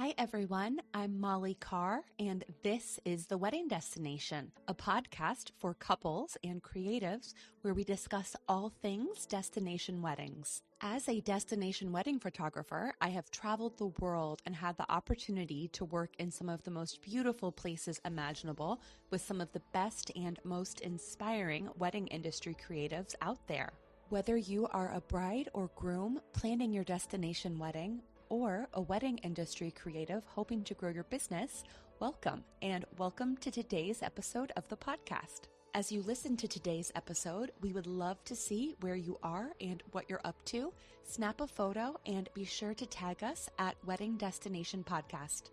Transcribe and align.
Hi, 0.00 0.14
everyone. 0.16 0.80
I'm 0.94 1.20
Molly 1.20 1.58
Carr, 1.60 2.06
and 2.18 2.42
this 2.62 2.98
is 3.04 3.26
The 3.26 3.36
Wedding 3.36 3.68
Destination, 3.68 4.50
a 4.66 4.72
podcast 4.72 5.50
for 5.58 5.74
couples 5.74 6.38
and 6.42 6.62
creatives 6.62 7.34
where 7.60 7.74
we 7.74 7.84
discuss 7.84 8.34
all 8.48 8.72
things 8.80 9.26
destination 9.26 10.00
weddings. 10.00 10.62
As 10.80 11.06
a 11.06 11.20
destination 11.20 11.92
wedding 11.92 12.18
photographer, 12.18 12.94
I 13.02 13.10
have 13.10 13.30
traveled 13.30 13.76
the 13.76 13.92
world 14.00 14.40
and 14.46 14.56
had 14.56 14.78
the 14.78 14.90
opportunity 14.90 15.68
to 15.74 15.84
work 15.84 16.14
in 16.18 16.30
some 16.30 16.48
of 16.48 16.62
the 16.62 16.70
most 16.70 17.02
beautiful 17.02 17.52
places 17.52 18.00
imaginable 18.06 18.80
with 19.10 19.20
some 19.20 19.42
of 19.42 19.52
the 19.52 19.60
best 19.74 20.10
and 20.16 20.38
most 20.44 20.80
inspiring 20.80 21.68
wedding 21.76 22.06
industry 22.06 22.56
creatives 22.66 23.14
out 23.20 23.46
there. 23.48 23.68
Whether 24.08 24.38
you 24.38 24.66
are 24.72 24.92
a 24.94 25.02
bride 25.02 25.50
or 25.52 25.70
groom 25.76 26.20
planning 26.32 26.72
your 26.72 26.84
destination 26.84 27.58
wedding, 27.58 28.00
or 28.30 28.68
a 28.72 28.80
wedding 28.80 29.18
industry 29.18 29.70
creative 29.70 30.22
hoping 30.24 30.64
to 30.64 30.74
grow 30.74 30.88
your 30.88 31.04
business, 31.04 31.64
welcome 31.98 32.42
and 32.62 32.86
welcome 32.96 33.36
to 33.36 33.50
today's 33.50 34.02
episode 34.02 34.52
of 34.56 34.66
the 34.68 34.76
podcast. 34.76 35.48
As 35.74 35.92
you 35.92 36.02
listen 36.02 36.36
to 36.38 36.48
today's 36.48 36.90
episode, 36.94 37.52
we 37.60 37.72
would 37.72 37.86
love 37.86 38.24
to 38.24 38.34
see 38.34 38.74
where 38.80 38.96
you 38.96 39.18
are 39.22 39.50
and 39.60 39.82
what 39.90 40.08
you're 40.08 40.20
up 40.24 40.42
to. 40.46 40.72
Snap 41.02 41.40
a 41.40 41.46
photo 41.46 41.96
and 42.06 42.28
be 42.32 42.44
sure 42.44 42.72
to 42.74 42.86
tag 42.86 43.22
us 43.22 43.50
at 43.58 43.76
Wedding 43.84 44.16
Destination 44.16 44.82
Podcast. 44.82 45.50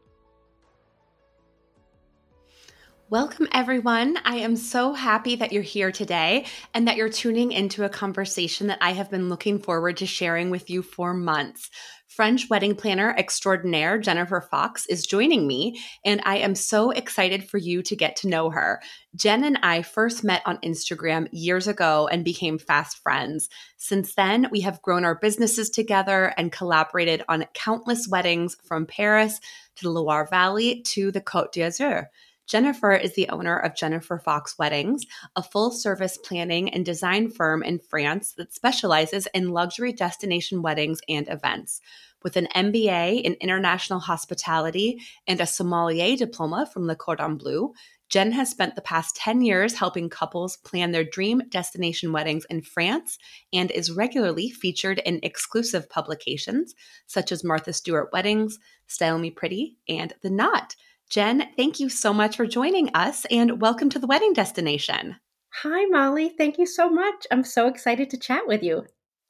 Welcome, 3.10 3.48
everyone. 3.54 4.18
I 4.26 4.40
am 4.40 4.58
so 4.58 4.92
happy 4.92 5.38
that 5.38 5.54
you're 5.54 5.64
here 5.64 5.94
today 5.94 6.46
and 6.74 6.90
that 6.90 6.98
you're 6.98 7.08
tuning 7.08 7.54
into 7.54 7.86
a 7.86 7.90
conversation 7.90 8.68
that 8.68 8.80
I 8.82 8.92
have 8.92 9.10
been 9.10 9.30
looking 9.30 9.60
forward 9.60 9.96
to 9.98 10.06
sharing 10.06 10.50
with 10.50 10.70
you 10.70 10.82
for 10.82 11.14
months. 11.14 11.70
French 12.10 12.50
wedding 12.50 12.76
planner 12.76 13.16
extraordinaire 13.18 13.98
Jennifer 13.98 14.42
Fox 14.42 14.86
is 14.88 15.06
joining 15.06 15.48
me, 15.48 15.80
and 16.04 16.20
I 16.26 16.40
am 16.40 16.54
so 16.54 16.92
excited 16.92 17.48
for 17.48 17.58
you 17.58 17.82
to 17.84 17.96
get 17.96 18.18
to 18.18 18.28
know 18.28 18.50
her. 18.50 18.82
Jen 19.16 19.46
and 19.46 19.58
I 19.64 19.84
first 19.84 20.26
met 20.26 20.42
on 20.46 20.58
Instagram 20.58 21.30
years 21.32 21.70
ago 21.70 22.10
and 22.12 22.26
became 22.26 22.60
fast 22.60 22.98
friends. 22.98 23.48
Since 23.78 24.16
then, 24.16 24.48
we 24.52 24.60
have 24.62 24.82
grown 24.82 25.06
our 25.06 25.16
businesses 25.16 25.70
together 25.70 26.34
and 26.36 26.52
collaborated 26.52 27.24
on 27.30 27.46
countless 27.54 28.06
weddings 28.10 28.58
from 28.66 28.86
Paris 28.86 29.40
to 29.78 29.84
the 29.84 29.92
Loire 29.92 30.28
Valley 30.30 30.82
to 30.88 31.10
the 31.10 31.22
Côte 31.22 31.54
d'Azur. 31.54 32.08
Jennifer 32.48 32.94
is 32.94 33.14
the 33.14 33.28
owner 33.28 33.58
of 33.58 33.76
Jennifer 33.76 34.18
Fox 34.18 34.58
Weddings, 34.58 35.06
a 35.36 35.44
full 35.44 35.70
service 35.70 36.18
planning 36.18 36.70
and 36.70 36.86
design 36.86 37.30
firm 37.30 37.62
in 37.62 37.78
France 37.78 38.32
that 38.38 38.54
specializes 38.54 39.28
in 39.34 39.52
luxury 39.52 39.92
destination 39.92 40.62
weddings 40.62 41.02
and 41.10 41.28
events. 41.28 41.82
With 42.24 42.38
an 42.38 42.48
MBA 42.56 43.22
in 43.22 43.34
international 43.34 44.00
hospitality 44.00 45.02
and 45.28 45.42
a 45.42 45.46
sommelier 45.46 46.16
diploma 46.16 46.70
from 46.72 46.88
Le 46.88 46.96
Cordon 46.96 47.36
Bleu, 47.36 47.74
Jen 48.08 48.32
has 48.32 48.50
spent 48.50 48.76
the 48.76 48.82
past 48.82 49.18
10 49.18 49.42
years 49.42 49.74
helping 49.74 50.10
couples 50.10 50.56
plan 50.56 50.94
their 50.94 51.04
dream 51.04 51.42
destination 51.50 52.14
weddings 52.14 52.46
in 52.50 52.62
France 52.62 53.20
and 53.52 53.70
is 53.72 53.92
regularly 53.92 54.50
featured 54.50 55.00
in 55.00 55.20
exclusive 55.22 55.90
publications 55.90 56.74
such 57.08 57.34
as 57.34 57.44
Martha 57.44 57.74
Stewart 57.74 58.08
Weddings, 58.14 58.58
Style 58.88 59.20
Me 59.20 59.32
Pretty, 59.32 59.76
and 59.90 60.14
The 60.22 60.30
Knot. 60.30 60.78
Jen, 61.10 61.48
thank 61.56 61.80
you 61.80 61.88
so 61.88 62.14
much 62.14 62.36
for 62.36 62.46
joining 62.46 62.90
us 62.94 63.26
and 63.32 63.62
welcome 63.62 63.90
to 63.90 64.00
the 64.00 64.08
wedding 64.08 64.34
destination. 64.34 65.16
Hi, 65.64 65.86
Molly. 65.86 66.30
Thank 66.38 66.58
you 66.58 66.66
so 66.66 66.90
much. 66.90 67.26
I'm 67.32 67.46
so 67.46 67.68
excited 67.68 68.10
to 68.10 68.18
chat 68.18 68.46
with 68.46 68.62
you. 68.62 68.86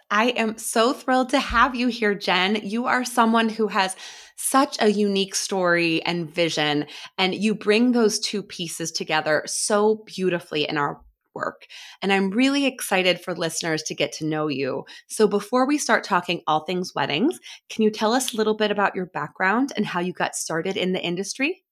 I 0.09 0.29
am 0.29 0.57
so 0.57 0.91
thrilled 0.91 1.29
to 1.29 1.39
have 1.39 1.75
you 1.75 1.87
here, 1.87 2.15
Jen. 2.15 2.55
You 2.63 2.87
are 2.87 3.05
someone 3.05 3.47
who 3.47 3.67
has 3.67 3.95
such 4.37 4.77
a 4.81 4.89
unique 4.89 5.35
story 5.35 6.01
and 6.03 6.33
vision, 6.33 6.87
and 7.17 7.35
you 7.35 7.53
bring 7.53 7.91
those 7.91 8.19
two 8.19 8.41
pieces 8.41 8.91
together 8.91 9.43
so 9.45 10.03
beautifully 10.05 10.67
in 10.67 10.77
our 10.77 11.01
work. 11.35 11.67
And 12.01 12.11
I'm 12.11 12.31
really 12.31 12.65
excited 12.65 13.21
for 13.21 13.35
listeners 13.35 13.83
to 13.83 13.95
get 13.95 14.11
to 14.13 14.25
know 14.25 14.47
you. 14.47 14.85
So 15.07 15.27
before 15.27 15.67
we 15.67 15.77
start 15.77 16.03
talking 16.03 16.41
all 16.47 16.61
things 16.61 16.95
weddings, 16.95 17.39
can 17.69 17.83
you 17.83 17.91
tell 17.91 18.13
us 18.13 18.33
a 18.33 18.37
little 18.37 18.55
bit 18.55 18.71
about 18.71 18.95
your 18.95 19.05
background 19.05 19.73
and 19.75 19.85
how 19.85 19.99
you 19.99 20.13
got 20.13 20.35
started 20.35 20.75
in 20.75 20.93
the 20.93 21.03
industry? 21.03 21.63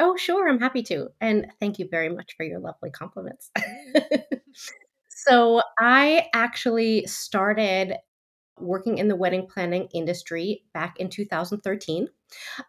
Oh, 0.00 0.16
sure. 0.16 0.48
I'm 0.48 0.60
happy 0.60 0.82
to. 0.84 1.08
And 1.20 1.46
thank 1.60 1.78
you 1.78 1.88
very 1.90 2.08
much 2.08 2.34
for 2.36 2.44
your 2.44 2.60
lovely 2.60 2.90
compliments. 2.90 3.50
so, 5.08 5.62
I 5.78 6.26
actually 6.34 7.06
started 7.06 7.94
working 8.60 8.98
in 8.98 9.08
the 9.08 9.16
wedding 9.16 9.46
planning 9.46 9.88
industry 9.94 10.64
back 10.74 11.00
in 11.00 11.10
2013. 11.10 12.08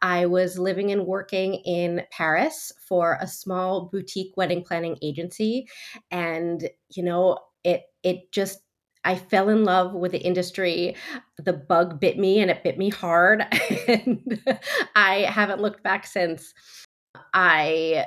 I 0.02 0.26
was 0.28 0.60
living 0.60 0.92
and 0.92 1.06
working 1.08 1.56
in 1.66 2.04
Paris 2.12 2.72
for 2.88 3.18
a 3.22 3.28
small 3.28 3.90
boutique 3.92 4.34
wedding 4.38 4.64
planning 4.64 4.98
agency 5.04 5.68
and 6.12 6.70
you 6.90 7.04
know 7.04 7.40
it 7.64 7.84
it 8.04 8.32
just 8.32 8.60
I 9.06 9.16
fell 9.16 9.50
in 9.50 9.64
love 9.66 9.94
with 9.94 10.14
the 10.14 10.20
industry. 10.20 10.96
The 11.40 11.54
bug 11.54 12.00
bit 12.02 12.20
me 12.20 12.40
and 12.42 12.52
it 12.52 12.64
bit 12.64 12.78
me 12.78 12.90
hard 12.90 13.44
and 13.88 14.42
I 14.96 15.22
haven't 15.30 15.62
looked 15.62 15.84
back 15.84 16.08
since. 16.08 16.54
I 17.34 18.06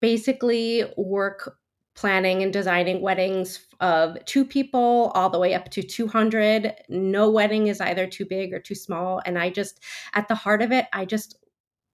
basically 0.00 0.84
work 0.96 1.58
planning 1.94 2.42
and 2.42 2.52
designing 2.52 3.02
weddings 3.02 3.66
of 3.80 4.16
two 4.24 4.44
people 4.44 5.12
all 5.14 5.28
the 5.28 5.38
way 5.38 5.54
up 5.54 5.70
to 5.70 5.82
200. 5.82 6.74
No 6.88 7.30
wedding 7.30 7.66
is 7.66 7.80
either 7.80 8.06
too 8.06 8.24
big 8.24 8.54
or 8.54 8.60
too 8.60 8.74
small. 8.74 9.20
And 9.26 9.38
I 9.38 9.50
just, 9.50 9.80
at 10.14 10.28
the 10.28 10.34
heart 10.34 10.62
of 10.62 10.72
it, 10.72 10.86
I 10.92 11.04
just 11.04 11.36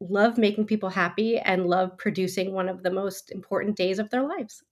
love 0.00 0.38
making 0.38 0.66
people 0.66 0.90
happy 0.90 1.38
and 1.38 1.66
love 1.66 1.96
producing 1.98 2.52
one 2.52 2.68
of 2.68 2.82
the 2.82 2.90
most 2.90 3.32
important 3.32 3.76
days 3.76 3.98
of 3.98 4.10
their 4.10 4.22
lives. 4.26 4.62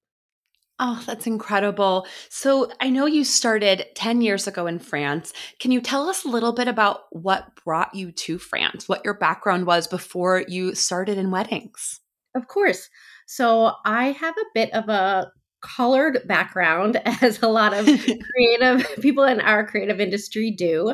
Oh, 0.80 1.00
that's 1.06 1.26
incredible. 1.26 2.06
So, 2.30 2.70
I 2.80 2.90
know 2.90 3.06
you 3.06 3.24
started 3.24 3.86
10 3.94 4.20
years 4.22 4.48
ago 4.48 4.66
in 4.66 4.80
France. 4.80 5.32
Can 5.60 5.70
you 5.70 5.80
tell 5.80 6.08
us 6.08 6.24
a 6.24 6.28
little 6.28 6.52
bit 6.52 6.66
about 6.66 7.02
what 7.12 7.54
brought 7.64 7.94
you 7.94 8.10
to 8.10 8.38
France, 8.38 8.88
what 8.88 9.04
your 9.04 9.14
background 9.14 9.66
was 9.66 9.86
before 9.86 10.44
you 10.48 10.74
started 10.74 11.16
in 11.16 11.30
weddings? 11.30 12.00
Of 12.34 12.48
course. 12.48 12.88
So, 13.26 13.74
I 13.84 14.12
have 14.12 14.34
a 14.36 14.44
bit 14.52 14.72
of 14.74 14.88
a 14.88 15.30
colored 15.62 16.22
background, 16.26 17.00
as 17.22 17.40
a 17.40 17.48
lot 17.48 17.72
of 17.72 17.86
creative 18.32 18.86
people 19.00 19.24
in 19.24 19.40
our 19.40 19.64
creative 19.64 20.00
industry 20.00 20.50
do. 20.50 20.92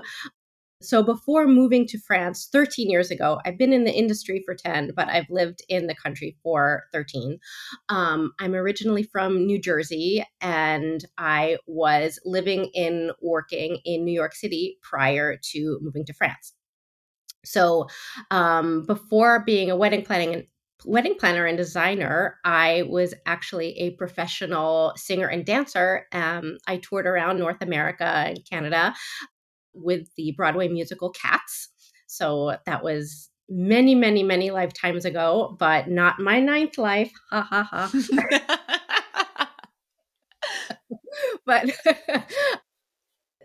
So 0.83 1.03
before 1.03 1.47
moving 1.47 1.87
to 1.89 1.99
France 1.99 2.49
13 2.51 2.89
years 2.89 3.11
ago, 3.11 3.39
I've 3.45 3.59
been 3.59 3.73
in 3.73 3.85
the 3.85 3.93
industry 3.93 4.43
for 4.47 4.55
10, 4.55 4.93
but 4.97 5.09
I've 5.09 5.29
lived 5.29 5.63
in 5.69 5.87
the 5.87 5.95
country 5.95 6.37
for 6.43 6.85
13. 6.93 7.39
Um, 7.91 8.33
I'm 8.41 8.55
originally 8.55 9.03
from 9.03 9.47
New 9.47 9.61
Jersey 9.61 10.25
and 10.41 11.05
I 11.19 11.59
was 11.67 12.19
living 12.25 12.71
in 12.73 13.13
working 13.21 13.79
in 13.85 14.05
New 14.05 14.13
York 14.13 14.35
City 14.35 14.79
prior 14.83 15.37
to 15.53 15.79
moving 15.83 16.07
to 16.07 16.15
France. 16.15 16.55
So 17.45 17.89
um, 18.31 18.85
before 18.87 19.41
being 19.45 19.71
a 19.71 19.77
wedding 19.77 20.05
planning 20.05 20.35
and 20.35 20.45
wedding 20.85 21.15
planner 21.15 21.45
and 21.47 21.59
designer, 21.59 22.39
I 22.45 22.85
was 22.89 23.15
actually 23.27 23.79
a 23.79 23.91
professional 23.93 24.93
singer 24.97 25.27
and 25.27 25.45
dancer. 25.45 26.07
Um, 26.13 26.57
I 26.67 26.79
toured 26.79 27.07
around 27.07 27.39
North 27.39 27.61
America 27.61 28.05
and 28.05 28.41
Canada 28.49 28.95
with 29.75 30.09
the 30.17 30.33
Broadway 30.37 30.69
musical 30.69 31.11
Cats. 31.11 31.69
So 32.07 32.57
that 32.67 32.83
was 32.83 33.31
many, 33.49 33.95
many, 33.95 34.23
many 34.23 34.51
lifetimes 34.51 35.05
ago, 35.05 35.57
but 35.59 35.89
not 35.89 36.19
my 36.21 36.41
ninth 36.41 36.79
life. 36.79 37.13
Ha 37.31 37.43
ha 37.43 37.63
ha. 37.63 37.91
but 41.47 41.71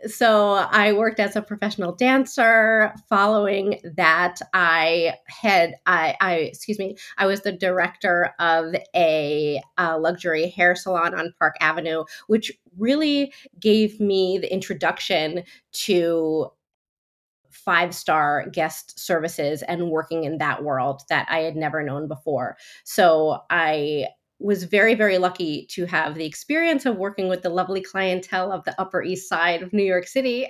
so 0.08 0.54
I 0.54 0.94
worked 0.94 1.20
as 1.20 1.36
a 1.36 1.42
professional 1.42 1.94
dancer. 1.94 2.94
Following 3.10 3.80
that, 3.96 4.40
I 4.54 5.16
had 5.28 5.76
I, 5.86 6.16
I 6.22 6.34
excuse 6.36 6.80
me, 6.80 6.98
I 7.18 7.26
was 7.26 7.42
the 7.42 7.52
director 7.52 8.34
of 8.40 8.76
a, 8.96 9.62
a, 9.78 9.98
luxury 10.00 10.50
hair 10.50 10.76
salon 10.76 11.14
on 11.14 11.34
Park 11.40 11.56
Avenue, 11.62 12.04
which 12.28 12.52
really 12.78 13.34
gave 13.60 14.00
me 14.00 14.38
the 14.38 14.52
introduction 14.52 15.44
to 15.72 16.52
five 17.50 17.96
star 17.96 18.48
guest 18.52 19.00
services 19.00 19.64
and 19.64 19.90
working 19.90 20.26
in 20.26 20.38
that 20.38 20.64
world 20.64 21.04
that 21.10 21.26
I 21.30 21.40
had 21.40 21.56
never 21.56 21.82
known 21.82 22.08
before. 22.08 22.58
So 22.84 23.40
I 23.50 24.08
was 24.46 24.64
very, 24.64 24.94
very 24.94 25.18
lucky 25.18 25.66
to 25.72 25.88
have 25.88 26.14
the 26.14 26.26
experience 26.26 26.86
of 26.86 26.98
working 26.98 27.28
with 27.28 27.42
the 27.42 27.50
lovely 27.50 27.82
clientele 27.82 28.52
of 28.52 28.64
the 28.64 28.80
Upper 28.80 29.02
East 29.02 29.28
Side 29.28 29.64
of 29.64 29.74
New 29.74 29.84
York 29.84 30.08
City. 30.08 30.46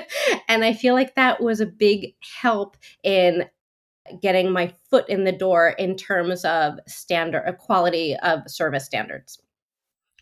and 0.48 0.64
I 0.64 0.72
feel 0.72 0.94
like 0.94 1.16
that 1.16 1.42
was 1.42 1.60
a 1.60 1.66
big 1.66 2.14
help 2.40 2.76
in 3.02 3.46
getting 4.22 4.52
my 4.52 4.72
foot 4.88 5.08
in 5.08 5.24
the 5.24 5.32
door 5.32 5.70
in 5.70 5.96
terms 5.96 6.44
of 6.44 6.78
standard 6.86 7.52
quality 7.58 8.16
of 8.22 8.40
service 8.46 8.84
standards. 8.84 9.42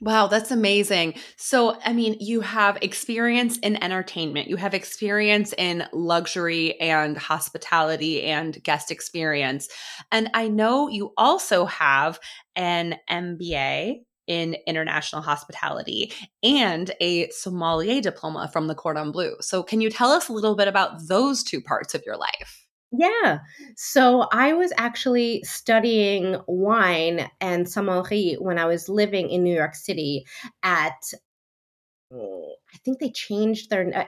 Wow, 0.00 0.28
that's 0.28 0.50
amazing. 0.50 1.14
So, 1.36 1.78
I 1.84 1.92
mean, 1.92 2.16
you 2.20 2.40
have 2.40 2.78
experience 2.82 3.58
in 3.58 3.82
entertainment, 3.82 4.48
you 4.48 4.56
have 4.56 4.74
experience 4.74 5.52
in 5.58 5.84
luxury 5.92 6.80
and 6.80 7.16
hospitality 7.16 8.22
and 8.22 8.62
guest 8.62 8.90
experience. 8.90 9.68
And 10.12 10.30
I 10.34 10.48
know 10.48 10.88
you 10.88 11.12
also 11.16 11.64
have 11.66 12.20
an 12.54 12.96
MBA 13.10 14.02
in 14.28 14.56
international 14.66 15.22
hospitality 15.22 16.12
and 16.42 16.92
a 17.00 17.28
sommelier 17.30 18.00
diploma 18.00 18.50
from 18.52 18.68
the 18.68 18.74
Cordon 18.74 19.10
Bleu. 19.10 19.34
So, 19.40 19.62
can 19.62 19.80
you 19.80 19.90
tell 19.90 20.10
us 20.10 20.28
a 20.28 20.32
little 20.32 20.54
bit 20.54 20.68
about 20.68 21.08
those 21.08 21.42
two 21.42 21.60
parts 21.60 21.94
of 21.94 22.02
your 22.06 22.16
life? 22.16 22.67
Yeah. 22.90 23.40
So 23.76 24.22
I 24.32 24.54
was 24.54 24.72
actually 24.78 25.42
studying 25.44 26.36
wine 26.46 27.30
and 27.40 27.66
sommellerie 27.66 28.36
when 28.40 28.58
I 28.58 28.64
was 28.64 28.88
living 28.88 29.28
in 29.28 29.44
New 29.44 29.54
York 29.54 29.74
City 29.74 30.24
at 30.62 30.96
oh, 32.12 32.54
I 32.74 32.78
think 32.78 32.98
they 33.00 33.10
changed 33.10 33.70
their 33.70 33.90
uh, 33.96 34.04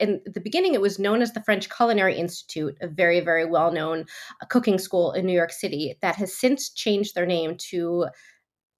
in 0.00 0.20
the 0.26 0.40
beginning 0.40 0.74
it 0.74 0.80
was 0.80 0.98
known 0.98 1.22
as 1.22 1.32
the 1.32 1.42
French 1.42 1.68
Culinary 1.70 2.16
Institute, 2.16 2.76
a 2.80 2.88
very 2.88 3.20
very 3.20 3.44
well-known 3.44 4.04
uh, 4.42 4.46
cooking 4.46 4.78
school 4.78 5.12
in 5.12 5.26
New 5.26 5.32
York 5.34 5.52
City 5.52 5.96
that 6.02 6.16
has 6.16 6.36
since 6.36 6.70
changed 6.70 7.14
their 7.14 7.26
name 7.26 7.56
to 7.70 8.06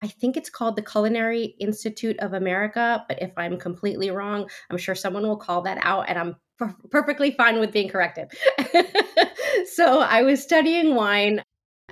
I 0.03 0.09
think 0.09 0.37
it's 0.37 0.51
called 0.51 0.77
the 0.77 0.83
Culinary 0.83 1.57
Institute 1.61 2.19
of 2.21 2.35
America, 2.35 3.05
but 3.09 3.23
if 3.23 3.33
I'm 3.39 3.59
completely 3.59 4.11
wrong, 4.11 4.49
I'm 4.71 4.79
sure 4.79 4.95
someone 4.95 5.25
will 5.25 5.39
call 5.39 5.63
that 5.63 5.79
out 5.83 6.09
and 6.09 6.19
I'm 6.19 6.37
per- 6.59 6.77
perfectly 6.91 7.31
fine 7.33 7.61
with 7.61 7.73
being 7.73 7.89
corrected. 7.89 8.33
so 9.73 10.01
I 10.01 10.23
was 10.23 10.43
studying 10.43 10.95
wine 10.95 11.43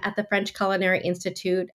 at 0.03 0.17
the 0.17 0.25
French 0.25 0.55
Culinary 0.55 1.01
Institute 1.03 1.69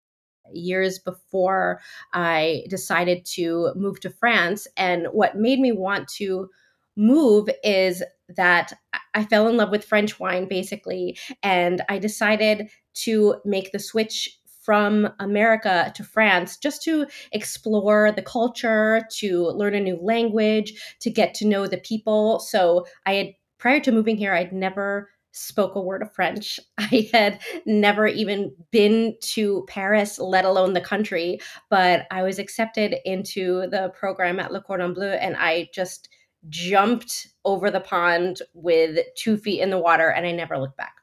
years 0.54 1.00
before 1.00 1.82
I 2.14 2.64
decided 2.70 3.26
to 3.26 3.74
move 3.76 4.00
to 4.02 4.10
France. 4.10 4.68
And 4.78 5.08
what 5.12 5.38
made 5.38 5.60
me 5.60 5.72
want 5.72 6.08
to 6.16 6.50
move 6.96 7.50
is 7.64 8.04
that 8.30 8.74
I 9.14 9.24
fell 9.26 9.48
in 9.48 9.58
love 9.58 9.72
with 9.72 9.86
French 9.86 10.20
wine 10.20 10.48
basically. 10.48 11.18
And 11.44 11.82
I 11.90 12.00
decided 12.00 12.70
to 12.96 13.36
make 13.46 13.72
the 13.72 13.80
switch 13.80 14.40
from 14.68 15.08
America 15.22 15.94
to 15.96 16.04
France 16.04 16.58
just 16.58 16.84
to 16.84 17.08
explore 17.32 18.12
the 18.12 18.22
culture, 18.22 19.08
to 19.10 19.46
learn 19.52 19.74
a 19.74 19.80
new 19.80 19.98
language, 20.02 20.74
to 21.00 21.10
get 21.10 21.34
to 21.34 21.48
know 21.48 21.68
the 21.68 21.78
people. 21.78 22.42
So 22.42 22.86
I 23.06 23.14
had, 23.14 23.28
prior 23.60 23.80
to 23.80 23.94
moving 23.94 24.18
here, 24.18 24.34
I'd 24.34 24.52
never 24.52 25.10
spoke 25.32 25.76
a 25.76 25.80
word 25.80 26.02
of 26.02 26.14
French. 26.14 26.60
I 26.78 27.10
had 27.14 27.40
never 27.66 28.08
even 28.08 28.54
been 28.72 29.16
to 29.22 29.66
Paris, 29.70 30.20
let 30.20 30.44
alone 30.44 30.74
the 30.74 30.82
country, 30.82 31.40
but 31.70 32.06
I 32.12 32.24
was 32.24 32.38
accepted 32.38 32.94
into 33.06 33.70
the 33.70 33.94
program 33.98 34.38
at 34.38 34.52
Le 34.52 34.62
Cordon 34.62 34.94
Bleu 34.94 35.12
and 35.12 35.38
I 35.38 35.70
just 35.74 36.10
jumped 36.50 37.30
over 37.46 37.72
the 37.72 37.80
pond 37.80 38.42
with 38.54 39.00
two 39.16 39.38
feet 39.38 39.62
in 39.62 39.70
the 39.70 39.80
water 39.80 40.10
and 40.10 40.28
I 40.28 40.34
never 40.34 40.58
looked 40.58 40.76
back. 40.76 40.97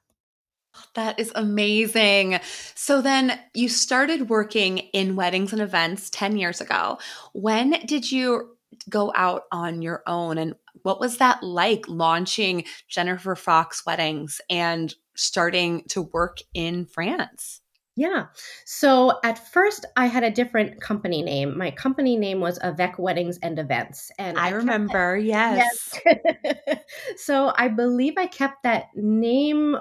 That 0.95 1.19
is 1.19 1.33
amazing. 1.35 2.41
So 2.75 3.03
then 3.03 3.39
you 3.53 3.69
started 3.69 4.29
working 4.29 4.79
in 4.79 5.17
weddings 5.17 5.53
and 5.53 5.63
events 5.63 6.11
10 6.11 6.37
years 6.37 6.61
ago. 6.61 6.99
When 7.33 7.71
did 7.87 8.11
you 8.11 8.57
go 8.89 9.13
out 9.15 9.45
on 9.53 9.83
your 9.83 10.03
own 10.07 10.39
and 10.39 10.55
what 10.83 11.01
was 11.01 11.19
that 11.19 11.43
like 11.43 11.85
launching 11.89 12.65
Jennifer 12.89 13.35
Fox 13.35 13.87
Weddings 13.87 14.41
and 14.51 14.95
starting 15.15 15.85
to 15.89 16.03
work 16.03 16.39
in 16.53 16.87
France? 16.87 17.61
Yeah. 17.97 18.27
So 18.65 19.21
at 19.23 19.39
first, 19.53 19.87
I 19.97 20.07
had 20.07 20.25
a 20.25 20.31
different 20.31 20.81
company 20.81 21.23
name. 21.23 21.57
My 21.57 21.71
company 21.71 22.17
name 22.17 22.41
was 22.41 22.59
Avec 22.61 22.99
Weddings 22.99 23.39
and 23.41 23.59
Events, 23.59 24.11
and 24.19 24.37
I, 24.37 24.49
I 24.49 24.51
remember. 24.51 25.17
That, 25.17 25.25
yes. 25.25 26.01
yes. 26.05 26.79
so 27.17 27.53
I 27.57 27.69
believe 27.69 28.15
I 28.17 28.27
kept 28.27 28.65
that 28.65 28.87
name 28.97 29.77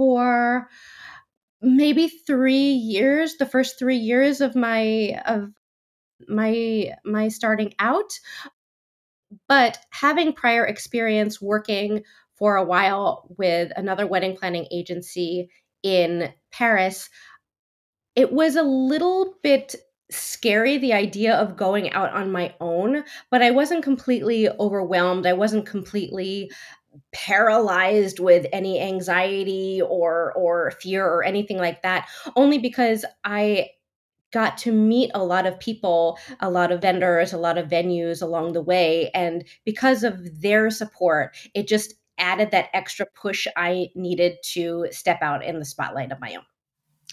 for 0.00 0.66
maybe 1.60 2.08
three 2.08 2.72
years 2.72 3.36
the 3.36 3.44
first 3.44 3.78
three 3.78 3.98
years 3.98 4.40
of 4.40 4.56
my 4.56 5.20
of 5.26 5.50
my 6.26 6.94
my 7.04 7.28
starting 7.28 7.74
out. 7.78 8.18
But 9.46 9.76
having 9.90 10.32
prior 10.32 10.64
experience 10.64 11.42
working 11.42 12.02
for 12.34 12.56
a 12.56 12.64
while 12.64 13.28
with 13.36 13.72
another 13.76 14.06
wedding 14.06 14.34
planning 14.38 14.66
agency 14.72 15.50
in 15.82 16.32
paris 16.52 17.08
it 18.16 18.32
was 18.32 18.56
a 18.56 18.62
little 18.62 19.34
bit 19.42 19.74
scary 20.10 20.76
the 20.76 20.92
idea 20.92 21.34
of 21.34 21.56
going 21.56 21.90
out 21.92 22.12
on 22.12 22.30
my 22.32 22.54
own 22.60 23.04
but 23.30 23.42
i 23.42 23.50
wasn't 23.50 23.82
completely 23.82 24.48
overwhelmed. 24.58 25.26
I 25.26 25.32
wasn't 25.32 25.66
completely 25.66 26.50
paralyzed 27.12 28.18
with 28.18 28.46
any 28.52 28.80
anxiety 28.80 29.80
or 29.82 30.32
or 30.32 30.72
fear 30.72 31.06
or 31.06 31.22
anything 31.22 31.58
like 31.58 31.82
that 31.82 32.08
only 32.36 32.58
because 32.58 33.04
i 33.24 33.68
got 34.32 34.56
to 34.56 34.72
meet 34.72 35.10
a 35.14 35.24
lot 35.24 35.46
of 35.46 35.58
people 35.60 36.18
a 36.40 36.50
lot 36.50 36.72
of 36.72 36.80
vendors 36.80 37.32
a 37.32 37.38
lot 37.38 37.58
of 37.58 37.68
venues 37.68 38.22
along 38.22 38.52
the 38.52 38.62
way 38.62 39.10
and 39.14 39.44
because 39.64 40.02
of 40.04 40.40
their 40.40 40.70
support 40.70 41.36
it 41.54 41.68
just 41.68 41.94
added 42.18 42.50
that 42.50 42.68
extra 42.74 43.06
push 43.14 43.46
i 43.56 43.88
needed 43.94 44.36
to 44.42 44.86
step 44.90 45.18
out 45.22 45.44
in 45.44 45.58
the 45.58 45.64
spotlight 45.64 46.12
of 46.12 46.20
my 46.20 46.34
own 46.34 46.44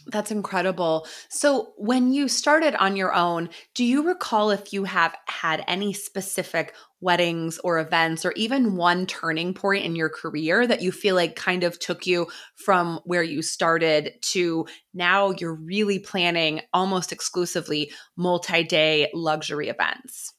that's 0.09 0.31
incredible. 0.31 1.07
So, 1.29 1.73
when 1.77 2.11
you 2.13 2.27
started 2.27 2.75
on 2.75 2.95
your 2.95 3.13
own, 3.13 3.49
do 3.75 3.83
you 3.83 4.07
recall 4.07 4.51
if 4.51 4.71
you 4.71 4.83
have 4.85 5.15
had 5.27 5.63
any 5.67 5.93
specific 5.93 6.73
weddings 7.01 7.59
or 7.59 7.79
events 7.79 8.25
or 8.25 8.31
even 8.33 8.75
one 8.75 9.05
turning 9.05 9.53
point 9.53 9.85
in 9.85 9.95
your 9.95 10.09
career 10.09 10.65
that 10.65 10.81
you 10.81 10.91
feel 10.91 11.15
like 11.15 11.35
kind 11.35 11.63
of 11.63 11.77
took 11.79 12.07
you 12.07 12.27
from 12.55 12.99
where 13.05 13.23
you 13.23 13.41
started 13.41 14.13
to 14.21 14.65
now 14.93 15.31
you're 15.31 15.53
really 15.53 15.99
planning 15.99 16.61
almost 16.73 17.11
exclusively 17.11 17.91
multi 18.15 18.63
day 18.63 19.09
luxury 19.13 19.69
events? 19.69 20.33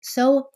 So, 0.00 0.50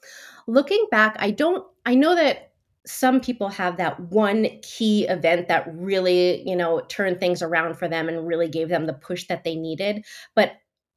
looking 0.47 0.87
back, 0.91 1.17
I 1.19 1.31
don't, 1.31 1.67
I 1.85 1.95
know 1.95 2.15
that 2.15 2.50
some 2.91 3.21
people 3.21 3.49
have 3.49 3.77
that 3.77 3.99
one 4.01 4.49
key 4.63 5.07
event 5.09 5.49
that 5.49 5.67
really, 5.75 6.47
you 6.49 6.57
know, 6.57 6.81
turned 6.89 7.21
things 7.21 7.43
around 7.43 7.79
for 7.79 7.89
them 7.89 8.09
and 8.09 8.27
really 8.27 8.49
gave 8.49 8.69
them 8.69 8.87
the 8.87 8.93
push 8.93 9.27
that 9.29 9.45
they 9.45 9.55
needed. 9.55 10.05
But 10.35 10.53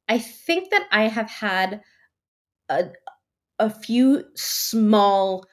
I 0.08 0.18
think 0.18 0.70
that 0.70 0.86
I 0.90 1.08
have 1.08 1.30
had 1.30 1.82
a, 2.68 2.90
a 3.58 3.70
few 3.70 4.24
small 4.34 5.46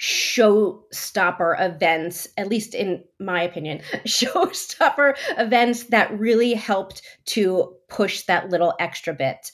showstopper 0.00 1.54
events, 1.60 2.26
at 2.36 2.48
least 2.48 2.74
in 2.74 3.04
my 3.20 3.42
opinion, 3.42 3.80
showstopper 4.06 5.14
events 5.38 5.84
that 5.84 6.18
really 6.18 6.54
helped 6.54 7.02
to 7.26 7.76
push 7.88 8.22
that 8.22 8.50
little 8.50 8.74
extra 8.80 9.14
bit 9.14 9.52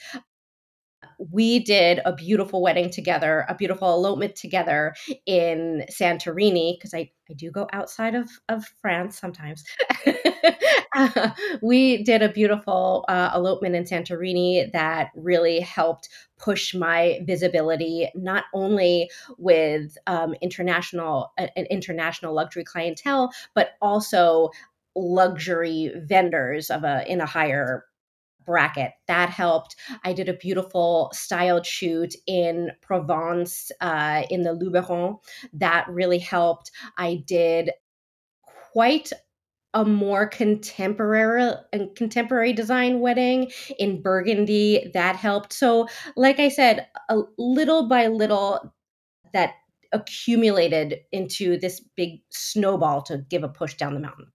we 1.18 1.58
did 1.60 2.00
a 2.04 2.14
beautiful 2.14 2.62
wedding 2.62 2.90
together, 2.90 3.44
a 3.48 3.54
beautiful 3.54 3.92
elopement 3.92 4.36
together 4.36 4.94
in 5.26 5.84
Santorini, 5.90 6.76
because 6.76 6.94
I, 6.94 7.10
I 7.28 7.34
do 7.34 7.50
go 7.50 7.68
outside 7.72 8.14
of, 8.14 8.30
of 8.48 8.64
France 8.80 9.18
sometimes. 9.18 9.64
uh, 10.96 11.30
we 11.62 12.02
did 12.02 12.22
a 12.22 12.28
beautiful 12.28 13.04
uh, 13.08 13.30
elopement 13.34 13.74
in 13.74 13.84
Santorini 13.84 14.70
that 14.72 15.10
really 15.14 15.60
helped 15.60 16.08
push 16.38 16.74
my 16.74 17.20
visibility, 17.24 18.10
not 18.14 18.44
only 18.54 19.10
with 19.36 19.96
um, 20.06 20.34
international 20.40 21.32
an 21.38 21.66
international 21.70 22.34
luxury 22.34 22.64
clientele, 22.64 23.30
but 23.54 23.72
also 23.82 24.50
luxury 24.96 25.92
vendors 25.96 26.70
of 26.70 26.82
a 26.82 27.04
in 27.10 27.20
a 27.20 27.26
higher 27.26 27.84
bracket. 28.50 28.90
That 29.06 29.30
helped. 29.30 29.76
I 30.04 30.12
did 30.12 30.28
a 30.28 30.32
beautiful 30.34 31.08
styled 31.14 31.64
shoot 31.64 32.16
in 32.26 32.72
Provence 32.82 33.70
uh, 33.80 34.24
in 34.28 34.42
the 34.42 34.50
Luberon. 34.50 35.18
That 35.52 35.86
really 35.88 36.18
helped. 36.18 36.72
I 36.98 37.22
did 37.24 37.70
quite 38.72 39.12
a 39.72 39.84
more 39.84 40.26
contemporary 40.26 41.52
and 41.72 41.94
contemporary 41.94 42.52
design 42.52 42.98
wedding 42.98 43.52
in 43.78 44.02
Burgundy 44.02 44.90
that 44.94 45.14
helped. 45.14 45.52
So, 45.52 45.86
like 46.16 46.40
I 46.40 46.48
said, 46.48 46.88
a 47.08 47.20
little 47.38 47.86
by 47.86 48.08
little 48.08 48.74
that 49.32 49.52
accumulated 49.92 50.98
into 51.12 51.56
this 51.56 51.80
big 51.96 52.20
snowball 52.30 53.02
to 53.02 53.18
give 53.30 53.44
a 53.44 53.48
push 53.48 53.74
down 53.74 53.94
the 53.94 54.00
mountain. 54.00 54.26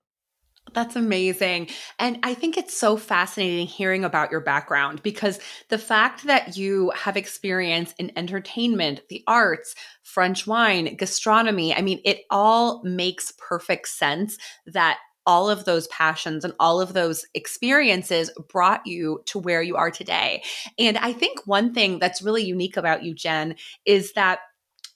That's 0.73 0.95
amazing. 0.95 1.69
And 1.99 2.19
I 2.23 2.33
think 2.33 2.57
it's 2.57 2.77
so 2.77 2.97
fascinating 2.97 3.67
hearing 3.67 4.03
about 4.03 4.31
your 4.31 4.41
background 4.41 5.01
because 5.03 5.39
the 5.69 5.77
fact 5.77 6.25
that 6.25 6.57
you 6.57 6.91
have 6.95 7.15
experience 7.15 7.93
in 7.97 8.11
entertainment, 8.17 9.01
the 9.09 9.23
arts, 9.27 9.75
French 10.03 10.45
wine, 10.47 10.95
gastronomy, 10.95 11.73
I 11.73 11.81
mean, 11.81 12.01
it 12.03 12.21
all 12.29 12.81
makes 12.83 13.31
perfect 13.37 13.87
sense 13.87 14.37
that 14.65 14.97
all 15.27 15.49
of 15.49 15.65
those 15.65 15.87
passions 15.87 16.43
and 16.43 16.53
all 16.59 16.81
of 16.81 16.93
those 16.93 17.25
experiences 17.33 18.29
brought 18.49 18.85
you 18.85 19.21
to 19.25 19.39
where 19.39 19.61
you 19.61 19.75
are 19.75 19.89
today. 19.89 20.43
And 20.77 20.97
I 20.97 21.13
think 21.13 21.39
one 21.45 21.73
thing 21.73 21.99
that's 21.99 22.21
really 22.21 22.43
unique 22.43 22.77
about 22.77 23.03
you, 23.03 23.13
Jen, 23.15 23.55
is 23.85 24.13
that 24.13 24.39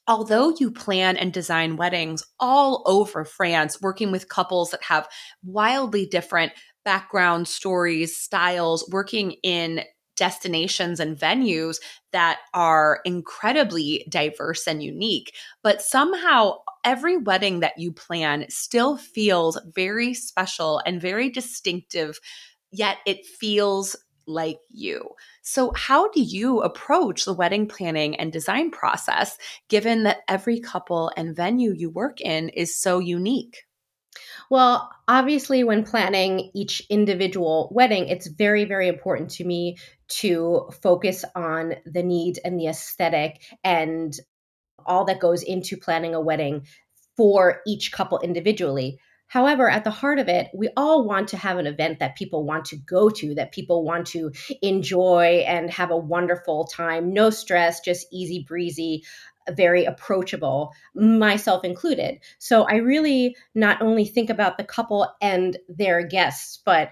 although 0.10 0.54
you 0.60 0.72
plan 0.72 1.18
and 1.18 1.34
design 1.34 1.78
weddings 1.78 2.24
all 2.40 2.84
over 2.88 3.26
France, 3.26 3.82
working 3.82 4.12
with 4.12 4.30
couples 4.30 4.72
that 4.72 4.84
have 4.84 5.08
wildly 5.46 6.06
different 6.08 6.52
background 6.84 7.48
stories, 7.48 8.18
styles, 8.18 8.90
working 8.92 9.34
in 9.44 9.84
destinations 10.18 11.00
and 11.00 11.18
venues 11.18 11.78
that 12.12 12.40
are 12.54 13.00
incredibly 13.06 14.06
diverse 14.10 14.68
and 14.68 14.84
unique. 14.84 15.34
But 15.64 15.82
somehow, 15.82 16.56
every 16.84 17.18
wedding 17.18 17.62
that 17.62 17.78
you 17.78 17.94
plan 17.94 18.46
still 18.50 18.98
feels 18.98 19.58
very 19.76 20.14
special 20.14 20.82
and 20.86 21.02
very 21.02 21.30
distinctive, 21.30 22.20
yet 22.72 22.98
it 23.06 23.26
feels 23.26 23.96
like 24.28 24.58
you. 24.72 25.10
So, 25.50 25.72
how 25.76 26.12
do 26.12 26.22
you 26.22 26.62
approach 26.62 27.26
the 27.26 27.34
wedding 27.34 27.68
planning 27.68 28.16
and 28.18 28.32
design 28.32 28.70
process 28.70 29.36
given 29.68 30.04
that 30.04 30.20
every 30.28 30.60
couple 30.60 31.12
and 31.18 31.36
venue 31.36 31.74
you 31.74 31.90
work 31.90 32.22
in 32.22 32.50
is 32.50 32.80
so 32.80 33.00
unique? 33.00 33.64
Well, 34.52 34.92
obviously, 35.08 35.64
when 35.64 35.84
planning 35.84 36.52
each 36.54 36.84
individual 36.92 37.70
wedding, 37.72 38.10
it's 38.10 38.28
very, 38.28 38.66
very 38.66 38.88
important 38.88 39.32
to 39.32 39.44
me 39.44 39.78
to 40.20 40.70
focus 40.84 41.26
on 41.34 41.74
the 41.84 42.04
need 42.04 42.38
and 42.46 42.60
the 42.60 42.68
aesthetic 42.68 43.42
and 43.64 44.14
all 44.86 45.04
that 45.06 45.20
goes 45.20 45.42
into 45.42 45.78
planning 45.78 46.14
a 46.14 46.22
wedding 46.22 46.68
for 47.18 47.62
each 47.66 47.92
couple 47.92 48.20
individually. 48.20 49.00
However, 49.30 49.70
at 49.70 49.84
the 49.84 49.92
heart 49.92 50.20
of 50.20 50.28
it, 50.28 50.50
we 50.54 50.70
all 50.76 51.06
want 51.06 51.30
to 51.30 51.38
have 51.38 51.58
an 51.58 51.68
event 51.68 52.00
that 52.00 52.16
people 52.16 52.44
want 52.44 52.66
to 52.66 52.76
go 52.76 53.10
to, 53.10 53.36
that 53.36 53.52
people 53.52 53.84
want 53.84 54.08
to 54.08 54.32
enjoy 54.62 55.44
and 55.48 55.70
have 55.70 55.92
a 55.92 55.98
wonderful 55.98 56.66
time. 56.66 57.14
No 57.14 57.30
stress, 57.30 57.80
just 57.80 58.08
easy 58.12 58.44
breezy, 58.48 59.04
very 59.52 59.86
approachable, 59.86 60.74
myself 60.96 61.64
included. 61.64 62.20
So 62.40 62.64
I 62.64 62.76
really 62.76 63.36
not 63.54 63.82
only 63.82 64.06
think 64.06 64.30
about 64.30 64.58
the 64.58 64.64
couple 64.64 65.08
and 65.22 65.58
their 65.68 66.06
guests, 66.06 66.60
but 66.66 66.92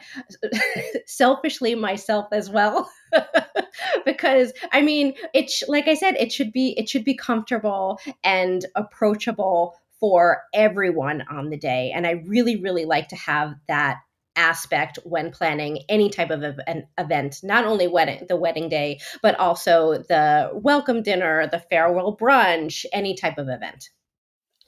selfishly 1.05 1.75
myself 1.75 2.27
as 2.31 2.49
well. 2.49 2.89
because 4.05 4.53
I 4.71 4.81
mean, 4.81 5.13
it's 5.33 5.63
like 5.67 5.87
I 5.87 5.95
said, 5.95 6.15
it 6.17 6.31
should 6.31 6.51
be 6.51 6.75
it 6.77 6.87
should 6.87 7.03
be 7.03 7.15
comfortable 7.15 7.99
and 8.23 8.65
approachable 8.75 9.75
for 9.99 10.43
everyone 10.53 11.23
on 11.29 11.49
the 11.49 11.57
day. 11.57 11.91
And 11.93 12.05
I 12.05 12.23
really, 12.25 12.57
really 12.57 12.85
like 12.85 13.09
to 13.09 13.15
have 13.15 13.55
that 13.67 13.97
aspect 14.35 14.99
when 15.03 15.31
planning 15.31 15.79
any 15.89 16.09
type 16.09 16.29
of 16.29 16.43
an 16.67 16.87
event 16.99 17.39
not 17.41 17.65
only 17.65 17.87
wedding 17.87 18.23
the 18.29 18.35
wedding 18.35 18.69
day 18.69 18.99
but 19.23 19.33
also 19.39 19.93
the 20.09 20.51
welcome 20.53 21.01
dinner 21.01 21.47
the 21.47 21.59
farewell 21.71 22.15
brunch 22.15 22.85
any 22.93 23.15
type 23.15 23.39
of 23.39 23.49
event 23.49 23.89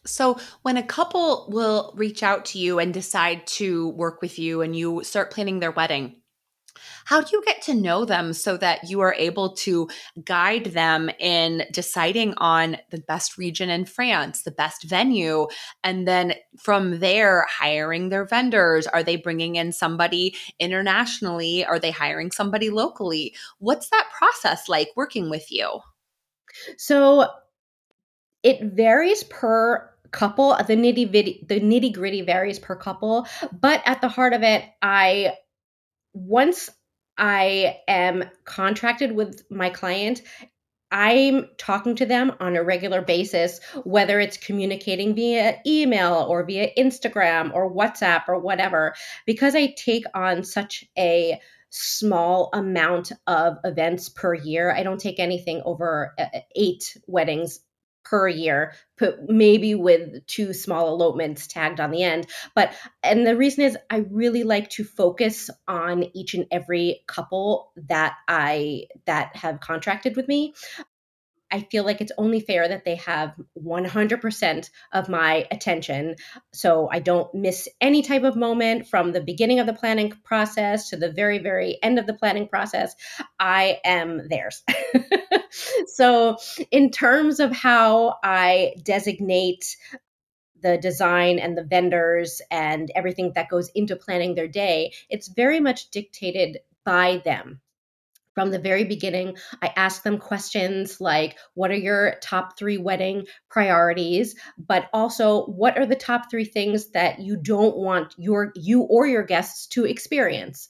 so, 0.06 0.40
when 0.62 0.78
a 0.78 0.84
couple 0.84 1.48
will 1.50 1.94
reach 1.96 2.24
out 2.24 2.46
to 2.46 2.60
you 2.60 2.80
and 2.80 2.94
decide 2.94 3.46
to 3.48 3.90
work 3.90 4.22
with 4.22 4.40
you 4.40 4.62
and 4.62 4.76
you 4.76 5.04
start 5.04 5.32
planning 5.32 5.60
their 5.60 5.72
wedding, 5.72 6.22
how 7.06 7.22
do 7.22 7.30
you 7.34 7.44
get 7.46 7.62
to 7.64 7.74
know 7.74 8.06
them 8.06 8.34
so 8.34 8.58
that 8.58 8.90
you 8.90 9.00
are 9.02 9.14
able 9.14 9.54
to 9.56 9.90
guide 10.24 10.66
them 10.66 11.10
in 11.20 11.64
deciding 11.72 12.34
on 12.38 12.78
the 12.92 13.00
best 13.02 13.38
region 13.38 13.70
in 13.70 13.86
France, 13.86 14.44
the 14.44 14.52
best 14.52 14.84
venue, 14.84 15.48
and 15.84 16.08
then 16.08 16.34
from 16.58 17.00
there 17.00 17.46
hiring 17.50 18.10
their 18.10 18.26
vendors? 18.26 18.88
Are 18.88 19.04
they 19.04 19.16
bringing 19.16 19.56
in 19.56 19.72
somebody 19.72 20.36
internationally? 20.60 21.66
Are 21.66 21.80
they 21.80 21.92
hiring 21.92 22.32
somebody 22.32 22.70
locally? 22.70 23.36
What's 23.60 23.90
that 23.90 24.10
process 24.18 24.70
like 24.70 24.90
working 24.96 25.30
with 25.30 25.52
you? 25.52 25.80
So 26.78 27.28
it 28.44 28.62
varies 28.74 29.24
per 29.24 29.90
couple 30.12 30.56
the 30.68 30.76
nitty 30.76 31.48
the 31.48 31.60
nitty 31.60 31.94
gritty 31.94 32.22
varies 32.22 32.58
per 32.58 32.76
couple 32.76 33.28
but 33.60 33.82
at 33.86 34.02
the 34.02 34.08
heart 34.08 34.34
of 34.34 34.42
it 34.42 34.64
i 34.82 35.34
once 36.20 36.70
I 37.18 37.78
am 37.88 38.24
contracted 38.46 39.14
with 39.14 39.44
my 39.50 39.70
client, 39.70 40.22
I'm 40.92 41.48
talking 41.58 41.96
to 41.98 42.06
them 42.06 42.34
on 42.40 42.56
a 42.56 42.64
regular 42.64 43.02
basis, 43.02 43.60
whether 43.84 44.20
it's 44.20 44.38
communicating 44.38 45.14
via 45.14 45.60
email 45.66 46.26
or 46.28 46.44
via 46.44 46.74
Instagram 46.78 47.54
or 47.54 47.74
WhatsApp 47.74 48.24
or 48.28 48.40
whatever, 48.40 48.96
because 49.26 49.56
I 49.56 49.76
take 49.78 50.06
on 50.16 50.44
such 50.44 50.86
a 50.98 51.40
small 51.70 52.50
amount 52.54 53.12
of 53.28 53.58
events 53.64 54.10
per 54.10 54.34
year. 54.34 54.74
I 54.74 54.82
don't 54.82 55.00
take 55.00 55.20
anything 55.20 55.62
over 55.64 56.16
uh, 56.18 56.26
eight 56.56 56.98
weddings 57.06 57.60
per 58.04 58.28
year, 58.28 58.74
maybe 59.28 59.76
with 59.76 60.26
two 60.28 60.54
small 60.54 60.88
elopements 60.88 61.48
tagged 61.48 61.80
on 61.80 61.92
the 61.92 62.04
end. 62.04 62.28
But 62.56 62.74
and 63.04 63.26
the 63.26 63.36
reason 63.38 63.64
is 63.64 63.78
I 63.90 64.06
really 64.10 64.44
like 64.44 64.70
to 64.72 64.84
focus 64.84 65.50
on 65.68 66.06
each 66.16 66.34
and 66.34 66.46
every 66.52 67.02
couple 67.08 67.72
that 67.88 68.16
I 68.28 68.86
that 69.06 69.36
have 69.36 69.60
contracted 69.60 70.16
with 70.16 70.28
me. 70.28 70.54
I 71.52 71.62
feel 71.62 71.84
like 71.84 72.02
it's 72.02 72.12
only 72.18 72.40
fair 72.40 72.68
that 72.68 72.86
they 72.86 72.96
have 72.96 73.34
100% 73.58 74.70
of 74.94 75.10
my 75.10 75.48
attention. 75.52 76.16
So 76.54 76.90
I 76.92 77.00
don't 77.00 77.34
miss 77.34 77.68
any 77.82 78.02
type 78.02 78.24
of 78.24 78.36
moment 78.36 78.88
from 78.88 79.12
the 79.12 79.22
beginning 79.22 79.60
of 79.60 79.68
the 79.68 79.74
planning 79.74 80.14
process 80.24 80.90
to 80.90 80.98
the 80.98 81.12
very, 81.12 81.40
very 81.40 81.78
end 81.82 81.98
of 82.00 82.06
the 82.06 82.14
planning 82.14 82.48
process. 82.48 82.96
I 83.40 83.80
am 83.84 84.28
theirs. 84.28 84.64
so, 85.88 86.38
in 86.72 86.92
terms 86.92 87.40
of 87.40 87.52
how 87.52 88.18
I 88.24 88.74
designate 88.84 89.76
the 90.62 90.78
design 90.78 91.40
and 91.40 91.58
the 91.58 91.64
vendors 91.64 92.42
and 92.52 92.92
everything 92.94 93.32
that 93.36 93.50
goes 93.50 93.70
into 93.74 93.96
planning 93.96 94.36
their 94.36 94.48
day, 94.48 94.94
it's 95.10 95.28
very 95.30 95.60
much 95.60 95.90
dictated 95.90 96.60
by 96.86 97.22
them 97.24 97.62
from 98.40 98.52
the 98.52 98.58
very 98.60 98.86
beginning, 98.86 99.36
I 99.62 99.74
ask 99.76 100.04
them 100.04 100.18
questions 100.18 101.02
like, 101.02 101.38
What 101.56 101.72
are 101.72 101.76
your 101.76 102.14
top 102.22 102.58
three 102.58 102.78
wedding 102.78 103.26
priorities? 103.50 104.34
But 104.58 104.90
also, 104.94 105.44
what 105.48 105.78
are 105.78 105.86
the 105.86 105.98
top 105.98 106.32
three 106.32 106.46
things 106.46 106.92
that 106.92 107.20
you 107.20 107.36
don't 107.36 107.76
want 107.76 108.16
your 108.18 108.54
you 108.56 108.84
or 108.84 109.06
your 109.06 109.24
guests 109.24 109.68
to 109.72 109.84
experience? 109.84 110.70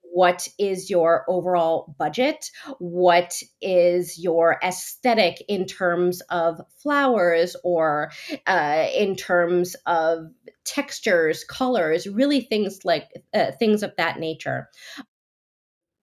What 0.00 0.48
is 0.58 0.88
your 0.88 1.26
overall 1.28 1.94
budget? 1.98 2.50
What 2.78 3.34
is 3.60 4.18
your 4.18 4.58
aesthetic 4.64 5.44
in 5.48 5.66
terms 5.66 6.22
of 6.30 6.62
flowers 6.78 7.54
or 7.64 8.12
uh, 8.46 8.86
in 8.96 9.14
terms 9.14 9.76
of 9.84 10.28
textures, 10.64 11.44
colors, 11.44 12.06
really 12.06 12.40
things 12.40 12.82
like 12.82 13.10
uh, 13.34 13.50
things 13.58 13.82
of 13.82 13.92
that 13.98 14.18
nature 14.18 14.70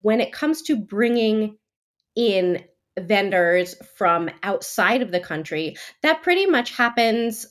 when 0.04 0.22
it 0.22 0.32
comes 0.32 0.62
to 0.62 0.78
bringing 0.78 1.58
in 2.16 2.64
vendors 3.00 3.76
from 3.98 4.30
outside 4.44 5.02
of 5.02 5.12
the 5.12 5.20
country, 5.20 5.76
that 6.04 6.22
pretty 6.22 6.46
much 6.46 6.78
happens 6.78 7.48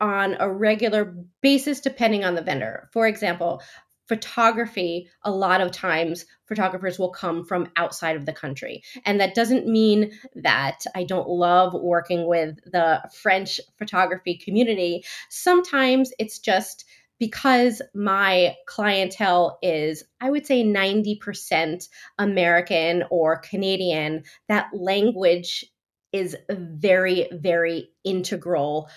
on 0.00 0.36
a 0.38 0.50
regular 0.50 1.14
basis 1.40 1.80
depending 1.80 2.24
on 2.24 2.34
the 2.34 2.42
vendor. 2.42 2.90
For 2.92 3.06
example, 3.06 3.62
photography, 4.08 5.08
a 5.22 5.30
lot 5.30 5.60
of 5.60 5.70
times 5.70 6.26
photographers 6.46 6.98
will 6.98 7.12
come 7.12 7.44
from 7.44 7.70
outside 7.76 8.16
of 8.16 8.26
the 8.26 8.32
country. 8.32 8.82
And 9.06 9.20
that 9.20 9.34
doesn't 9.34 9.66
mean 9.66 10.10
that 10.34 10.80
I 10.94 11.04
don't 11.04 11.28
love 11.28 11.72
working 11.72 12.26
with 12.26 12.56
the 12.70 13.00
French 13.22 13.60
photography 13.78 14.36
community. 14.36 15.04
Sometimes 15.30 16.12
it's 16.18 16.40
just 16.40 16.84
because 17.18 17.80
my 17.94 18.56
clientele 18.66 19.58
is, 19.62 20.02
I 20.20 20.30
would 20.30 20.46
say, 20.46 20.64
90% 20.64 21.88
American 22.18 23.04
or 23.10 23.38
Canadian, 23.38 24.24
that 24.48 24.68
language 24.72 25.64
is 26.12 26.36
a 26.48 26.56
very, 26.56 27.28
very 27.32 27.88
integral 28.04 28.88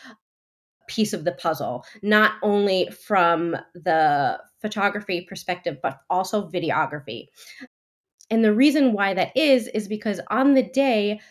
piece 0.88 1.14
of 1.14 1.24
the 1.24 1.32
puzzle, 1.32 1.86
not 2.02 2.34
only 2.44 2.90
from 2.90 3.56
the 3.74 4.40
photography 4.62 5.22
perspective, 5.22 5.78
but 5.82 6.00
also 6.10 6.50
videography. 6.50 7.28
And 8.30 8.44
the 8.44 8.54
reason 8.54 8.94
why 8.94 9.14
that 9.14 9.36
is, 9.36 9.68
is 9.68 9.88
because 9.88 10.20
on 10.30 10.54
the 10.54 10.64
day, 10.64 11.22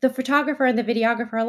the 0.00 0.10
photographer 0.10 0.64
and 0.64 0.78
the 0.78 0.84
videographer 0.84 1.34
are 1.34 1.44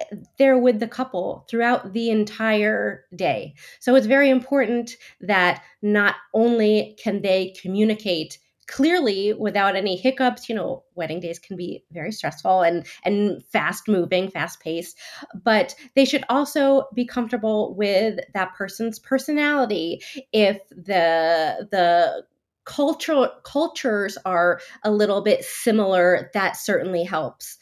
like, 0.00 0.20
they're 0.38 0.58
with 0.58 0.80
the 0.80 0.88
couple 0.88 1.46
throughout 1.48 1.92
the 1.92 2.10
entire 2.10 3.04
day. 3.14 3.54
So 3.80 3.94
it's 3.94 4.06
very 4.06 4.30
important 4.30 4.96
that 5.20 5.62
not 5.82 6.16
only 6.34 6.96
can 7.02 7.22
they 7.22 7.54
communicate 7.60 8.38
clearly 8.70 9.32
without 9.32 9.74
any 9.74 9.96
hiccups 9.96 10.48
you 10.48 10.54
know 10.54 10.84
wedding 10.94 11.18
days 11.18 11.40
can 11.40 11.56
be 11.56 11.84
very 11.90 12.12
stressful 12.12 12.62
and 12.62 12.86
and 13.04 13.44
fast 13.46 13.88
moving 13.88 14.30
fast 14.30 14.60
paced 14.60 14.96
but 15.42 15.74
they 15.96 16.04
should 16.04 16.24
also 16.28 16.84
be 16.94 17.04
comfortable 17.04 17.74
with 17.74 18.20
that 18.32 18.54
person's 18.54 19.00
personality 19.00 20.00
if 20.32 20.60
the 20.70 21.66
the 21.72 22.22
cultural 22.64 23.28
cultures 23.44 24.16
are 24.24 24.60
a 24.84 24.90
little 24.92 25.20
bit 25.20 25.44
similar 25.44 26.30
that 26.32 26.56
certainly 26.56 27.02
helps 27.02 27.58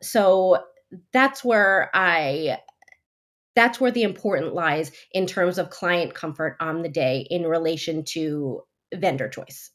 so 0.00 0.62
that's 1.12 1.44
where 1.44 1.90
i 1.94 2.58
that's 3.54 3.80
where 3.80 3.92
the 3.92 4.02
important 4.02 4.52
lies 4.54 4.90
in 5.12 5.26
terms 5.26 5.58
of 5.58 5.70
client 5.70 6.14
comfort 6.14 6.56
on 6.60 6.82
the 6.82 6.88
day 6.88 7.26
in 7.30 7.44
relation 7.44 8.04
to 8.04 8.62
vendor 8.92 9.28
choice 9.28 9.70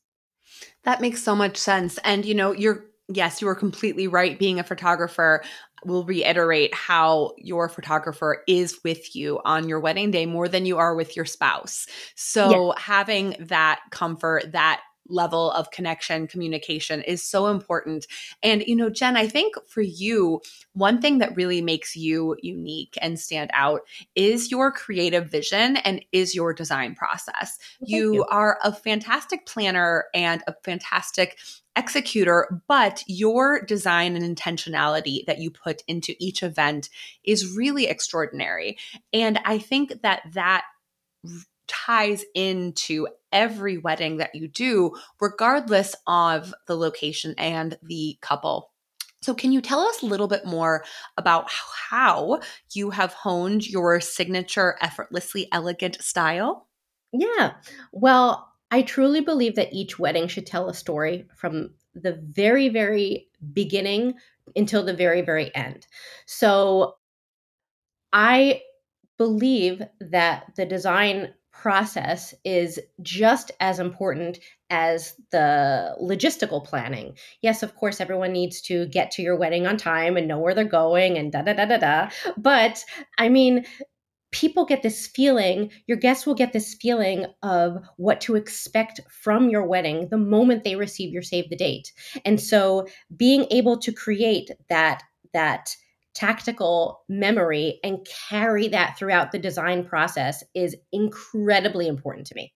that 0.84 1.02
makes 1.02 1.24
so 1.24 1.36
much 1.36 1.58
sense. 1.58 2.00
And, 2.04 2.26
you 2.26 2.34
know, 2.34 2.52
you're, 2.52 2.86
yes, 3.08 3.42
you 3.42 3.48
are 3.48 3.56
completely 3.56 4.08
right. 4.08 4.38
Being 4.38 4.60
a 4.60 4.64
photographer 4.64 5.44
will 5.86 6.04
reiterate 6.04 6.74
how 6.74 7.34
your 7.38 7.70
photographer 7.70 8.44
is 8.48 8.80
with 8.84 9.16
you 9.16 9.40
on 9.46 9.70
your 9.70 9.80
wedding 9.80 10.12
day 10.12 10.26
more 10.26 10.48
than 10.48 10.66
you 10.66 10.78
are 10.78 10.96
with 10.96 11.16
your 11.16 11.26
spouse. 11.26 11.88
So, 12.16 12.68
yeah. 12.68 12.80
having 12.80 13.36
that 13.40 13.80
comfort, 13.92 14.52
that 14.52 14.82
level 15.10 15.52
of 15.52 15.72
connection, 15.72 16.28
communication 16.28 17.02
is 17.02 17.24
so 17.24 17.48
important. 17.48 18.08
And, 18.44 18.64
you 18.66 18.76
know, 18.76 18.90
Jen, 18.90 19.18
I 19.18 19.28
think 19.28 19.56
for 19.68 19.82
you, 19.82 20.42
one 20.74 21.02
thing 21.02 21.18
that 21.20 21.36
really 21.36 21.62
makes 21.62 21.96
you 21.96 22.38
unique 22.42 22.98
and 23.02 23.20
stand 23.20 23.50
out 23.54 23.82
is 24.16 24.52
your 24.52 24.72
creative 24.72 25.30
vision 25.30 25.78
and 25.78 26.04
is 26.12 26.36
your 26.36 26.54
design 26.54 26.96
process. 26.96 27.58
You, 27.82 28.14
you 28.14 28.26
are 28.26 28.60
a 28.64 28.72
fantastic 28.72 29.46
planner 29.46 30.06
and 30.14 30.44
a 30.48 30.54
fantastic 30.64 31.38
executor, 31.76 32.62
but 32.68 33.04
your 33.08 33.62
design 33.64 34.16
and 34.16 34.38
intentionality 34.38 35.26
that 35.26 35.40
you 35.40 35.50
put 35.50 35.82
into 35.88 36.14
each 36.20 36.44
event 36.44 36.90
is 37.24 37.56
really 37.56 37.88
extraordinary. 37.88 38.78
And 39.14 39.40
I 39.46 39.58
think 39.58 40.02
that 40.02 40.22
that 40.34 40.64
ties 41.70 42.26
into 42.36 43.08
every 43.32 43.78
wedding 43.78 44.18
that 44.18 44.36
you 44.36 44.48
do, 44.48 44.92
regardless 45.22 45.96
of 46.08 46.54
the 46.68 46.76
location 46.76 47.36
and 47.38 47.78
the 47.84 48.18
couple. 48.22 48.72
So, 49.22 49.34
can 49.34 49.52
you 49.52 49.62
tell 49.62 49.82
us 49.82 50.02
a 50.02 50.06
little 50.06 50.28
bit 50.28 50.46
more 50.46 50.84
about 51.18 51.50
how 51.50 52.40
you 52.74 52.90
have 52.92 53.14
honed 53.14 53.68
your 53.68 54.00
signature, 54.00 54.78
effortlessly 54.82 55.48
elegant 55.52 56.02
style? 56.02 56.68
Yeah. 57.12 57.56
Well, 57.92 58.48
I 58.72 58.82
truly 58.84 59.22
believe 59.22 59.56
that 59.56 59.74
each 59.74 60.00
wedding 60.00 60.28
should 60.28 60.46
tell 60.46 60.70
a 60.70 60.74
story 60.74 61.28
from 61.36 61.72
the 61.96 62.22
very, 62.30 62.70
very 62.70 63.28
beginning 63.54 64.14
until 64.56 64.84
the 64.84 64.94
very, 64.94 65.22
very 65.22 65.54
end. 65.54 65.86
So, 66.26 66.96
I 68.14 68.62
believe 69.18 69.82
that 70.00 70.54
the 70.56 70.66
design 70.66 71.34
process 71.52 72.34
is 72.46 72.80
just 73.02 73.52
as 73.60 73.80
important 73.80 74.40
as 74.70 75.16
the 75.32 75.96
logistical 76.02 76.64
planning. 76.64 77.18
Yes, 77.42 77.64
of 77.64 77.76
course, 77.76 78.00
everyone 78.00 78.32
needs 78.32 78.62
to 78.62 78.86
get 78.88 79.12
to 79.12 79.22
your 79.22 79.36
wedding 79.36 79.66
on 79.68 79.78
time 79.78 80.16
and 80.16 80.28
know 80.28 80.40
where 80.40 80.54
they're 80.54 80.64
going 80.64 81.18
and 81.18 81.32
da 81.32 81.42
da 81.42 81.54
da 81.54 81.66
da 81.66 81.78
da. 81.78 82.10
But 82.38 82.84
I 83.18 83.30
mean, 83.30 83.66
people 84.32 84.66
get 84.66 84.84
this 84.84 85.08
feeling, 85.08 85.72
your 85.88 85.98
guests 85.98 86.26
will 86.26 86.36
get 86.36 86.54
this 86.54 86.76
feeling 86.76 87.26
of 87.42 87.78
what 87.98 88.22
to 88.22 88.36
expect 88.36 89.02
from 89.10 89.50
your 89.50 89.66
wedding 89.66 90.08
the 90.10 90.18
moment 90.18 90.64
they 90.64 90.76
receive 90.76 91.12
your 91.12 91.24
save 91.24 91.50
the 91.50 91.56
date. 91.56 91.92
And 92.26 92.40
so 92.40 92.88
being 93.16 93.48
able 93.50 93.78
to 93.80 93.92
create 93.92 94.52
that 94.70 95.02
that 95.34 95.76
tactical 96.20 97.04
memory 97.08 97.80
and 97.84 98.06
carry 98.30 98.68
that 98.68 98.98
throughout 98.98 99.32
the 99.32 99.40
design 99.40 99.86
process 99.86 100.44
is 100.54 100.76
incredibly 100.92 101.88
important 101.88 102.28
to 102.28 102.36
me. 102.36 102.54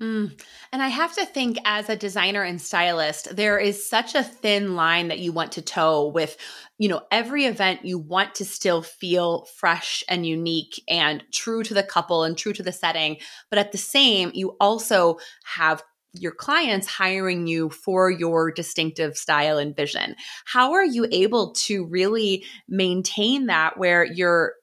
Mm. 0.00 0.38
And 0.72 0.82
I 0.82 0.88
have 0.88 1.14
to 1.14 1.24
think, 1.24 1.56
as 1.64 1.88
a 1.88 1.96
designer 1.96 2.42
and 2.42 2.60
stylist, 2.60 3.34
there 3.34 3.58
is 3.58 3.88
such 3.88 4.14
a 4.14 4.22
thin 4.22 4.76
line 4.76 5.08
that 5.08 5.20
you 5.20 5.32
want 5.32 5.52
to 5.52 5.62
toe 5.62 6.08
with, 6.08 6.36
you 6.78 6.88
know, 6.88 7.00
every 7.10 7.46
event 7.46 7.86
you 7.86 7.98
want 7.98 8.34
to 8.34 8.44
still 8.44 8.82
feel 8.82 9.46
fresh 9.56 10.04
and 10.06 10.26
unique 10.26 10.82
and 10.86 11.24
true 11.32 11.62
to 11.62 11.72
the 11.72 11.82
couple 11.82 12.24
and 12.24 12.36
true 12.36 12.52
to 12.52 12.62
the 12.62 12.72
setting. 12.72 13.16
But 13.48 13.58
at 13.58 13.72
the 13.72 13.78
same, 13.78 14.30
you 14.34 14.56
also 14.60 15.16
have 15.44 15.82
your 16.20 16.32
clients 16.32 16.86
hiring 16.86 17.46
you 17.46 17.70
for 17.70 18.10
your 18.10 18.50
distinctive 18.50 19.16
style 19.16 19.58
and 19.58 19.74
vision. 19.74 20.14
How 20.44 20.72
are 20.72 20.84
you 20.84 21.06
able 21.10 21.52
to 21.52 21.84
really 21.86 22.44
maintain 22.68 23.46
that 23.46 23.78
where 23.78 24.04
you're 24.04 24.54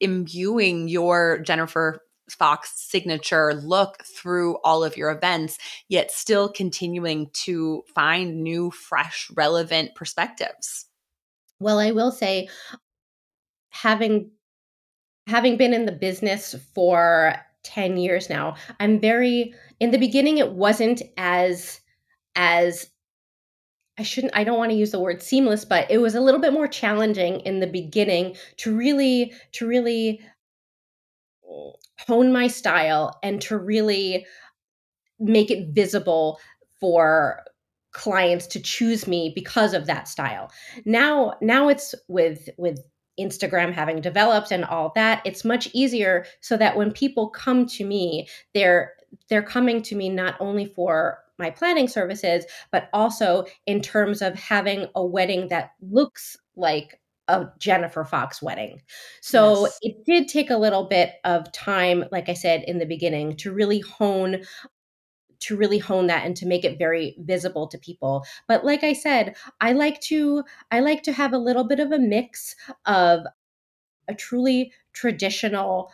imbuing 0.00 0.88
your 0.88 1.38
Jennifer 1.40 2.00
Fox 2.30 2.72
signature 2.76 3.54
look 3.54 4.02
through 4.04 4.56
all 4.64 4.84
of 4.84 4.96
your 4.96 5.10
events, 5.10 5.58
yet 5.88 6.10
still 6.10 6.48
continuing 6.48 7.28
to 7.32 7.82
find 7.94 8.42
new, 8.42 8.70
fresh, 8.70 9.28
relevant 9.34 9.94
perspectives? 9.94 10.86
Well, 11.60 11.78
I 11.78 11.92
will 11.92 12.10
say, 12.10 12.48
having 13.70 14.30
having 15.26 15.56
been 15.56 15.72
in 15.72 15.86
the 15.86 15.92
business 15.92 16.54
for 16.74 17.36
10 17.64 17.96
years 17.96 18.28
now, 18.28 18.54
I'm 18.80 19.00
very 19.00 19.54
in 19.80 19.90
the 19.90 19.98
beginning 19.98 20.38
it 20.38 20.52
wasn't 20.52 21.02
as 21.16 21.80
as 22.36 22.90
I 23.98 24.02
shouldn't 24.02 24.34
I 24.34 24.44
don't 24.44 24.58
want 24.58 24.70
to 24.70 24.76
use 24.76 24.90
the 24.90 25.00
word 25.00 25.22
seamless, 25.22 25.64
but 25.64 25.90
it 25.90 25.98
was 25.98 26.14
a 26.14 26.20
little 26.20 26.40
bit 26.40 26.52
more 26.52 26.68
challenging 26.68 27.40
in 27.40 27.60
the 27.60 27.66
beginning 27.66 28.36
to 28.58 28.74
really 28.74 29.32
to 29.52 29.66
really 29.66 30.20
hone 32.06 32.32
my 32.32 32.46
style 32.46 33.18
and 33.22 33.40
to 33.42 33.56
really 33.56 34.26
make 35.18 35.50
it 35.50 35.68
visible 35.68 36.40
for 36.80 37.42
clients 37.92 38.46
to 38.46 38.60
choose 38.60 39.06
me 39.06 39.32
because 39.34 39.74
of 39.74 39.86
that 39.86 40.08
style. 40.08 40.50
Now 40.84 41.34
now 41.40 41.68
it's 41.68 41.94
with 42.08 42.48
with 42.56 42.80
Instagram 43.22 43.72
having 43.72 44.00
developed 44.00 44.50
and 44.50 44.64
all 44.64 44.92
that, 44.94 45.22
it's 45.24 45.44
much 45.44 45.68
easier 45.72 46.26
so 46.40 46.56
that 46.56 46.76
when 46.76 46.92
people 46.92 47.28
come 47.30 47.66
to 47.66 47.84
me, 47.84 48.28
they're 48.54 48.92
they're 49.28 49.42
coming 49.42 49.82
to 49.82 49.94
me 49.96 50.08
not 50.08 50.36
only 50.40 50.66
for 50.66 51.18
my 51.38 51.50
planning 51.50 51.88
services, 51.88 52.44
but 52.70 52.88
also 52.92 53.44
in 53.66 53.80
terms 53.80 54.22
of 54.22 54.34
having 54.34 54.86
a 54.94 55.04
wedding 55.04 55.48
that 55.48 55.72
looks 55.80 56.36
like 56.56 57.00
a 57.28 57.46
Jennifer 57.58 58.04
Fox 58.04 58.42
wedding. 58.42 58.80
So 59.20 59.62
yes. 59.62 59.78
it 59.82 60.04
did 60.04 60.28
take 60.28 60.50
a 60.50 60.56
little 60.56 60.84
bit 60.84 61.14
of 61.24 61.50
time, 61.52 62.04
like 62.10 62.28
I 62.28 62.34
said 62.34 62.64
in 62.64 62.78
the 62.78 62.86
beginning, 62.86 63.36
to 63.38 63.52
really 63.52 63.80
hone 63.80 64.42
to 65.42 65.56
really 65.56 65.78
hone 65.78 66.06
that 66.06 66.24
and 66.24 66.36
to 66.36 66.46
make 66.46 66.64
it 66.64 66.78
very 66.78 67.16
visible 67.20 67.66
to 67.66 67.78
people 67.78 68.24
but 68.48 68.64
like 68.64 68.82
i 68.84 68.92
said 68.92 69.34
i 69.60 69.72
like 69.72 70.00
to 70.00 70.42
i 70.70 70.80
like 70.80 71.02
to 71.02 71.12
have 71.12 71.32
a 71.32 71.38
little 71.38 71.64
bit 71.64 71.80
of 71.80 71.92
a 71.92 71.98
mix 71.98 72.56
of 72.86 73.20
a 74.08 74.14
truly 74.14 74.72
traditional 74.92 75.90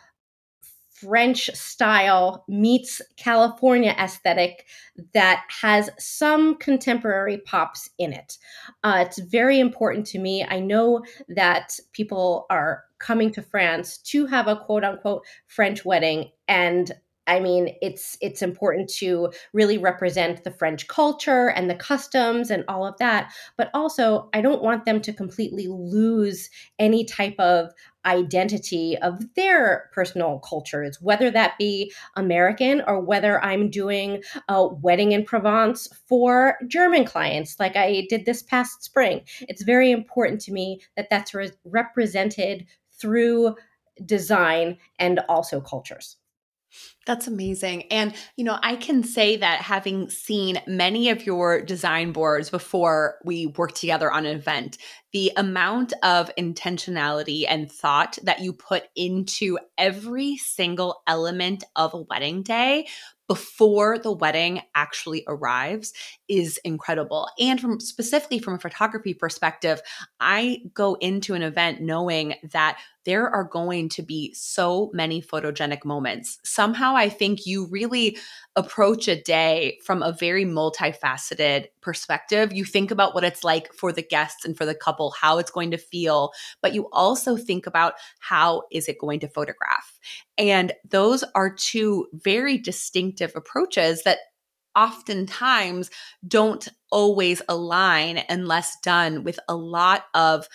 French 0.99 1.49
style 1.53 2.43
meets 2.49 3.01
California 3.15 3.95
aesthetic 3.97 4.65
that 5.13 5.45
has 5.61 5.89
some 5.97 6.57
contemporary 6.57 7.37
pops 7.37 7.89
in 7.97 8.11
it. 8.11 8.37
Uh, 8.83 9.05
it's 9.07 9.19
very 9.19 9.59
important 9.59 10.05
to 10.07 10.19
me. 10.19 10.45
I 10.45 10.59
know 10.59 11.03
that 11.29 11.79
people 11.93 12.45
are 12.49 12.83
coming 12.97 13.31
to 13.31 13.41
France 13.41 13.97
to 13.99 14.25
have 14.25 14.47
a 14.47 14.57
quote 14.57 14.83
unquote 14.83 15.25
French 15.47 15.85
wedding, 15.85 16.31
and 16.49 16.91
I 17.29 17.39
mean, 17.39 17.75
it's 17.81 18.17
it's 18.21 18.41
important 18.41 18.89
to 18.95 19.31
really 19.53 19.77
represent 19.77 20.43
the 20.43 20.51
French 20.51 20.87
culture 20.87 21.49
and 21.49 21.69
the 21.69 21.75
customs 21.75 22.49
and 22.49 22.63
all 22.67 22.85
of 22.85 22.97
that, 22.97 23.31
but 23.55 23.69
also 23.75 24.29
I 24.33 24.41
don't 24.41 24.63
want 24.63 24.85
them 24.85 24.99
to 25.01 25.13
completely 25.13 25.67
lose 25.67 26.49
any 26.79 27.05
type 27.05 27.39
of 27.39 27.71
identity 28.05 28.97
of 28.97 29.35
their 29.35 29.91
personal 29.93 30.39
cultures, 30.39 30.97
whether 31.01 31.29
that 31.29 31.57
be 31.59 31.93
American 32.15 32.81
or 32.87 32.99
whether 32.99 33.43
I'm 33.43 33.69
doing 33.69 34.23
a 34.47 34.65
wedding 34.67 35.11
in 35.11 35.23
Provence 35.23 35.87
for 36.07 36.57
German 36.67 37.05
clients, 37.05 37.59
like 37.59 37.75
I 37.75 38.07
did 38.09 38.25
this 38.25 38.41
past 38.41 38.83
spring. 38.83 39.21
It's 39.41 39.61
very 39.61 39.91
important 39.91 40.41
to 40.41 40.51
me 40.51 40.81
that 40.97 41.09
that's 41.11 41.35
re- 41.35 41.51
represented 41.63 42.65
through 42.99 43.55
design 44.05 44.77
and 44.97 45.19
also 45.29 45.61
cultures. 45.61 46.17
That's 47.05 47.27
amazing. 47.27 47.83
And, 47.91 48.13
you 48.35 48.43
know, 48.43 48.59
I 48.61 48.75
can 48.75 49.03
say 49.03 49.37
that 49.37 49.61
having 49.61 50.09
seen 50.09 50.61
many 50.67 51.09
of 51.09 51.25
your 51.25 51.61
design 51.61 52.11
boards 52.11 52.49
before 52.49 53.17
we 53.25 53.47
worked 53.47 53.77
together 53.77 54.11
on 54.11 54.25
an 54.25 54.37
event, 54.37 54.77
the 55.11 55.31
amount 55.35 55.93
of 56.03 56.29
intentionality 56.37 57.45
and 57.47 57.71
thought 57.71 58.19
that 58.23 58.41
you 58.41 58.53
put 58.53 58.83
into 58.95 59.57
every 59.77 60.37
single 60.37 61.01
element 61.07 61.63
of 61.75 61.95
a 61.95 62.01
wedding 62.01 62.43
day 62.43 62.85
before 63.27 63.99
the 63.99 64.11
wedding 64.11 64.59
actually 64.73 65.23
arrives 65.27 65.93
is 66.27 66.59
incredible. 66.65 67.29
And 67.39 67.61
from 67.61 67.79
specifically 67.79 68.39
from 68.39 68.55
a 68.55 68.59
photography 68.59 69.13
perspective, 69.13 69.81
I 70.19 70.63
go 70.73 70.95
into 70.95 71.35
an 71.35 71.43
event 71.43 71.79
knowing 71.79 72.35
that 72.51 72.79
there 73.05 73.29
are 73.29 73.43
going 73.43 73.89
to 73.89 74.01
be 74.01 74.33
so 74.33 74.89
many 74.93 75.21
photogenic 75.21 75.85
moments. 75.85 76.37
Somehow, 76.43 76.95
I 76.95 77.09
think 77.09 77.45
you 77.45 77.67
really 77.67 78.17
approach 78.55 79.07
a 79.07 79.21
day 79.21 79.79
from 79.83 80.03
a 80.03 80.11
very 80.11 80.45
multifaceted 80.45 81.67
perspective. 81.81 82.53
You 82.53 82.65
think 82.65 82.91
about 82.91 83.15
what 83.15 83.23
it's 83.23 83.43
like 83.43 83.73
for 83.73 83.91
the 83.91 84.03
guests 84.03 84.45
and 84.45 84.57
for 84.57 84.65
the 84.65 84.75
couple, 84.75 85.11
how 85.11 85.37
it's 85.37 85.51
going 85.51 85.71
to 85.71 85.77
feel, 85.77 86.31
but 86.61 86.73
you 86.73 86.89
also 86.91 87.37
think 87.37 87.65
about 87.65 87.93
how 88.19 88.63
is 88.71 88.87
it 88.87 88.99
going 88.99 89.21
to 89.21 89.27
photograph. 89.27 89.99
And 90.37 90.73
those 90.89 91.23
are 91.35 91.53
two 91.53 92.07
very 92.13 92.57
distinctive 92.57 93.31
approaches 93.35 94.03
that 94.03 94.19
oftentimes 94.75 95.89
don't 96.27 96.67
always 96.91 97.41
align 97.49 98.23
unless 98.29 98.77
done 98.81 99.23
with 99.23 99.39
a 99.47 99.55
lot 99.55 100.05
of 100.13 100.47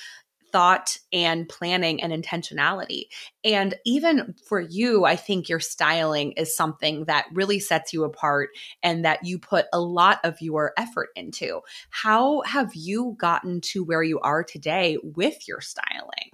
thought 0.55 0.99
and 1.13 1.49
planning 1.49 2.01
and 2.01 2.13
intentionality. 2.13 3.07
And 3.43 3.75
even 3.85 4.37
for 4.47 4.61
you, 4.61 5.05
I 5.05 5.17
think 5.17 5.49
your 5.49 5.59
styling 5.59 6.31
is 6.37 6.55
something 6.55 7.07
that 7.07 7.27
really 7.33 7.59
sets 7.59 7.93
you 7.93 8.05
apart 8.05 8.51
and 8.81 9.05
that 9.05 9.25
you 9.25 9.41
put 9.41 9.67
a 9.73 9.81
lot 9.81 10.21
of 10.23 10.41
your 10.41 10.73
effort 10.79 11.09
into. 11.17 11.61
How 11.91 12.43
have 12.43 12.71
you 12.73 13.17
gotten 13.19 13.63
to 13.63 13.83
where 13.83 14.05
you 14.05 14.21
are 14.21 14.45
today 14.45 14.97
with 15.03 15.49
your 15.49 15.61
styling? 15.61 16.31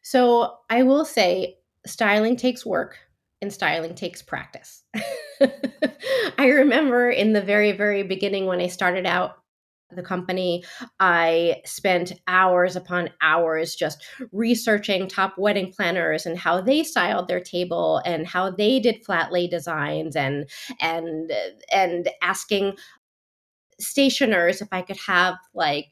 So, 0.00 0.56
I 0.70 0.84
will 0.84 1.04
say 1.04 1.58
styling 1.86 2.36
takes 2.36 2.64
work 2.64 2.96
and 3.42 3.52
styling 3.52 3.94
takes 3.94 4.22
practice. 4.22 4.82
I 6.38 6.46
remember 6.46 7.10
in 7.10 7.34
the 7.34 7.42
very, 7.42 7.72
very 7.72 8.02
beginning 8.02 8.46
when 8.46 8.60
I 8.60 8.68
started 8.68 9.04
out 9.04 9.36
the 9.90 10.02
company. 10.02 10.64
I 10.98 11.62
spent 11.64 12.12
hours 12.26 12.76
upon 12.76 13.10
hours 13.22 13.74
just 13.74 14.04
researching 14.32 15.08
top 15.08 15.34
wedding 15.38 15.72
planners 15.72 16.26
and 16.26 16.38
how 16.38 16.60
they 16.60 16.82
styled 16.82 17.28
their 17.28 17.40
table 17.40 18.02
and 18.04 18.26
how 18.26 18.50
they 18.50 18.80
did 18.80 19.04
flat 19.04 19.32
lay 19.32 19.46
designs 19.46 20.16
and 20.16 20.48
and 20.80 21.32
and 21.72 22.08
asking 22.22 22.76
stationers 23.78 24.62
if 24.62 24.68
I 24.72 24.82
could 24.82 24.98
have 25.06 25.36
like 25.54 25.88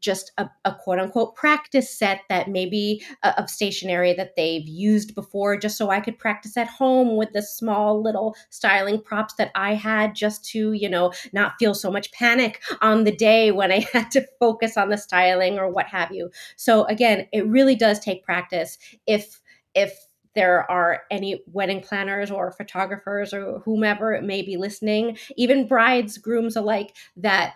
just 0.00 0.32
a, 0.38 0.48
a, 0.64 0.74
quote 0.74 0.98
unquote 0.98 1.34
practice 1.34 1.96
set 1.96 2.20
that 2.28 2.48
maybe 2.48 3.02
uh, 3.22 3.32
of 3.38 3.50
stationery 3.50 4.12
that 4.14 4.36
they've 4.36 4.66
used 4.66 5.14
before 5.14 5.56
just 5.56 5.76
so 5.76 5.90
I 5.90 6.00
could 6.00 6.18
practice 6.18 6.56
at 6.56 6.68
home 6.68 7.16
with 7.16 7.32
the 7.32 7.42
small 7.42 8.02
little 8.02 8.36
styling 8.50 9.00
props 9.02 9.34
that 9.34 9.50
I 9.54 9.74
had 9.74 10.14
just 10.14 10.44
to, 10.50 10.72
you 10.72 10.88
know, 10.88 11.12
not 11.32 11.54
feel 11.58 11.74
so 11.74 11.90
much 11.90 12.12
panic 12.12 12.62
on 12.80 13.04
the 13.04 13.14
day 13.14 13.50
when 13.50 13.72
I 13.72 13.80
had 13.92 14.10
to 14.12 14.26
focus 14.38 14.76
on 14.76 14.88
the 14.88 14.98
styling 14.98 15.58
or 15.58 15.68
what 15.68 15.86
have 15.86 16.12
you. 16.12 16.30
So 16.56 16.84
again, 16.84 17.26
it 17.32 17.46
really 17.46 17.74
does 17.74 17.98
take 18.00 18.24
practice 18.24 18.78
if 19.06 19.40
if 19.74 20.08
there 20.34 20.70
are 20.70 21.02
any 21.10 21.42
wedding 21.46 21.80
planners 21.80 22.30
or 22.30 22.52
photographers 22.52 23.34
or 23.34 23.58
whomever 23.64 24.20
may 24.22 24.42
be 24.42 24.56
listening, 24.56 25.18
even 25.36 25.66
brides, 25.66 26.16
grooms 26.16 26.54
alike, 26.54 26.94
that 27.16 27.54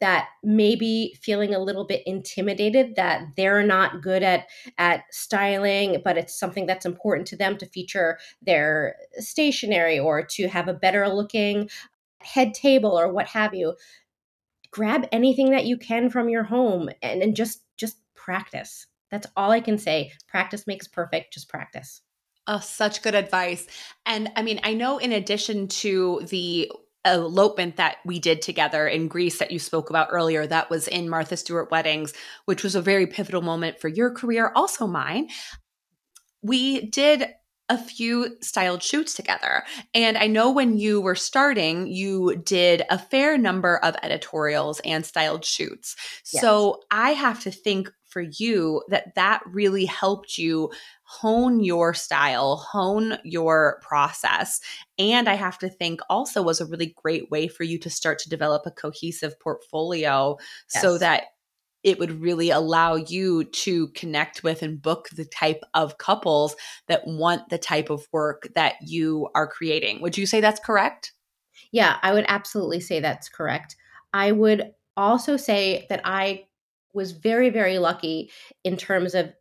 that 0.00 0.28
maybe 0.42 1.16
feeling 1.20 1.54
a 1.54 1.58
little 1.58 1.84
bit 1.84 2.02
intimidated 2.06 2.96
that 2.96 3.22
they're 3.36 3.62
not 3.62 4.02
good 4.02 4.22
at 4.22 4.46
at 4.78 5.04
styling 5.10 6.00
but 6.04 6.16
it's 6.16 6.38
something 6.38 6.66
that's 6.66 6.86
important 6.86 7.26
to 7.26 7.36
them 7.36 7.56
to 7.56 7.66
feature 7.66 8.18
their 8.42 8.96
stationery 9.18 9.98
or 9.98 10.22
to 10.22 10.48
have 10.48 10.68
a 10.68 10.74
better 10.74 11.08
looking 11.08 11.68
head 12.22 12.54
table 12.54 12.98
or 12.98 13.12
what 13.12 13.26
have 13.26 13.54
you. 13.54 13.74
Grab 14.70 15.06
anything 15.10 15.50
that 15.50 15.64
you 15.64 15.76
can 15.76 16.10
from 16.10 16.28
your 16.28 16.44
home 16.44 16.88
and, 17.02 17.22
and 17.22 17.34
just 17.34 17.62
just 17.76 17.98
practice. 18.14 18.86
That's 19.10 19.26
all 19.36 19.50
i 19.50 19.60
can 19.60 19.78
say. 19.78 20.12
Practice 20.28 20.66
makes 20.66 20.86
perfect. 20.86 21.32
Just 21.32 21.48
practice. 21.48 22.02
Oh, 22.46 22.60
such 22.60 23.02
good 23.02 23.14
advice. 23.14 23.66
And 24.06 24.30
I 24.36 24.42
mean, 24.42 24.60
I 24.62 24.74
know 24.74 24.98
in 24.98 25.12
addition 25.12 25.68
to 25.68 26.20
the 26.28 26.70
elopement 27.04 27.76
that 27.76 27.96
we 28.04 28.18
did 28.18 28.42
together 28.42 28.86
in 28.86 29.08
Greece 29.08 29.38
that 29.38 29.50
you 29.50 29.58
spoke 29.58 29.90
about 29.90 30.08
earlier 30.10 30.46
that 30.46 30.68
was 30.70 30.86
in 30.86 31.08
Martha 31.08 31.36
Stewart 31.36 31.70
Weddings, 31.70 32.12
which 32.44 32.62
was 32.62 32.74
a 32.74 32.82
very 32.82 33.06
pivotal 33.06 33.42
moment 33.42 33.80
for 33.80 33.88
your 33.88 34.10
career, 34.10 34.52
also 34.54 34.86
mine. 34.86 35.28
We 36.42 36.86
did 36.86 37.26
a 37.70 37.78
few 37.78 38.36
styled 38.42 38.82
shoots 38.82 39.14
together. 39.14 39.62
And 39.94 40.18
I 40.18 40.26
know 40.26 40.50
when 40.50 40.76
you 40.76 41.00
were 41.00 41.14
starting, 41.14 41.86
you 41.86 42.36
did 42.44 42.82
a 42.90 42.98
fair 42.98 43.38
number 43.38 43.78
of 43.78 43.94
editorials 44.02 44.80
and 44.84 45.06
styled 45.06 45.44
shoots. 45.44 45.94
Yes. 46.32 46.42
So 46.42 46.80
I 46.90 47.12
have 47.12 47.40
to 47.44 47.50
think 47.50 47.90
for 48.08 48.22
you 48.22 48.82
that 48.88 49.14
that 49.14 49.40
really 49.46 49.84
helped 49.84 50.36
you 50.36 50.70
hone 51.04 51.60
your 51.60 51.94
style, 51.94 52.56
hone 52.56 53.18
your 53.24 53.80
process. 53.82 54.60
And 54.98 55.28
I 55.28 55.34
have 55.34 55.58
to 55.58 55.68
think 55.68 56.00
also 56.10 56.42
was 56.42 56.60
a 56.60 56.66
really 56.66 56.92
great 57.00 57.30
way 57.30 57.46
for 57.46 57.62
you 57.62 57.78
to 57.78 57.90
start 57.90 58.18
to 58.20 58.28
develop 58.28 58.66
a 58.66 58.72
cohesive 58.72 59.38
portfolio 59.38 60.36
yes. 60.74 60.82
so 60.82 60.98
that 60.98 61.24
it 61.82 61.98
would 61.98 62.20
really 62.20 62.50
allow 62.50 62.94
you 62.94 63.44
to 63.44 63.88
connect 63.88 64.42
with 64.42 64.62
and 64.62 64.82
book 64.82 65.08
the 65.10 65.24
type 65.24 65.62
of 65.74 65.98
couples 65.98 66.54
that 66.88 67.06
want 67.06 67.48
the 67.48 67.58
type 67.58 67.90
of 67.90 68.06
work 68.12 68.48
that 68.54 68.74
you 68.82 69.28
are 69.34 69.46
creating. 69.46 70.02
Would 70.02 70.18
you 70.18 70.26
say 70.26 70.40
that's 70.40 70.60
correct? 70.60 71.12
Yeah, 71.72 71.96
I 72.02 72.12
would 72.12 72.26
absolutely 72.28 72.80
say 72.80 73.00
that's 73.00 73.28
correct. 73.28 73.76
I 74.12 74.32
would 74.32 74.72
also 74.96 75.36
say 75.36 75.86
that 75.88 76.02
I 76.04 76.44
was 76.92 77.12
very, 77.12 77.50
very 77.50 77.78
lucky 77.78 78.30
in 78.64 78.76
terms 78.76 79.14
of 79.14 79.32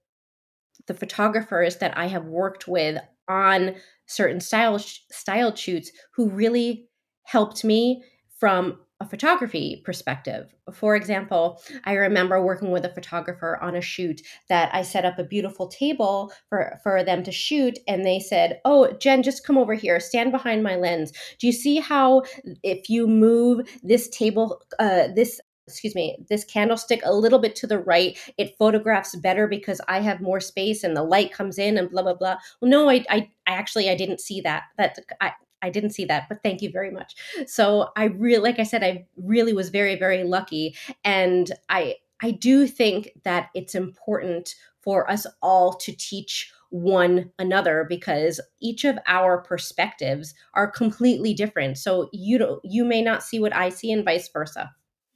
the 0.88 0.94
photographers 0.94 1.78
that 1.78 1.98
I 1.98 2.08
have 2.08 2.26
worked 2.26 2.68
with 2.68 3.02
on 3.28 3.76
certain 4.06 4.40
style 4.40 4.80
style 4.80 5.56
shoots 5.56 5.92
who 6.16 6.30
really 6.30 6.90
helped 7.24 7.64
me 7.64 8.04
from 8.40 8.80
a 9.00 9.06
photography 9.06 9.82
perspective. 9.86 10.54
For 10.74 10.96
example, 10.96 11.62
I 11.86 11.94
remember 11.94 12.44
working 12.44 12.72
with 12.72 12.84
a 12.86 12.94
photographer 12.94 13.58
on 13.62 13.76
a 13.76 13.82
shoot 13.82 14.22
that 14.50 14.74
I 14.74 14.82
set 14.82 15.06
up 15.06 15.18
a 15.18 15.24
beautiful 15.24 15.68
table 15.68 16.34
for, 16.50 16.80
for 16.84 17.04
them 17.04 17.24
to 17.24 17.32
shoot. 17.32 17.80
And 17.88 18.06
they 18.06 18.20
said, 18.20 18.60
Oh, 18.66 18.92
Jen, 19.00 19.24
just 19.24 19.46
come 19.46 19.58
over 19.58 19.74
here, 19.74 20.00
stand 20.00 20.32
behind 20.32 20.64
my 20.64 20.76
lens. 20.76 21.14
Do 21.40 21.48
you 21.48 21.54
see 21.54 21.78
how 21.78 22.24
if 22.64 22.90
you 22.90 23.08
move 23.08 23.68
this 23.84 24.10
table, 24.10 24.62
uh, 24.80 25.08
this 25.16 25.40
excuse 25.70 25.94
me, 25.94 26.18
this 26.30 26.44
candlestick 26.44 27.00
a 27.06 27.14
little 27.14 27.38
bit 27.38 27.56
to 27.56 27.68
the 27.68 27.78
right, 27.78 28.18
it 28.40 28.56
photographs 28.58 29.16
better 29.16 29.48
because 29.48 29.80
I 29.88 30.00
have 30.00 30.20
more 30.20 30.40
space 30.40 30.84
and 30.84 30.98
the 30.98 31.04
light 31.04 31.32
comes 31.32 31.60
in 31.60 31.78
and 31.78 31.92
blah 31.92 32.02
blah 32.02 32.16
blah. 32.16 32.38
Well, 32.60 32.72
no, 32.72 32.90
I 32.90 33.06
I, 33.10 33.30
I 33.48 33.52
actually 33.52 33.90
I 33.90 33.96
didn't 33.96 34.20
see 34.20 34.42
that. 34.42 34.64
That 34.78 34.98
I 35.22 35.34
I 35.62 35.70
didn't 35.70 35.92
see 35.92 36.06
that, 36.06 36.28
but 36.30 36.44
thank 36.44 36.62
you 36.62 36.72
very 36.72 36.92
much. 36.92 37.16
So 37.48 37.90
I 37.96 38.06
really, 38.06 38.42
like 38.42 38.60
I 38.60 38.64
said, 38.64 38.84
I 38.84 39.06
really 39.18 39.54
was 39.54 39.70
very 39.70 39.96
very 39.96 40.24
lucky, 40.24 40.76
and 41.04 41.52
I 41.70 41.96
I 42.22 42.32
do 42.32 42.68
think 42.68 43.12
that 43.24 43.50
it's 43.56 43.76
important 43.76 44.56
for 44.82 45.10
us 45.10 45.26
all 45.42 45.74
to 45.74 45.92
teach 45.96 46.52
one 46.70 47.32
another 47.40 47.86
because 47.88 48.40
each 48.62 48.86
of 48.86 48.98
our 49.08 49.42
perspectives 49.42 50.34
are 50.54 50.70
completely 50.70 51.34
different. 51.34 51.78
So 51.78 52.10
you 52.14 52.38
don't, 52.38 52.62
you 52.64 52.86
may 52.86 53.02
not 53.02 53.24
see 53.24 53.40
what 53.40 53.56
I 53.56 53.70
see 53.70 53.92
and 53.92 54.06
vice 54.06 54.30
versa. 54.30 54.72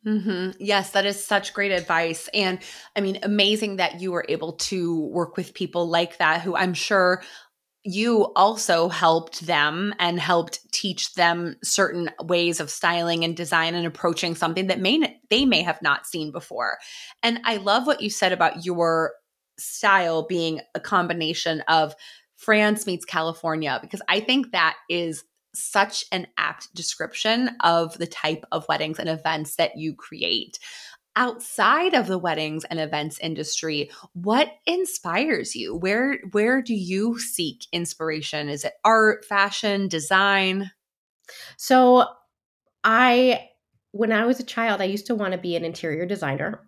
Mm-hmm. 0.05 0.51
Yes, 0.59 0.89
that 0.91 1.05
is 1.05 1.23
such 1.23 1.53
great 1.53 1.71
advice. 1.71 2.29
And 2.33 2.59
I 2.95 3.01
mean, 3.01 3.19
amazing 3.23 3.77
that 3.77 4.01
you 4.01 4.11
were 4.11 4.25
able 4.27 4.53
to 4.53 5.05
work 5.05 5.37
with 5.37 5.53
people 5.53 5.87
like 5.87 6.17
that 6.17 6.41
who 6.41 6.55
I'm 6.55 6.73
sure 6.73 7.23
you 7.83 8.31
also 8.35 8.87
helped 8.87 9.45
them 9.45 9.93
and 9.99 10.19
helped 10.19 10.59
teach 10.71 11.13
them 11.15 11.55
certain 11.63 12.09
ways 12.21 12.59
of 12.59 12.69
styling 12.69 13.23
and 13.23 13.35
design 13.35 13.75
and 13.75 13.85
approaching 13.85 14.35
something 14.35 14.67
that 14.67 14.79
may 14.79 15.19
they 15.29 15.45
may 15.45 15.61
have 15.61 15.81
not 15.81 16.07
seen 16.07 16.31
before. 16.31 16.77
And 17.21 17.41
I 17.43 17.57
love 17.57 17.85
what 17.85 18.01
you 18.01 18.09
said 18.09 18.31
about 18.31 18.65
your 18.65 19.13
style 19.59 20.25
being 20.25 20.61
a 20.75 20.79
combination 20.79 21.61
of 21.67 21.93
France 22.37 22.87
meets 22.87 23.05
California 23.05 23.79
because 23.81 24.01
I 24.07 24.21
think 24.21 24.51
that 24.51 24.75
is 24.89 25.23
such 25.53 26.05
an 26.11 26.27
apt 26.37 26.73
description 26.73 27.51
of 27.61 27.97
the 27.97 28.07
type 28.07 28.43
of 28.51 28.67
weddings 28.67 28.97
and 28.97 29.07
events 29.07 29.55
that 29.57 29.77
you 29.77 29.93
create. 29.93 30.57
Outside 31.15 31.93
of 31.93 32.07
the 32.07 32.17
weddings 32.17 32.63
and 32.65 32.79
events 32.79 33.19
industry, 33.19 33.91
what 34.13 34.51
inspires 34.65 35.55
you? 35.55 35.75
Where 35.75 36.17
where 36.31 36.61
do 36.61 36.73
you 36.73 37.19
seek 37.19 37.67
inspiration? 37.71 38.49
Is 38.49 38.63
it 38.63 38.73
art, 38.83 39.23
fashion, 39.25 39.87
design? 39.87 40.71
So, 41.57 42.05
I 42.83 43.49
when 43.91 44.11
I 44.11 44.25
was 44.25 44.39
a 44.39 44.43
child, 44.43 44.81
I 44.81 44.85
used 44.85 45.05
to 45.07 45.15
want 45.15 45.33
to 45.33 45.37
be 45.37 45.55
an 45.55 45.63
interior 45.63 46.05
designer. 46.05 46.65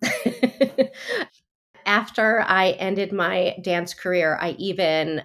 After 1.87 2.41
I 2.47 2.71
ended 2.71 3.11
my 3.11 3.55
dance 3.61 3.93
career, 3.95 4.37
I 4.39 4.51
even 4.59 5.23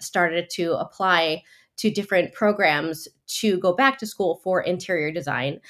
started 0.00 0.48
to 0.50 0.78
apply 0.78 1.42
to 1.78 1.90
different 1.90 2.32
programs 2.34 3.08
to 3.26 3.58
go 3.58 3.72
back 3.74 3.98
to 3.98 4.06
school 4.06 4.40
for 4.42 4.60
interior 4.60 5.10
design. 5.10 5.60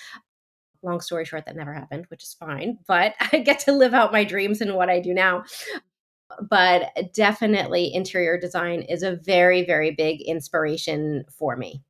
Long 0.83 1.01
story 1.01 1.25
short, 1.25 1.47
that 1.47 1.57
never 1.57 1.73
happened, 1.73 2.07
which 2.09 2.23
is 2.23 2.35
fine, 2.35 2.79
but 2.87 3.15
I 3.33 3.39
get 3.39 3.61
to 3.61 3.73
live 3.73 3.95
out 3.95 4.13
my 4.13 4.25
dreams 4.25 4.61
in 4.61 4.75
what 4.75 4.91
I 4.91 5.01
do 5.01 5.13
now. 5.13 5.45
But 6.51 6.93
definitely, 7.15 7.93
interior 7.93 8.39
design 8.39 8.83
is 8.83 9.03
a 9.03 9.17
very, 9.17 9.65
very 9.65 9.93
big 9.93 10.21
inspiration 10.21 11.25
for 11.31 11.57
me. 11.57 11.83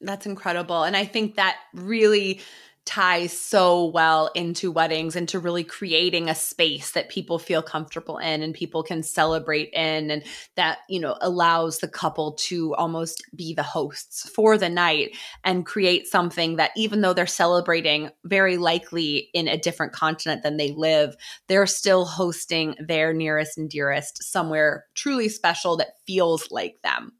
That's 0.00 0.26
incredible. 0.26 0.84
And 0.84 0.96
I 0.96 1.04
think 1.04 1.34
that 1.36 1.56
really 1.74 2.40
ties 2.88 3.38
so 3.38 3.84
well 3.84 4.30
into 4.34 4.72
weddings, 4.72 5.14
into 5.14 5.38
really 5.38 5.62
creating 5.62 6.30
a 6.30 6.34
space 6.34 6.92
that 6.92 7.10
people 7.10 7.38
feel 7.38 7.62
comfortable 7.62 8.16
in 8.16 8.42
and 8.42 8.54
people 8.54 8.82
can 8.82 9.02
celebrate 9.02 9.68
in, 9.74 10.10
and 10.10 10.24
that, 10.56 10.78
you 10.88 10.98
know, 10.98 11.18
allows 11.20 11.80
the 11.80 11.88
couple 11.88 12.32
to 12.32 12.74
almost 12.76 13.22
be 13.36 13.52
the 13.52 13.62
hosts 13.62 14.26
for 14.30 14.56
the 14.56 14.70
night 14.70 15.14
and 15.44 15.66
create 15.66 16.06
something 16.06 16.56
that, 16.56 16.70
even 16.76 17.02
though 17.02 17.12
they're 17.12 17.26
celebrating 17.26 18.10
very 18.24 18.56
likely 18.56 19.28
in 19.34 19.48
a 19.48 19.58
different 19.58 19.92
continent 19.92 20.42
than 20.42 20.56
they 20.56 20.72
live, 20.72 21.14
they're 21.46 21.66
still 21.66 22.06
hosting 22.06 22.74
their 22.80 23.12
nearest 23.12 23.58
and 23.58 23.68
dearest 23.68 24.22
somewhere 24.22 24.86
truly 24.94 25.28
special 25.28 25.76
that 25.76 25.98
feels 26.06 26.50
like 26.50 26.76
them. 26.82 27.12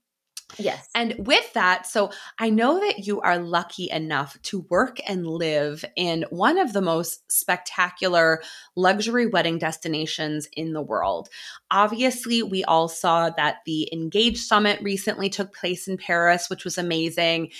Yes. 0.56 0.88
And 0.94 1.14
with 1.18 1.52
that, 1.52 1.86
so 1.86 2.10
I 2.38 2.48
know 2.50 2.80
that 2.80 3.06
you 3.06 3.20
are 3.20 3.38
lucky 3.38 3.90
enough 3.90 4.40
to 4.44 4.60
work 4.70 4.98
and 5.06 5.26
live 5.26 5.84
in 5.94 6.24
one 6.30 6.58
of 6.58 6.72
the 6.72 6.80
most 6.80 7.30
spectacular 7.30 8.42
luxury 8.74 9.26
wedding 9.26 9.58
destinations 9.58 10.48
in 10.54 10.72
the 10.72 10.82
world. 10.82 11.28
Obviously, 11.70 12.42
we 12.42 12.64
all 12.64 12.88
saw 12.88 13.30
that 13.30 13.58
the 13.66 13.88
Engage 13.92 14.38
Summit 14.38 14.80
recently 14.82 15.28
took 15.28 15.54
place 15.54 15.86
in 15.86 15.98
Paris, 15.98 16.48
which 16.48 16.64
was 16.64 16.78
amazing 16.78 17.50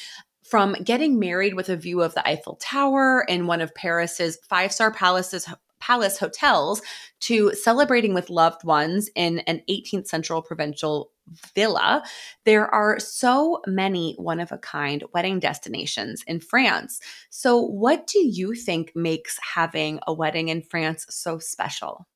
from 0.43 0.73
getting 0.83 1.19
married 1.19 1.55
with 1.55 1.69
a 1.69 1.77
view 1.77 2.01
of 2.01 2.15
the 2.15 2.27
Eiffel 2.27 2.57
Tower 2.57 3.23
in 3.29 3.47
one 3.47 3.61
of 3.61 3.75
Paris's 3.75 4.39
five 4.49 4.73
star 4.73 4.91
palaces 4.91 5.47
palace 5.81 6.19
hotels 6.19 6.83
to 7.21 7.53
celebrating 7.55 8.15
with 8.15 8.31
loved 8.31 8.65
ones 8.65 9.11
in 9.15 9.41
an 9.41 9.63
18th 9.69 10.07
century 10.07 10.41
provincial 10.47 11.11
villa. 11.55 12.03
There 12.45 12.73
are 12.75 12.99
so 12.99 13.61
many 13.67 14.15
one 14.19 14.41
of 14.41 14.53
a 14.53 14.59
kind 14.59 15.05
wedding 15.13 15.41
destinations 15.41 16.23
in 16.27 16.41
France. 16.41 17.01
So, 17.31 17.59
what 17.61 18.07
do 18.07 18.19
you 18.19 18.55
think 18.55 18.93
makes 18.95 19.39
having 19.55 20.01
a 20.07 20.13
wedding 20.13 20.49
in 20.49 20.63
France 20.63 21.07
so 21.11 21.39
special? 21.39 22.07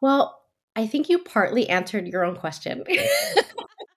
Well, 0.00 0.40
I 0.76 0.86
think 0.86 1.08
you 1.08 1.18
partly 1.18 1.68
answered 1.68 2.06
your 2.06 2.24
own 2.24 2.36
question. 2.36 2.84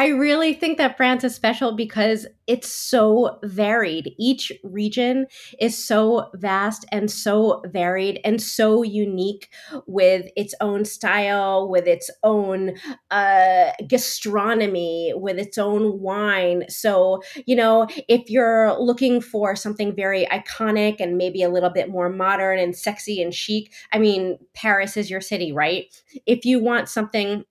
I 0.00 0.06
really 0.06 0.54
think 0.54 0.78
that 0.78 0.96
France 0.96 1.24
is 1.24 1.34
special 1.34 1.72
because 1.76 2.26
it's 2.46 2.72
so 2.72 3.38
varied. 3.44 4.14
Each 4.18 4.50
region 4.64 5.26
is 5.60 5.76
so 5.76 6.30
vast 6.36 6.86
and 6.90 7.10
so 7.10 7.60
varied 7.66 8.18
and 8.24 8.40
so 8.40 8.82
unique 8.82 9.50
with 9.86 10.30
its 10.36 10.54
own 10.62 10.86
style, 10.86 11.68
with 11.68 11.86
its 11.86 12.08
own 12.22 12.76
uh, 13.10 13.72
gastronomy, 13.86 15.12
with 15.16 15.38
its 15.38 15.58
own 15.58 16.00
wine. 16.00 16.64
So, 16.70 17.20
you 17.44 17.54
know, 17.54 17.86
if 18.08 18.30
you're 18.30 18.80
looking 18.80 19.20
for 19.20 19.54
something 19.54 19.94
very 19.94 20.24
iconic 20.32 20.96
and 20.98 21.18
maybe 21.18 21.42
a 21.42 21.50
little 21.50 21.68
bit 21.68 21.90
more 21.90 22.08
modern 22.08 22.58
and 22.58 22.74
sexy 22.74 23.20
and 23.20 23.34
chic, 23.34 23.70
I 23.92 23.98
mean, 23.98 24.38
Paris 24.54 24.96
is 24.96 25.10
your 25.10 25.20
city, 25.20 25.52
right? 25.52 25.94
If 26.24 26.46
you 26.46 26.58
want 26.58 26.88
something 26.88 27.44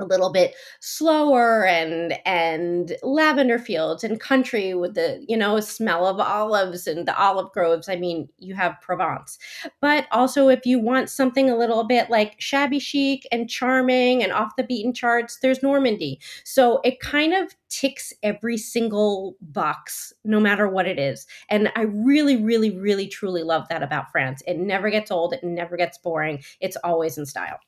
a 0.00 0.04
little 0.06 0.32
bit 0.32 0.54
slower 0.80 1.66
and 1.66 2.18
and 2.24 2.96
lavender 3.02 3.58
fields 3.58 4.04
and 4.04 4.20
country 4.20 4.74
with 4.74 4.94
the 4.94 5.24
you 5.28 5.36
know 5.36 5.60
smell 5.60 6.06
of 6.06 6.18
olives 6.20 6.86
and 6.86 7.06
the 7.06 7.16
olive 7.18 7.50
groves 7.52 7.88
i 7.88 7.96
mean 7.96 8.28
you 8.38 8.54
have 8.54 8.80
provence. 8.80 9.38
But 9.80 10.06
also 10.10 10.48
if 10.48 10.66
you 10.66 10.78
want 10.78 11.10
something 11.10 11.50
a 11.50 11.56
little 11.56 11.84
bit 11.84 12.10
like 12.10 12.40
shabby 12.40 12.78
chic 12.78 13.26
and 13.32 13.48
charming 13.48 14.22
and 14.22 14.32
off 14.32 14.56
the 14.56 14.64
beaten 14.64 14.92
charts 14.92 15.38
there's 15.40 15.62
normandy. 15.62 16.20
So 16.44 16.80
it 16.84 17.00
kind 17.00 17.34
of 17.34 17.54
ticks 17.68 18.12
every 18.22 18.56
single 18.56 19.36
box 19.40 20.12
no 20.24 20.40
matter 20.40 20.68
what 20.68 20.86
it 20.86 20.98
is. 20.98 21.26
And 21.48 21.70
i 21.76 21.82
really 21.82 22.36
really 22.42 22.76
really 22.76 23.06
truly 23.06 23.42
love 23.42 23.68
that 23.68 23.82
about 23.82 24.10
france. 24.10 24.42
It 24.46 24.58
never 24.58 24.90
gets 24.90 25.10
old 25.10 25.32
it 25.32 25.44
never 25.44 25.76
gets 25.76 25.98
boring. 25.98 26.42
It's 26.60 26.76
always 26.84 27.18
in 27.18 27.26
style 27.26 27.58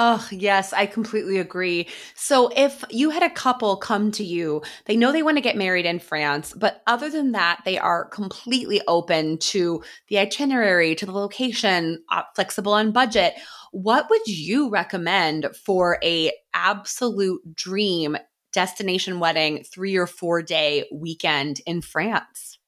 Oh, 0.00 0.24
yes, 0.30 0.72
I 0.72 0.86
completely 0.86 1.38
agree. 1.38 1.88
So, 2.14 2.52
if 2.54 2.84
you 2.88 3.10
had 3.10 3.24
a 3.24 3.30
couple 3.30 3.76
come 3.76 4.12
to 4.12 4.22
you, 4.22 4.62
they 4.84 4.96
know 4.96 5.10
they 5.10 5.24
want 5.24 5.38
to 5.38 5.40
get 5.42 5.56
married 5.56 5.86
in 5.86 5.98
France, 5.98 6.54
but 6.56 6.82
other 6.86 7.10
than 7.10 7.32
that, 7.32 7.62
they 7.64 7.78
are 7.78 8.04
completely 8.04 8.80
open 8.86 9.38
to 9.38 9.82
the 10.06 10.18
itinerary, 10.20 10.94
to 10.94 11.04
the 11.04 11.10
location, 11.10 12.04
uh, 12.12 12.22
flexible 12.36 12.74
on 12.74 12.92
budget. 12.92 13.34
What 13.72 14.08
would 14.08 14.24
you 14.28 14.70
recommend 14.70 15.48
for 15.64 15.98
a 16.04 16.30
absolute 16.54 17.40
dream 17.56 18.16
destination 18.52 19.18
wedding, 19.18 19.64
3 19.64 19.96
or 19.96 20.06
4 20.06 20.42
day 20.42 20.84
weekend 20.92 21.60
in 21.66 21.82
France? 21.82 22.60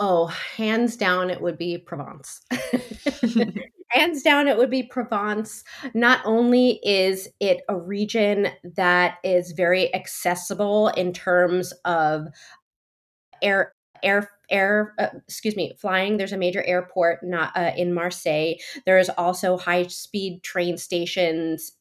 Oh, 0.00 0.26
hands 0.26 0.96
down, 0.96 1.30
it 1.30 1.40
would 1.42 1.58
be 1.58 1.76
Provence. 1.78 2.40
hands 3.90 4.22
down, 4.22 4.48
it 4.48 4.56
would 4.56 4.70
be 4.70 4.82
Provence. 4.82 5.64
Not 5.94 6.20
only 6.24 6.80
is 6.82 7.28
it 7.40 7.62
a 7.68 7.76
region 7.76 8.48
that 8.76 9.18
is 9.24 9.52
very 9.52 9.94
accessible 9.94 10.88
in 10.88 11.12
terms 11.12 11.72
of 11.84 12.28
air, 13.42 13.72
air, 14.02 14.30
air, 14.50 14.94
uh, 14.98 15.08
excuse 15.26 15.56
me, 15.56 15.74
flying. 15.78 16.16
There's 16.16 16.32
a 16.32 16.38
major 16.38 16.62
airport 16.64 17.22
not 17.22 17.56
uh, 17.56 17.72
in 17.76 17.92
Marseille. 17.94 18.54
There's 18.86 19.08
also 19.10 19.56
high 19.56 19.86
speed 19.86 20.42
train 20.42 20.78
stations 20.78 21.72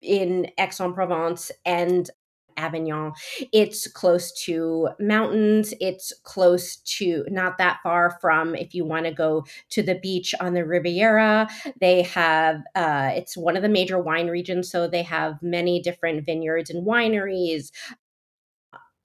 in 0.00 0.50
Aix-en-Provence 0.58 1.52
and 1.64 2.10
Avignon. 2.56 3.12
It's 3.52 3.86
close 3.86 4.32
to 4.44 4.90
mountains. 4.98 5.74
It's 5.80 6.12
close 6.22 6.76
to 6.76 7.24
not 7.28 7.58
that 7.58 7.80
far 7.82 8.18
from 8.20 8.54
if 8.54 8.74
you 8.74 8.84
want 8.84 9.06
to 9.06 9.12
go 9.12 9.44
to 9.70 9.82
the 9.82 9.96
beach 9.96 10.34
on 10.40 10.54
the 10.54 10.64
Riviera. 10.64 11.48
They 11.80 12.02
have, 12.02 12.62
uh, 12.74 13.10
it's 13.14 13.36
one 13.36 13.56
of 13.56 13.62
the 13.62 13.68
major 13.68 13.98
wine 13.98 14.28
regions. 14.28 14.70
So 14.70 14.86
they 14.88 15.02
have 15.02 15.42
many 15.42 15.80
different 15.80 16.24
vineyards 16.24 16.70
and 16.70 16.86
wineries. 16.86 17.70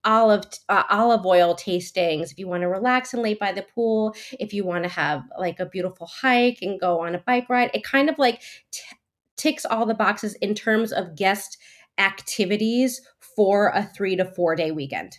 Olive 0.06 0.44
uh, 0.70 0.84
olive 0.90 1.26
oil 1.26 1.54
tastings. 1.54 2.32
If 2.32 2.40
you 2.40 2.48
want 2.48 2.62
to 2.62 2.70
relax 2.70 3.14
and 3.14 3.22
lay 3.22 3.34
by 3.34 3.52
the 3.52 3.64
pool, 3.64 4.16
if 4.40 4.54
you 4.54 4.64
want 4.64 4.84
to 4.86 4.90
have 4.90 5.24
like 5.38 5.60
a 5.60 5.66
beautiful 5.66 6.08
hike 6.08 6.60
and 6.62 6.80
go 6.80 7.02
on 7.02 7.14
a 7.14 7.20
bike 7.20 7.50
ride, 7.50 7.72
it 7.74 7.84
kind 7.84 8.10
of 8.10 8.18
like 8.18 8.42
t- 8.72 8.84
ticks 9.36 9.66
all 9.66 9.86
the 9.86 9.94
boxes 9.94 10.36
in 10.36 10.56
terms 10.56 10.94
of 10.94 11.16
guest 11.16 11.58
activities 11.98 13.02
for 13.38 13.70
a 13.70 13.84
three 13.96 14.18
to 14.18 14.26
four 14.26 14.58
day 14.58 14.72
weekend. 14.72 15.18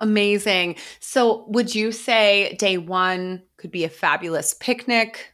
Amazing. 0.00 0.76
So, 1.00 1.46
would 1.48 1.74
you 1.74 1.92
say 1.92 2.54
day 2.58 2.76
one 2.76 3.42
could 3.56 3.70
be 3.70 3.84
a 3.84 3.88
fabulous 3.88 4.54
picnic? 4.54 5.32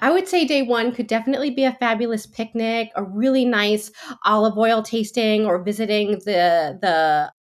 I 0.00 0.10
would 0.10 0.28
say 0.28 0.46
day 0.46 0.62
one 0.62 0.92
could 0.92 1.06
definitely 1.06 1.50
be 1.50 1.64
a 1.64 1.76
fabulous 1.80 2.26
picnic, 2.26 2.90
a 2.96 3.02
really 3.02 3.44
nice 3.44 3.90
olive 4.24 4.56
oil 4.56 4.82
tasting, 4.82 5.46
or 5.46 5.62
visiting 5.62 6.12
the 6.24 6.78
the 6.80 7.32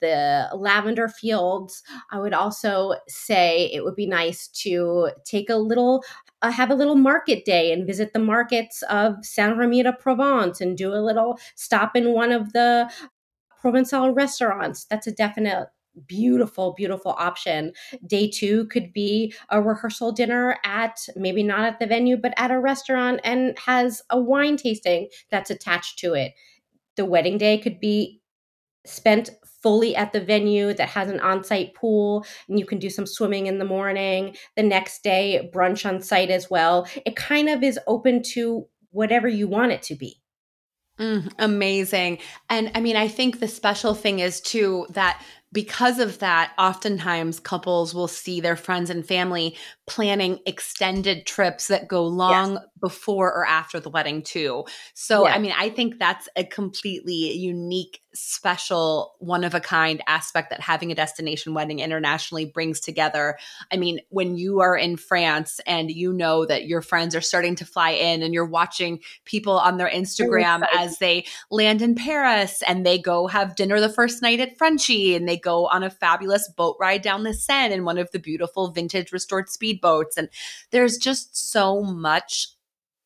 the 0.00 0.48
lavender 0.54 1.08
fields. 1.08 1.82
I 2.10 2.18
would 2.18 2.34
also 2.34 2.94
say 3.08 3.70
it 3.72 3.84
would 3.84 3.96
be 3.96 4.06
nice 4.06 4.48
to 4.62 5.10
take 5.24 5.48
a 5.48 5.56
little 5.56 6.02
uh, 6.42 6.50
have 6.50 6.70
a 6.70 6.74
little 6.74 6.96
market 6.96 7.44
day 7.44 7.72
and 7.72 7.86
visit 7.86 8.12
the 8.12 8.18
markets 8.18 8.82
of 8.90 9.24
Saint 9.24 9.56
Remy 9.56 9.84
de 9.84 9.92
Provence 9.92 10.60
and 10.60 10.76
do 10.76 10.92
a 10.92 11.00
little 11.00 11.38
stop 11.54 11.96
in 11.96 12.12
one 12.12 12.32
of 12.32 12.52
the 12.52 12.90
Provençal 13.62 14.14
restaurants. 14.14 14.84
That's 14.84 15.06
a 15.06 15.12
definite 15.12 15.68
beautiful 16.06 16.72
beautiful 16.72 17.12
option 17.18 17.70
day 18.06 18.26
two 18.26 18.64
could 18.68 18.94
be 18.94 19.34
a 19.50 19.60
rehearsal 19.60 20.10
dinner 20.10 20.56
at 20.64 20.98
maybe 21.16 21.42
not 21.42 21.60
at 21.66 21.78
the 21.78 21.86
venue 21.86 22.16
but 22.16 22.32
at 22.38 22.50
a 22.50 22.58
restaurant 22.58 23.20
and 23.24 23.58
has 23.58 24.00
a 24.08 24.18
wine 24.18 24.56
tasting 24.56 25.06
that's 25.30 25.50
attached 25.50 25.98
to 25.98 26.14
it 26.14 26.32
the 26.96 27.04
wedding 27.04 27.36
day 27.36 27.58
could 27.58 27.78
be 27.78 28.22
spent 28.86 29.30
fully 29.62 29.94
at 29.94 30.12
the 30.12 30.20
venue 30.20 30.74
that 30.74 30.88
has 30.88 31.10
an 31.10 31.20
on-site 31.20 31.74
pool 31.74 32.24
and 32.48 32.58
you 32.58 32.66
can 32.66 32.78
do 32.78 32.90
some 32.90 33.06
swimming 33.06 33.46
in 33.46 33.58
the 33.58 33.64
morning 33.64 34.34
the 34.56 34.62
next 34.62 35.02
day 35.02 35.50
brunch 35.54 35.88
on 35.88 36.00
site 36.00 36.30
as 36.30 36.50
well 36.50 36.86
it 37.06 37.16
kind 37.16 37.48
of 37.48 37.62
is 37.62 37.78
open 37.86 38.22
to 38.22 38.66
whatever 38.90 39.28
you 39.28 39.48
want 39.48 39.72
it 39.72 39.82
to 39.82 39.94
be 39.94 40.22
Mm, 41.00 41.32
amazing. 41.38 42.18
And 42.50 42.70
I 42.74 42.80
mean, 42.80 42.96
I 42.96 43.08
think 43.08 43.40
the 43.40 43.48
special 43.48 43.94
thing 43.94 44.18
is 44.18 44.40
too 44.40 44.86
that 44.90 45.22
because 45.52 45.98
of 45.98 46.18
that, 46.18 46.52
oftentimes 46.58 47.40
couples 47.40 47.94
will 47.94 48.08
see 48.08 48.40
their 48.40 48.56
friends 48.56 48.90
and 48.90 49.06
family 49.06 49.56
planning 49.86 50.38
extended 50.46 51.26
trips 51.26 51.68
that 51.68 51.88
go 51.88 52.06
long 52.06 52.54
yes. 52.54 52.62
before 52.80 53.32
or 53.32 53.46
after 53.46 53.80
the 53.80 53.90
wedding, 53.90 54.22
too. 54.22 54.64
So, 54.94 55.26
I 55.26 55.38
mean, 55.38 55.52
I 55.56 55.70
think 55.70 55.98
that's 55.98 56.28
a 56.36 56.44
completely 56.44 57.32
unique, 57.32 58.00
special, 58.14 59.14
one 59.18 59.44
of 59.44 59.54
a 59.54 59.60
kind 59.60 60.02
aspect 60.06 60.50
that 60.50 60.60
having 60.60 60.92
a 60.92 60.94
destination 60.94 61.54
wedding 61.54 61.78
internationally 61.78 62.44
brings 62.44 62.80
together. 62.80 63.38
I 63.72 63.76
mean, 63.76 64.00
when 64.10 64.36
you 64.36 64.60
are 64.60 64.76
in 64.76 64.96
France 64.96 65.60
and 65.66 65.90
you 65.90 66.12
know 66.12 66.44
that 66.46 66.66
your 66.66 66.82
friends 66.82 67.14
are 67.14 67.20
starting 67.20 67.54
to 67.56 67.64
fly 67.64 67.90
in 67.90 68.22
and 68.22 68.34
you're 68.34 68.44
watching 68.44 69.00
people 69.24 69.58
on 69.58 69.78
their 69.78 69.88
Instagram 69.88 70.66
as 70.76 70.98
they 70.98 71.26
land 71.50 71.82
in 71.82 71.94
Paris 71.94 72.62
and 72.66 72.84
they 72.84 72.98
go 72.98 73.26
have 73.26 73.56
dinner 73.56 73.80
the 73.80 73.88
first 73.88 74.22
night 74.22 74.40
at 74.40 74.58
Frenchie 74.58 75.14
and 75.14 75.28
they 75.28 75.36
go 75.36 75.66
on 75.66 75.82
a 75.82 75.90
fabulous 75.90 76.48
boat 76.56 76.76
ride 76.78 77.02
down 77.02 77.22
the 77.22 77.34
Seine 77.34 77.72
in 77.72 77.84
one 77.84 77.98
of 77.98 78.10
the 78.10 78.18
beautiful 78.18 78.70
vintage 78.70 79.12
restored 79.12 79.46
speedboats. 79.48 80.16
And 80.16 80.28
there's 80.70 80.96
just 80.96 81.36
so 81.50 81.82
much 81.82 82.48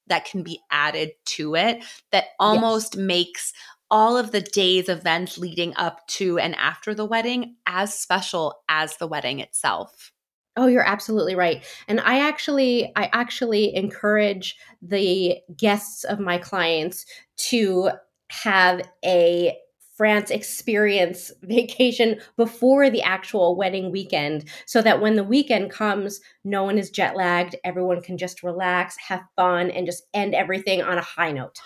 that 0.09 0.25
can 0.25 0.43
be 0.43 0.61
added 0.71 1.11
to 1.25 1.55
it 1.55 1.85
that 2.13 2.27
almost 2.39 2.95
yes. 2.95 3.05
makes 3.05 3.53
all 3.91 4.17
of 4.17 4.33
the 4.33 4.41
days 4.41 4.89
events 4.89 5.39
leading 5.39 5.75
up 5.77 6.07
to 6.09 6.39
and 6.39 6.55
after 6.57 6.95
the 6.95 7.05
wedding 7.05 7.57
as 7.67 7.97
special 7.97 8.55
as 8.69 8.97
the 8.97 9.07
wedding 9.07 9.41
itself. 9.41 10.13
Oh, 10.57 10.67
you're 10.67 10.87
absolutely 10.87 11.35
right. 11.35 11.65
And 11.87 12.01
I 12.01 12.27
actually 12.27 12.93
I 12.97 13.11
actually 13.13 13.75
encourage 13.75 14.57
the 14.81 15.39
guests 15.57 16.05
of 16.05 16.19
my 16.19 16.39
clients 16.39 17.05
to 17.51 17.91
have 18.31 18.83
a 19.05 19.57
France 19.97 20.31
experience 20.31 21.33
vacation 21.43 22.21
before 22.37 22.91
the 22.91 23.03
actual 23.03 23.57
wedding 23.57 23.91
weekend 23.91 24.49
so 24.67 24.83
that 24.83 25.01
when 25.01 25.17
the 25.17 25.25
weekend 25.25 25.71
comes, 25.71 26.21
no 26.45 26.65
one 26.65 26.79
is 26.79 26.91
jet 26.91 27.17
lagged. 27.17 27.57
Everyone 27.65 28.01
can 28.03 28.19
just 28.19 28.43
relax, 28.43 28.97
have 29.09 29.23
fun, 29.37 29.71
and 29.71 29.87
just 29.87 30.05
end 30.15 30.35
everything 30.35 30.83
on 30.83 30.99
a 30.99 31.03
high 31.03 31.33
note. 31.33 31.59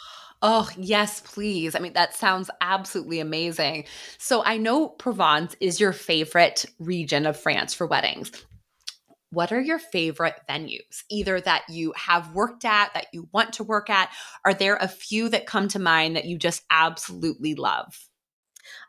Oh, 0.43 0.71
yes, 0.77 1.21
please. 1.21 1.75
I 1.75 1.81
mean, 1.81 1.93
that 1.93 2.17
sounds 2.17 2.51
absolutely 2.61 3.21
amazing. 3.21 3.85
So, 4.19 4.43
I 4.45 4.57
know 4.57 4.89
Provence 4.89 5.55
is 5.61 5.79
your 5.79 5.93
favorite 5.93 6.65
region 6.79 7.27
of 7.27 7.39
France 7.39 7.75
for 7.75 7.87
weddings. 7.87 8.33
What 9.33 9.53
are 9.53 9.61
your 9.61 9.79
favorite 9.79 10.41
venues, 10.49 11.05
either 11.09 11.41
that 11.43 11.63
you 11.69 11.93
have 11.95 12.35
worked 12.35 12.65
at, 12.65 12.93
that 12.95 13.07
you 13.13 13.29
want 13.33 13.53
to 13.55 13.65
work 13.65 13.89
at? 13.89 14.11
Are 14.45 14.55
there 14.55 14.77
a 14.77 14.89
few 14.89 15.29
that 15.29 15.47
come 15.47 15.69
to 15.69 15.79
mind 15.79 16.17
that 16.17 16.25
you 16.25 16.37
just 16.37 16.65
absolutely 16.71 17.55
love? 17.55 18.09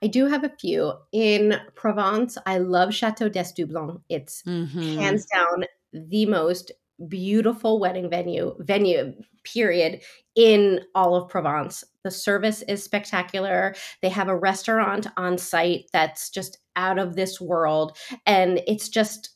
I 0.02 0.08
do 0.08 0.26
have 0.28 0.44
a 0.44 0.54
few. 0.60 0.94
In 1.12 1.60
Provence, 1.76 2.38
I 2.46 2.58
love 2.58 2.94
Chateau 2.94 3.30
d'Estoublon. 3.30 4.02
It's 4.10 4.42
mm-hmm. 4.44 5.00
hands 5.00 5.26
down 5.26 5.66
the 5.94 6.26
most 6.26 6.72
beautiful 7.08 7.80
wedding 7.80 8.10
venue 8.10 8.56
venue 8.60 9.14
period 9.44 10.02
in 10.36 10.82
all 10.96 11.16
of 11.16 11.30
Provence. 11.30 11.84
The 12.04 12.12
service 12.12 12.62
is 12.64 12.84
spectacular. 12.84 13.76
They 14.02 14.10
have 14.10 14.28
a 14.28 14.38
restaurant 14.38 15.08
on 15.18 15.38
site 15.38 15.86
that's 15.94 16.30
just 16.30 16.60
out 16.76 17.00
of 17.00 17.16
this 17.16 17.42
world 17.42 17.98
and 18.26 18.62
it's 18.68 18.90
just 18.90 19.36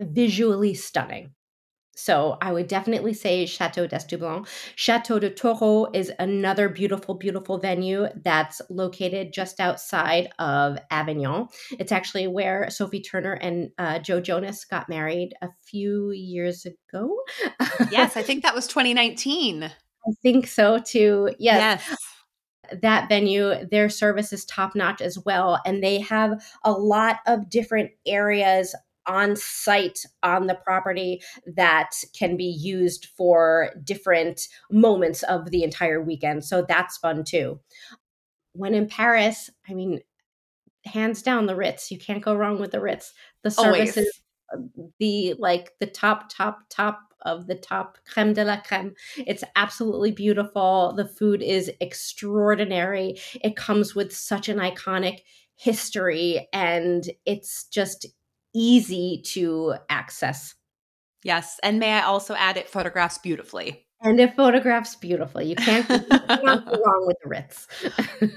visually 0.00 0.74
stunning. 0.74 1.32
So 1.96 2.36
I 2.42 2.52
would 2.52 2.68
definitely 2.68 3.14
say 3.14 3.46
Chateau 3.46 3.86
d'Estoublon. 3.86 4.46
Chateau 4.76 5.18
de 5.18 5.30
Tourreau 5.30 5.88
is 5.94 6.12
another 6.18 6.68
beautiful, 6.68 7.14
beautiful 7.14 7.58
venue 7.58 8.06
that's 8.22 8.60
located 8.68 9.32
just 9.32 9.60
outside 9.60 10.28
of 10.38 10.78
Avignon. 10.90 11.48
It's 11.78 11.92
actually 11.92 12.26
where 12.26 12.68
Sophie 12.68 13.00
Turner 13.00 13.32
and 13.32 13.70
uh, 13.78 13.98
Joe 13.98 14.20
Jonas 14.20 14.66
got 14.66 14.90
married 14.90 15.34
a 15.40 15.48
few 15.64 16.10
years 16.10 16.66
ago. 16.66 17.16
yes, 17.90 18.16
I 18.16 18.22
think 18.22 18.42
that 18.44 18.54
was 18.54 18.66
2019. 18.66 19.64
I 19.64 19.70
think 20.22 20.46
so 20.46 20.78
too. 20.78 21.30
Yes. 21.38 21.82
yes 21.88 21.98
that 22.82 23.08
venue 23.08 23.64
their 23.70 23.88
service 23.88 24.32
is 24.32 24.44
top 24.44 24.74
notch 24.74 25.00
as 25.00 25.18
well 25.24 25.60
and 25.64 25.82
they 25.82 26.00
have 26.00 26.42
a 26.64 26.72
lot 26.72 27.20
of 27.26 27.48
different 27.48 27.90
areas 28.06 28.74
on 29.06 29.36
site 29.36 30.00
on 30.22 30.46
the 30.46 30.54
property 30.54 31.22
that 31.46 31.90
can 32.18 32.36
be 32.36 32.44
used 32.44 33.06
for 33.16 33.70
different 33.84 34.48
moments 34.70 35.22
of 35.24 35.50
the 35.50 35.62
entire 35.62 36.02
weekend. 36.02 36.44
So 36.44 36.64
that's 36.66 36.96
fun 36.96 37.24
too. 37.24 37.60
When 38.52 38.74
in 38.74 38.88
Paris, 38.88 39.50
I 39.68 39.74
mean, 39.74 40.00
hands 40.86 41.22
down 41.22 41.46
the 41.46 41.56
Ritz. 41.56 41.90
You 41.90 41.98
can't 41.98 42.22
go 42.22 42.34
wrong 42.34 42.60
with 42.60 42.70
the 42.70 42.80
Ritz. 42.80 43.12
The 43.42 43.50
service 43.50 43.96
Always. 43.96 43.96
is 43.96 44.20
the 44.98 45.34
like 45.38 45.72
the 45.80 45.86
top, 45.86 46.30
top, 46.30 46.60
top 46.70 47.00
of 47.22 47.46
the 47.46 47.54
top 47.54 47.98
creme 48.06 48.32
de 48.32 48.44
la 48.44 48.60
creme. 48.60 48.94
It's 49.16 49.44
absolutely 49.56 50.12
beautiful. 50.12 50.94
The 50.96 51.08
food 51.08 51.42
is 51.42 51.70
extraordinary. 51.80 53.18
It 53.42 53.56
comes 53.56 53.94
with 53.94 54.14
such 54.14 54.48
an 54.48 54.58
iconic 54.58 55.20
history 55.56 56.48
and 56.52 57.08
it's 57.24 57.64
just 57.64 58.06
easy 58.56 59.22
to 59.26 59.74
access. 59.90 60.54
Yes. 61.22 61.60
And 61.62 61.78
may 61.78 61.92
I 61.92 62.02
also 62.02 62.34
add 62.34 62.56
it 62.56 62.68
photographs 62.68 63.18
beautifully. 63.18 63.82
And 64.02 64.20
it 64.20 64.36
photographs 64.36 64.94
beautifully. 64.94 65.46
You 65.46 65.56
can't, 65.56 65.88
you 65.88 65.98
can't 65.98 66.66
go 66.66 66.82
wrong 66.84 67.04
with 67.06 67.16
the 67.22 67.28
Ritz. 67.28 67.66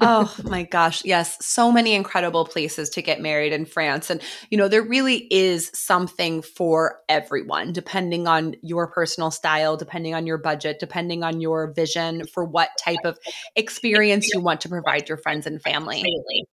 oh 0.01 0.33
my 0.43 0.63
gosh. 0.63 1.03
Yes. 1.03 1.37
So 1.45 1.71
many 1.71 1.93
incredible 1.93 2.45
places 2.45 2.89
to 2.91 3.01
get 3.01 3.21
married 3.21 3.51
in 3.51 3.65
France. 3.65 4.09
And, 4.09 4.21
you 4.49 4.57
know, 4.57 4.67
there 4.69 4.81
really 4.81 5.27
is 5.31 5.69
something 5.73 6.41
for 6.41 7.01
everyone, 7.09 7.73
depending 7.73 8.25
on 8.25 8.55
your 8.61 8.87
personal 8.87 9.31
style, 9.31 9.75
depending 9.75 10.15
on 10.15 10.25
your 10.25 10.37
budget, 10.37 10.79
depending 10.79 11.23
on 11.23 11.41
your 11.41 11.73
vision 11.73 12.25
for 12.25 12.45
what 12.45 12.69
type 12.79 13.03
of 13.03 13.17
experience 13.55 14.33
you 14.33 14.39
want 14.39 14.61
to 14.61 14.69
provide 14.69 15.09
your 15.09 15.17
friends 15.17 15.45
and 15.45 15.61
family. 15.61 15.97
Absolutely. 15.97 16.45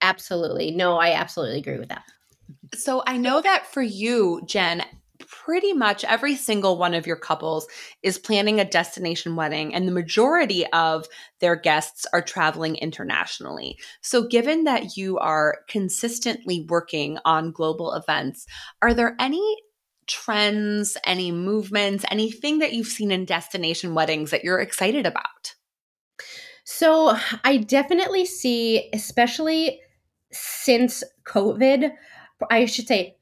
Absolutely. 0.00 0.70
No, 0.70 0.96
I 0.96 1.12
absolutely 1.12 1.58
agree 1.58 1.78
with 1.78 1.90
that. 1.90 2.04
So 2.74 3.02
I 3.06 3.16
know 3.16 3.40
that 3.40 3.66
for 3.66 3.82
you, 3.82 4.42
Jen, 4.46 4.84
pretty 5.18 5.72
much 5.72 6.04
every 6.04 6.36
single 6.36 6.76
one 6.76 6.94
of 6.94 7.06
your 7.06 7.16
couples 7.16 7.66
is 8.02 8.18
planning 8.18 8.60
a 8.60 8.64
destination 8.64 9.36
wedding, 9.36 9.74
and 9.74 9.86
the 9.86 9.92
majority 9.92 10.66
of 10.72 11.06
their 11.40 11.56
guests 11.56 12.06
are 12.12 12.22
traveling 12.22 12.76
internationally. 12.76 13.78
So, 14.00 14.26
given 14.26 14.64
that 14.64 14.96
you 14.96 15.18
are 15.18 15.58
consistently 15.68 16.66
working 16.68 17.18
on 17.24 17.52
global 17.52 17.94
events, 17.94 18.46
are 18.82 18.94
there 18.94 19.16
any 19.18 19.56
trends, 20.06 20.96
any 21.04 21.32
movements, 21.32 22.04
anything 22.10 22.58
that 22.58 22.72
you've 22.72 22.86
seen 22.86 23.10
in 23.10 23.24
destination 23.24 23.94
weddings 23.94 24.30
that 24.30 24.44
you're 24.44 24.60
excited 24.60 25.06
about? 25.06 25.54
So, 26.64 27.16
I 27.44 27.58
definitely 27.58 28.24
see, 28.24 28.88
especially 28.92 29.80
since 30.32 31.04
COVID, 31.26 31.92
I 32.50 32.66
should 32.66 32.88
say 32.88 33.16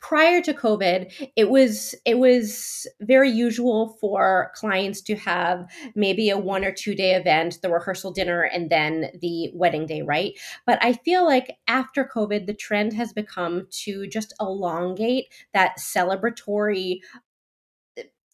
prior 0.00 0.40
to 0.40 0.54
covid 0.54 1.12
it 1.34 1.50
was 1.50 1.94
it 2.04 2.18
was 2.18 2.86
very 3.00 3.30
usual 3.30 3.96
for 4.00 4.52
clients 4.54 5.00
to 5.00 5.16
have 5.16 5.66
maybe 5.94 6.30
a 6.30 6.38
one 6.38 6.64
or 6.64 6.72
two 6.72 6.94
day 6.94 7.14
event 7.14 7.58
the 7.62 7.68
rehearsal 7.68 8.12
dinner 8.12 8.42
and 8.42 8.70
then 8.70 9.10
the 9.20 9.50
wedding 9.54 9.86
day 9.86 10.02
right? 10.02 10.38
But 10.66 10.78
i 10.82 10.92
feel 10.92 11.24
like 11.24 11.56
after 11.66 12.08
covid 12.14 12.46
the 12.46 12.54
trend 12.54 12.92
has 12.92 13.12
become 13.12 13.66
to 13.82 14.06
just 14.06 14.32
elongate 14.40 15.26
that 15.52 15.78
celebratory 15.78 17.00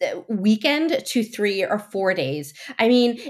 uh, 0.02 0.20
weekend 0.28 1.04
to 1.06 1.24
3 1.24 1.64
or 1.64 1.78
4 1.78 2.14
days. 2.14 2.52
I 2.78 2.88
mean 2.88 3.20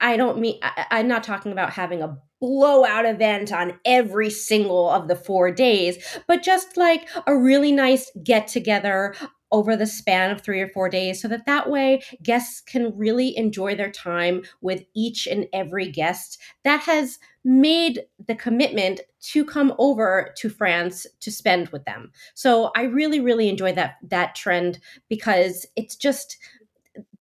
I 0.00 0.16
don't 0.16 0.38
mean 0.38 0.58
I, 0.62 0.86
I'm 0.90 1.08
not 1.08 1.22
talking 1.22 1.52
about 1.52 1.72
having 1.72 2.02
a 2.02 2.18
blowout 2.40 3.06
event 3.06 3.52
on 3.52 3.78
every 3.84 4.30
single 4.30 4.88
of 4.88 5.08
the 5.08 5.16
four 5.16 5.50
days, 5.50 5.98
but 6.26 6.42
just 6.42 6.76
like 6.76 7.08
a 7.26 7.36
really 7.36 7.72
nice 7.72 8.10
get 8.22 8.46
together 8.46 9.14
over 9.50 9.76
the 9.76 9.86
span 9.86 10.30
of 10.30 10.40
three 10.40 10.60
or 10.60 10.68
four 10.68 10.88
days 10.88 11.20
so 11.20 11.28
that 11.28 11.46
that 11.46 11.70
way 11.70 12.02
guests 12.22 12.60
can 12.60 12.96
really 12.96 13.36
enjoy 13.36 13.74
their 13.74 13.90
time 13.90 14.42
with 14.60 14.82
each 14.94 15.26
and 15.26 15.46
every 15.52 15.90
guest 15.90 16.38
that 16.64 16.80
has 16.80 17.18
made 17.44 18.02
the 18.26 18.34
commitment 18.34 19.00
to 19.20 19.44
come 19.44 19.74
over 19.78 20.34
to 20.36 20.50
France 20.50 21.06
to 21.20 21.30
spend 21.30 21.68
with 21.70 21.84
them. 21.84 22.12
So 22.34 22.70
I 22.76 22.82
really 22.82 23.20
really 23.20 23.48
enjoy 23.48 23.72
that 23.72 23.96
that 24.02 24.34
trend 24.34 24.80
because 25.08 25.66
it's 25.76 25.96
just 25.96 26.36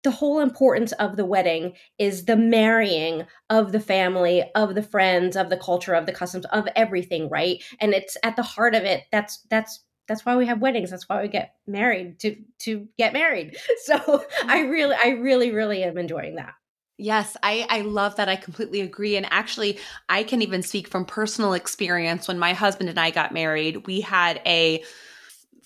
the 0.04 0.10
whole 0.10 0.38
importance 0.40 0.92
of 0.92 1.16
the 1.16 1.24
wedding 1.24 1.72
is 1.98 2.26
the 2.26 2.36
marrying 2.36 3.26
of 3.50 3.72
the 3.72 3.80
family, 3.80 4.44
of 4.54 4.74
the 4.74 4.82
friends, 4.82 5.34
of 5.34 5.48
the 5.48 5.56
culture, 5.56 5.94
of 5.94 6.06
the 6.06 6.12
customs, 6.12 6.44
of 6.46 6.68
everything, 6.76 7.28
right? 7.30 7.62
And 7.80 7.94
it's 7.94 8.16
at 8.22 8.36
the 8.36 8.42
heart 8.42 8.74
of 8.74 8.84
it. 8.84 9.04
That's 9.10 9.38
that's 9.50 9.80
that's 10.06 10.26
why 10.26 10.36
we 10.36 10.46
have 10.46 10.60
weddings. 10.60 10.90
That's 10.90 11.08
why 11.08 11.22
we 11.22 11.28
get 11.28 11.54
married 11.66 12.20
to 12.20 12.36
to 12.60 12.86
get 12.98 13.12
married. 13.12 13.56
So 13.84 13.96
I 14.44 14.60
mm-hmm. 14.60 14.70
really 14.70 14.96
I 15.02 15.08
really 15.08 15.50
really 15.50 15.82
am 15.82 15.98
enjoying 15.98 16.36
that. 16.36 16.54
Yes, 16.96 17.36
I, 17.42 17.66
I 17.68 17.80
love 17.80 18.14
that. 18.16 18.28
I 18.28 18.36
completely 18.36 18.80
agree. 18.80 19.16
And 19.16 19.26
actually, 19.30 19.78
I 20.08 20.22
can 20.22 20.42
even 20.42 20.62
speak 20.62 20.86
from 20.86 21.04
personal 21.04 21.52
experience. 21.52 22.28
When 22.28 22.38
my 22.38 22.52
husband 22.52 22.88
and 22.88 23.00
I 23.00 23.10
got 23.10 23.32
married, 23.32 23.88
we 23.88 24.00
had 24.00 24.40
a 24.46 24.84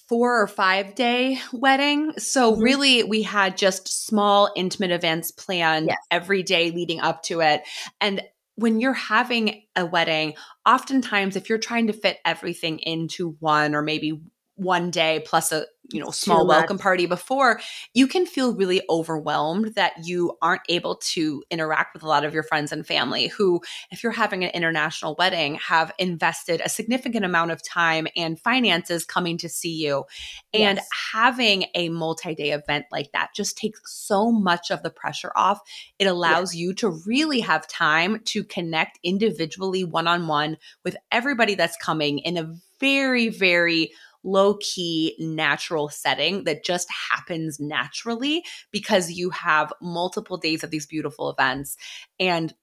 four 0.08 0.40
or 0.40 0.46
five 0.46 0.94
day 0.94 1.38
wedding. 1.52 2.12
So, 2.18 2.52
mm-hmm. 2.52 2.62
really, 2.62 3.02
we 3.04 3.22
had 3.22 3.56
just 3.56 4.06
small, 4.06 4.50
intimate 4.56 4.90
events 4.90 5.30
planned 5.30 5.88
yes. 5.88 5.98
every 6.10 6.42
day 6.42 6.70
leading 6.70 7.00
up 7.00 7.22
to 7.24 7.40
it. 7.40 7.62
And 8.00 8.22
when 8.56 8.80
you're 8.80 8.92
having 8.92 9.62
a 9.76 9.86
wedding, 9.86 10.34
oftentimes 10.66 11.36
if 11.36 11.48
you're 11.48 11.58
trying 11.58 11.86
to 11.86 11.92
fit 11.92 12.18
everything 12.24 12.80
into 12.80 13.36
one 13.38 13.74
or 13.74 13.82
maybe 13.82 14.20
one 14.56 14.90
day 14.90 15.22
plus 15.24 15.52
a 15.52 15.64
you 15.90 16.00
know 16.00 16.10
small 16.10 16.46
welcome 16.46 16.78
party 16.78 17.06
before 17.06 17.60
you 17.94 18.06
can 18.06 18.26
feel 18.26 18.54
really 18.54 18.82
overwhelmed 18.90 19.74
that 19.74 19.92
you 20.04 20.36
aren't 20.42 20.62
able 20.68 20.96
to 20.96 21.42
interact 21.50 21.94
with 21.94 22.02
a 22.02 22.06
lot 22.06 22.24
of 22.24 22.34
your 22.34 22.42
friends 22.42 22.72
and 22.72 22.86
family 22.86 23.28
who 23.28 23.60
if 23.90 24.02
you're 24.02 24.12
having 24.12 24.44
an 24.44 24.50
international 24.50 25.16
wedding 25.18 25.54
have 25.56 25.92
invested 25.98 26.60
a 26.64 26.68
significant 26.68 27.24
amount 27.24 27.50
of 27.50 27.62
time 27.62 28.06
and 28.16 28.38
finances 28.40 29.04
coming 29.04 29.38
to 29.38 29.48
see 29.48 29.74
you 29.74 30.04
and 30.52 30.76
yes. 30.76 30.88
having 31.12 31.64
a 31.74 31.88
multi-day 31.88 32.50
event 32.50 32.84
like 32.92 33.10
that 33.12 33.30
just 33.34 33.56
takes 33.56 33.80
so 33.86 34.30
much 34.30 34.70
of 34.70 34.82
the 34.82 34.90
pressure 34.90 35.32
off 35.34 35.60
it 35.98 36.06
allows 36.06 36.54
yes. 36.54 36.60
you 36.60 36.74
to 36.74 36.90
really 37.06 37.40
have 37.40 37.66
time 37.66 38.20
to 38.24 38.44
connect 38.44 38.98
individually 39.02 39.84
one-on-one 39.84 40.56
with 40.84 40.96
everybody 41.10 41.54
that's 41.54 41.76
coming 41.78 42.18
in 42.18 42.36
a 42.36 42.54
very 42.78 43.28
very 43.28 43.90
low 44.24 44.58
key, 44.60 45.16
natural 45.18 45.88
setting 45.88 46.44
that 46.44 46.64
just 46.64 46.88
happens 47.10 47.58
naturally 47.60 48.44
because 48.70 49.10
you 49.10 49.30
have 49.30 49.72
multiple 49.80 50.36
days 50.36 50.62
of 50.64 50.70
these 50.70 50.86
beautiful 50.86 51.30
events. 51.30 51.76
And 52.18 52.54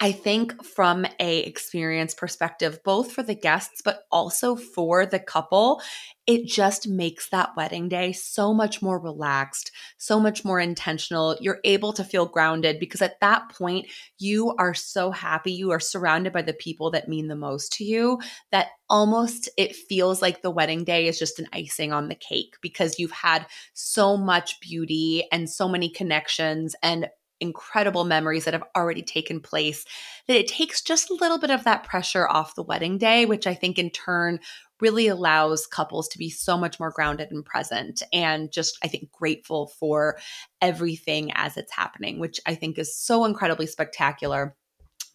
I 0.00 0.12
think 0.12 0.64
from 0.64 1.06
a 1.18 1.40
experience 1.40 2.14
perspective, 2.14 2.78
both 2.84 3.10
for 3.10 3.24
the 3.24 3.34
guests, 3.34 3.82
but 3.84 4.04
also 4.12 4.54
for 4.54 5.04
the 5.06 5.18
couple, 5.18 5.82
it 6.24 6.46
just 6.46 6.86
makes 6.86 7.30
that 7.30 7.56
wedding 7.56 7.88
day 7.88 8.12
so 8.12 8.54
much 8.54 8.80
more 8.80 9.00
relaxed, 9.00 9.72
so 9.96 10.20
much 10.20 10.44
more 10.44 10.60
intentional. 10.60 11.36
You're 11.40 11.58
able 11.64 11.92
to 11.94 12.04
feel 12.04 12.26
grounded 12.26 12.78
because 12.78 13.02
at 13.02 13.18
that 13.20 13.48
point, 13.48 13.86
you 14.18 14.54
are 14.56 14.74
so 14.74 15.10
happy. 15.10 15.50
You 15.50 15.72
are 15.72 15.80
surrounded 15.80 16.32
by 16.32 16.42
the 16.42 16.52
people 16.52 16.92
that 16.92 17.08
mean 17.08 17.26
the 17.26 17.34
most 17.34 17.72
to 17.74 17.84
you 17.84 18.20
that 18.52 18.68
almost 18.88 19.48
it 19.56 19.74
feels 19.74 20.22
like 20.22 20.42
the 20.42 20.50
wedding 20.50 20.84
day 20.84 21.08
is 21.08 21.18
just 21.18 21.40
an 21.40 21.48
icing 21.52 21.92
on 21.92 22.08
the 22.08 22.14
cake 22.14 22.54
because 22.62 23.00
you've 23.00 23.10
had 23.10 23.46
so 23.74 24.16
much 24.16 24.60
beauty 24.60 25.26
and 25.32 25.50
so 25.50 25.68
many 25.68 25.90
connections 25.90 26.76
and 26.84 27.08
incredible 27.40 28.04
memories 28.04 28.44
that 28.44 28.54
have 28.54 28.64
already 28.76 29.02
taken 29.02 29.40
place 29.40 29.84
that 30.26 30.38
it 30.38 30.48
takes 30.48 30.82
just 30.82 31.10
a 31.10 31.14
little 31.14 31.38
bit 31.38 31.50
of 31.50 31.64
that 31.64 31.84
pressure 31.84 32.28
off 32.28 32.54
the 32.54 32.62
wedding 32.62 32.98
day, 32.98 33.26
which 33.26 33.46
I 33.46 33.54
think 33.54 33.78
in 33.78 33.90
turn 33.90 34.40
really 34.80 35.08
allows 35.08 35.66
couples 35.66 36.08
to 36.08 36.18
be 36.18 36.30
so 36.30 36.56
much 36.56 36.78
more 36.78 36.90
grounded 36.90 37.30
and 37.30 37.44
present 37.44 38.02
and 38.12 38.52
just, 38.52 38.78
I 38.82 38.88
think, 38.88 39.10
grateful 39.10 39.68
for 39.78 40.18
everything 40.60 41.32
as 41.34 41.56
it's 41.56 41.72
happening, 41.72 42.20
which 42.20 42.40
I 42.46 42.54
think 42.54 42.78
is 42.78 42.96
so 42.96 43.24
incredibly 43.24 43.66
spectacular. 43.66 44.56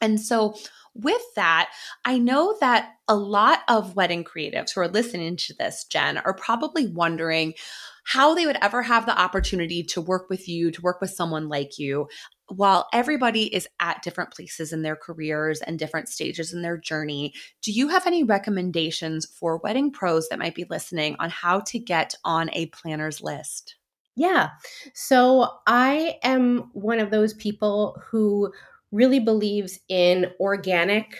And 0.02 0.20
so, 0.20 0.56
with 0.96 1.22
that, 1.36 1.72
I 2.06 2.20
know 2.20 2.56
that 2.60 2.92
a 3.08 3.16
lot 3.16 3.60
of 3.68 3.96
wedding 3.96 4.24
creatives 4.24 4.74
who 4.74 4.82
are 4.82 4.88
listening 4.88 5.38
to 5.38 5.54
this, 5.56 5.86
Jen, 5.86 6.18
are 6.20 6.36
probably 6.36 6.88
wondering 6.88 7.56
how 8.04 8.36
they 8.36 8.46
would 8.46 8.58
ever 8.62 8.82
have 8.84 9.06
the 9.06 9.20
opportunity 9.20 9.84
to 9.84 10.02
work 10.02 10.30
with 10.30 10.48
you, 10.48 10.72
to 10.72 10.82
work 10.82 11.00
with 11.02 11.10
someone 11.10 11.48
like 11.48 11.80
you. 11.80 12.08
While 12.50 12.88
everybody 12.94 13.54
is 13.54 13.68
at 13.80 14.04
different 14.04 14.32
places 14.32 14.74
in 14.74 14.82
their 14.82 14.96
careers 14.96 15.62
and 15.62 15.80
different 15.80 16.10
stages 16.10 16.54
in 16.54 16.62
their 16.62 16.78
journey, 16.78 17.34
do 17.62 17.72
you 17.72 17.88
have 17.88 18.06
any 18.06 18.24
recommendations 18.24 19.26
for 19.26 19.58
wedding 19.58 19.92
pros 19.92 20.28
that 20.30 20.40
might 20.40 20.56
be 20.56 20.66
listening 20.70 21.16
on 21.20 21.30
how 21.30 21.62
to 21.62 21.80
get 21.80 22.14
on 22.26 22.50
a 22.54 22.68
planner's 22.68 23.22
list? 23.22 23.78
Yeah. 24.16 24.50
So 24.94 25.50
I 25.66 26.18
am 26.24 26.70
one 26.74 27.00
of 27.00 27.10
those 27.10 27.34
people 27.34 28.00
who 28.06 28.52
really 28.92 29.20
believes 29.20 29.80
in 29.90 30.28
organic 30.40 31.18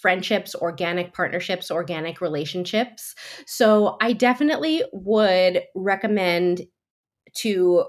friendships, 0.00 0.54
organic 0.54 1.12
partnerships, 1.12 1.70
organic 1.70 2.20
relationships. 2.20 3.14
So 3.46 3.96
I 4.00 4.12
definitely 4.12 4.82
would 4.92 5.62
recommend 5.74 6.62
to 7.36 7.84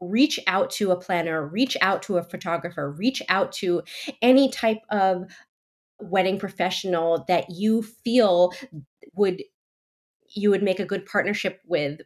reach 0.00 0.38
out 0.46 0.70
to 0.70 0.90
a 0.90 1.00
planner, 1.00 1.46
reach 1.46 1.76
out 1.80 2.02
to 2.02 2.18
a 2.18 2.22
photographer, 2.22 2.90
reach 2.90 3.22
out 3.28 3.52
to 3.52 3.82
any 4.20 4.50
type 4.50 4.80
of 4.90 5.24
wedding 6.00 6.38
professional 6.38 7.24
that 7.28 7.50
you 7.50 7.82
feel 7.82 8.52
would 9.14 9.42
you 10.34 10.50
would 10.50 10.62
make 10.62 10.80
a 10.80 10.84
good 10.84 11.06
partnership 11.06 11.60
with 11.64 12.00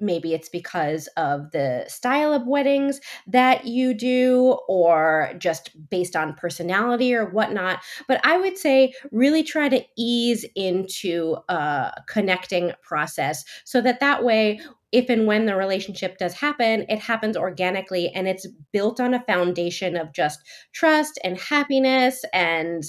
maybe 0.00 0.34
it's 0.34 0.48
because 0.48 1.08
of 1.16 1.50
the 1.50 1.84
style 1.88 2.32
of 2.32 2.46
weddings 2.46 3.00
that 3.26 3.66
you 3.66 3.94
do 3.94 4.58
or 4.68 5.32
just 5.38 5.70
based 5.90 6.14
on 6.16 6.34
personality 6.34 7.14
or 7.14 7.26
whatnot 7.30 7.80
but 8.06 8.20
i 8.24 8.36
would 8.36 8.56
say 8.56 8.92
really 9.10 9.42
try 9.42 9.68
to 9.68 9.84
ease 9.96 10.44
into 10.54 11.36
a 11.48 11.92
connecting 12.06 12.72
process 12.82 13.44
so 13.64 13.80
that 13.80 14.00
that 14.00 14.24
way 14.24 14.60
if 14.90 15.10
and 15.10 15.26
when 15.26 15.44
the 15.44 15.54
relationship 15.54 16.16
does 16.18 16.34
happen 16.34 16.84
it 16.88 16.98
happens 16.98 17.36
organically 17.36 18.10
and 18.14 18.26
it's 18.26 18.46
built 18.72 19.00
on 19.00 19.14
a 19.14 19.24
foundation 19.24 19.96
of 19.96 20.12
just 20.12 20.40
trust 20.72 21.18
and 21.24 21.38
happiness 21.38 22.24
and 22.32 22.84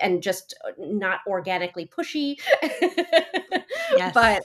and 0.00 0.22
just 0.22 0.54
uh, 0.66 0.72
not 0.78 1.20
organically 1.26 1.86
pushy 1.86 2.36
yes. 3.96 4.12
but 4.12 4.42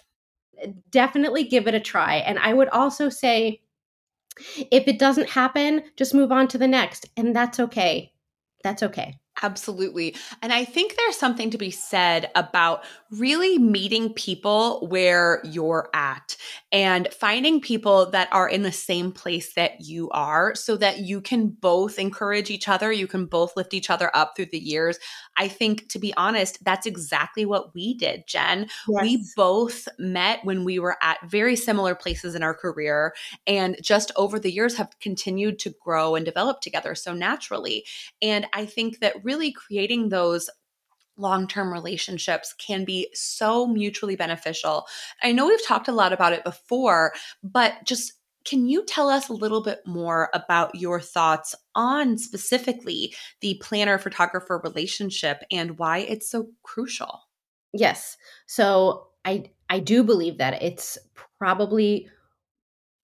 definitely 0.89 1.43
give 1.43 1.67
it 1.67 1.75
a 1.75 1.79
try. 1.79 2.15
And 2.17 2.39
I 2.39 2.53
would 2.53 2.69
also 2.69 3.09
say, 3.09 3.61
if 4.71 4.87
it 4.87 4.99
doesn't 4.99 5.29
happen, 5.29 5.83
just 5.95 6.13
move 6.13 6.31
on 6.31 6.47
to 6.49 6.57
the 6.57 6.67
next. 6.67 7.09
And 7.17 7.35
that's 7.35 7.59
okay. 7.59 8.13
That's 8.63 8.83
okay. 8.83 9.17
Absolutely. 9.43 10.15
And 10.41 10.51
I 10.51 10.65
think 10.65 10.95
there's 10.95 11.17
something 11.17 11.49
to 11.51 11.57
be 11.57 11.71
said 11.71 12.29
about 12.35 12.83
really 13.09 13.57
meeting 13.57 14.13
people 14.13 14.87
where 14.87 15.41
you're 15.43 15.89
at 15.93 16.35
and 16.71 17.07
finding 17.13 17.59
people 17.59 18.11
that 18.11 18.29
are 18.31 18.47
in 18.47 18.61
the 18.61 18.71
same 18.71 19.11
place 19.11 19.53
that 19.53 19.81
you 19.81 20.09
are 20.11 20.53
so 20.53 20.77
that 20.77 20.99
you 20.99 21.21
can 21.21 21.47
both 21.47 21.97
encourage 21.97 22.49
each 22.49 22.67
other. 22.67 22.91
You 22.91 23.07
can 23.07 23.25
both 23.25 23.55
lift 23.55 23.73
each 23.73 23.89
other 23.89 24.11
up 24.13 24.33
through 24.35 24.47
the 24.51 24.59
years. 24.59 24.99
I 25.37 25.47
think, 25.47 25.89
to 25.89 25.99
be 25.99 26.13
honest, 26.15 26.63
that's 26.63 26.85
exactly 26.85 27.45
what 27.45 27.73
we 27.73 27.93
did, 27.95 28.27
Jen. 28.27 28.67
Yes. 28.87 29.01
We 29.01 29.25
both 29.35 29.87
met 29.97 30.43
when 30.43 30.65
we 30.65 30.77
were 30.77 30.97
at 31.01 31.17
very 31.29 31.55
similar 31.55 31.95
places 31.95 32.35
in 32.35 32.43
our 32.43 32.53
career 32.53 33.13
and 33.47 33.77
just 33.81 34.11
over 34.17 34.37
the 34.39 34.51
years 34.51 34.77
have 34.77 34.99
continued 34.99 35.57
to 35.59 35.73
grow 35.81 36.15
and 36.15 36.25
develop 36.25 36.61
together 36.61 36.95
so 36.95 37.13
naturally. 37.13 37.85
And 38.21 38.45
I 38.53 38.65
think 38.65 38.99
that 38.99 39.20
really 39.23 39.51
creating 39.51 40.09
those 40.09 40.49
long 41.17 41.47
term 41.47 41.71
relationships 41.71 42.53
can 42.53 42.85
be 42.85 43.09
so 43.13 43.67
mutually 43.67 44.15
beneficial. 44.15 44.87
I 45.21 45.31
know 45.31 45.47
we've 45.47 45.65
talked 45.65 45.87
a 45.87 45.93
lot 45.93 46.13
about 46.13 46.33
it 46.33 46.43
before, 46.43 47.13
but 47.43 47.75
just 47.85 48.13
can 48.43 48.67
you 48.67 48.83
tell 48.85 49.07
us 49.07 49.29
a 49.29 49.33
little 49.33 49.61
bit 49.61 49.81
more 49.85 50.29
about 50.33 50.73
your 50.73 50.99
thoughts 50.99 51.53
on 51.75 52.17
specifically 52.17 53.13
the 53.41 53.59
planner 53.61 53.99
photographer 53.99 54.59
relationship 54.63 55.43
and 55.51 55.77
why 55.77 55.99
it's 55.99 56.29
so 56.29 56.47
crucial? 56.63 57.21
Yes. 57.73 58.17
So 58.47 59.07
I 59.25 59.51
I 59.69 59.79
do 59.79 60.03
believe 60.03 60.39
that 60.39 60.61
it's 60.61 60.97
probably 61.37 62.09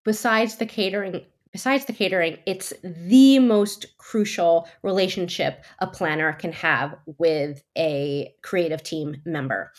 besides 0.04 0.56
the 0.56 0.66
catering 0.66 1.26
besides 1.52 1.86
the 1.86 1.94
catering, 1.94 2.38
it's 2.46 2.74
the 2.84 3.40
most 3.40 3.98
crucial 3.98 4.68
relationship 4.84 5.64
a 5.80 5.88
planner 5.88 6.34
can 6.34 6.52
have 6.54 6.96
with 7.18 7.64
a 7.78 8.34
creative 8.44 8.84
team 8.84 9.18
member. 9.26 9.72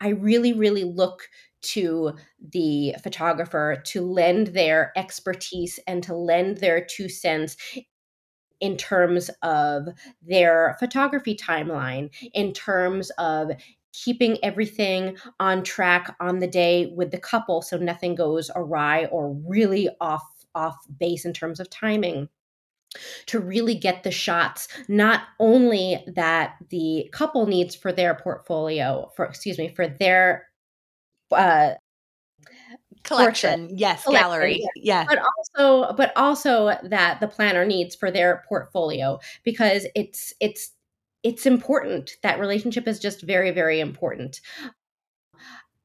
I 0.00 0.08
really, 0.08 0.52
really 0.52 0.84
look 0.84 1.28
to 1.62 2.12
the 2.52 2.94
photographer 3.02 3.82
to 3.86 4.02
lend 4.02 4.48
their 4.48 4.92
expertise 4.96 5.78
and 5.86 6.02
to 6.02 6.14
lend 6.14 6.58
their 6.58 6.84
two 6.84 7.08
cents 7.08 7.56
in 8.60 8.76
terms 8.76 9.30
of 9.42 9.88
their 10.22 10.76
photography 10.78 11.36
timeline, 11.36 12.10
in 12.34 12.52
terms 12.52 13.10
of 13.18 13.50
keeping 13.92 14.36
everything 14.42 15.16
on 15.38 15.62
track 15.62 16.14
on 16.20 16.40
the 16.40 16.46
day 16.46 16.92
with 16.96 17.10
the 17.10 17.18
couple 17.18 17.62
so 17.62 17.76
nothing 17.76 18.14
goes 18.14 18.50
awry 18.56 19.04
or 19.06 19.32
really 19.46 19.88
off 20.00 20.22
off 20.54 20.76
base 20.98 21.24
in 21.24 21.32
terms 21.32 21.60
of 21.60 21.70
timing 21.70 22.28
to 23.26 23.40
really 23.40 23.74
get 23.74 24.04
the 24.04 24.10
shots 24.10 24.68
not 24.88 25.22
only 25.40 26.04
that 26.14 26.54
the 26.70 27.08
couple 27.12 27.46
needs 27.46 27.74
for 27.74 27.92
their 27.92 28.14
portfolio 28.14 29.10
for 29.16 29.24
excuse 29.24 29.58
me 29.58 29.68
for 29.68 29.88
their 29.88 30.46
uh 31.32 31.72
collection. 33.02 33.68
yes 33.76 34.04
collection, 34.04 34.28
gallery. 34.28 34.60
yeah. 34.76 35.02
yeah 35.02 35.04
but 35.08 35.18
also 35.18 35.92
but 35.94 36.12
also 36.16 36.78
that 36.84 37.18
the 37.18 37.26
planner 37.26 37.64
needs 37.64 37.96
for 37.96 38.12
their 38.12 38.44
portfolio 38.48 39.18
because 39.42 39.86
it's 39.96 40.32
it's 40.40 40.70
it's 41.24 41.46
important. 41.46 42.18
That 42.22 42.38
relationship 42.38 42.86
is 42.86 43.00
just 43.00 43.22
very 43.22 43.50
very 43.50 43.80
important. 43.80 44.40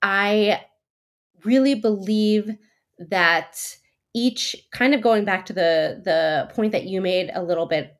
I 0.03 0.61
really 1.43 1.75
believe 1.75 2.55
that 2.99 3.57
each 4.13 4.55
kind 4.71 4.93
of 4.93 5.01
going 5.01 5.25
back 5.25 5.45
to 5.45 5.53
the 5.53 6.01
the 6.03 6.49
point 6.53 6.71
that 6.71 6.85
you 6.85 7.01
made 7.01 7.31
a 7.33 7.43
little 7.43 7.67
bit 7.67 7.95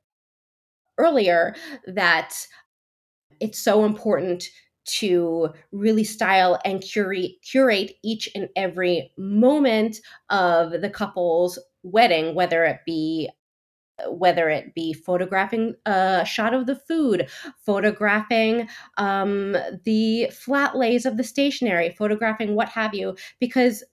earlier 0.98 1.56
that 1.88 2.36
it's 3.40 3.60
so 3.60 3.86
important 3.86 4.46
to 4.86 5.50
really 5.72 6.04
style 6.04 6.60
and 6.66 6.82
curate 6.82 7.32
curate 7.44 7.94
each 8.04 8.28
and 8.34 8.50
every 8.56 9.12
moment 9.18 10.00
of 10.30 10.82
the 10.82 10.90
couple's 10.90 11.60
wedding 11.84 12.34
whether 12.34 12.64
it 12.64 12.80
be 12.86 13.30
whether 14.08 14.50
it 14.50 14.74
be 14.74 14.94
photographing 14.94 15.76
a 15.86 16.24
shot 16.26 16.54
of 16.54 16.66
the 16.66 16.76
food, 16.76 17.30
photographing 17.66 18.70
um, 18.98 19.56
the 19.84 20.30
flat 20.32 20.78
lays 20.78 21.06
of 21.06 21.18
the 21.18 21.24
stationery, 21.24 21.94
photographing 21.98 22.56
what 22.56 22.70
have 22.70 22.94
you, 22.94 23.16
because 23.40 23.84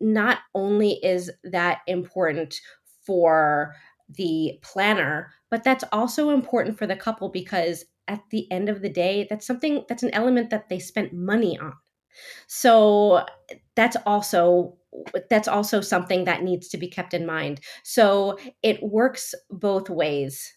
not 0.00 0.38
only 0.54 0.94
is 1.02 1.30
that 1.44 1.80
important 1.86 2.54
for 3.04 3.74
the 4.08 4.58
planner, 4.62 5.32
but 5.50 5.64
that's 5.64 5.84
also 5.92 6.30
important 6.30 6.78
for 6.78 6.86
the 6.86 6.96
couple 6.96 7.28
because 7.28 7.84
at 8.08 8.22
the 8.30 8.50
end 8.52 8.68
of 8.68 8.82
the 8.82 8.88
day, 8.88 9.26
that's 9.28 9.46
something 9.46 9.84
that's 9.88 10.02
an 10.02 10.14
element 10.14 10.50
that 10.50 10.68
they 10.68 10.78
spent 10.78 11.12
money 11.12 11.58
on. 11.58 11.72
So 12.46 13.24
that's 13.74 13.96
also 14.06 14.76
that's 15.30 15.48
also 15.48 15.80
something 15.80 16.24
that 16.24 16.42
needs 16.42 16.68
to 16.68 16.78
be 16.78 16.88
kept 16.88 17.14
in 17.14 17.26
mind. 17.26 17.60
So 17.84 18.38
it 18.62 18.82
works 18.82 19.34
both 19.50 19.90
ways. 19.90 20.52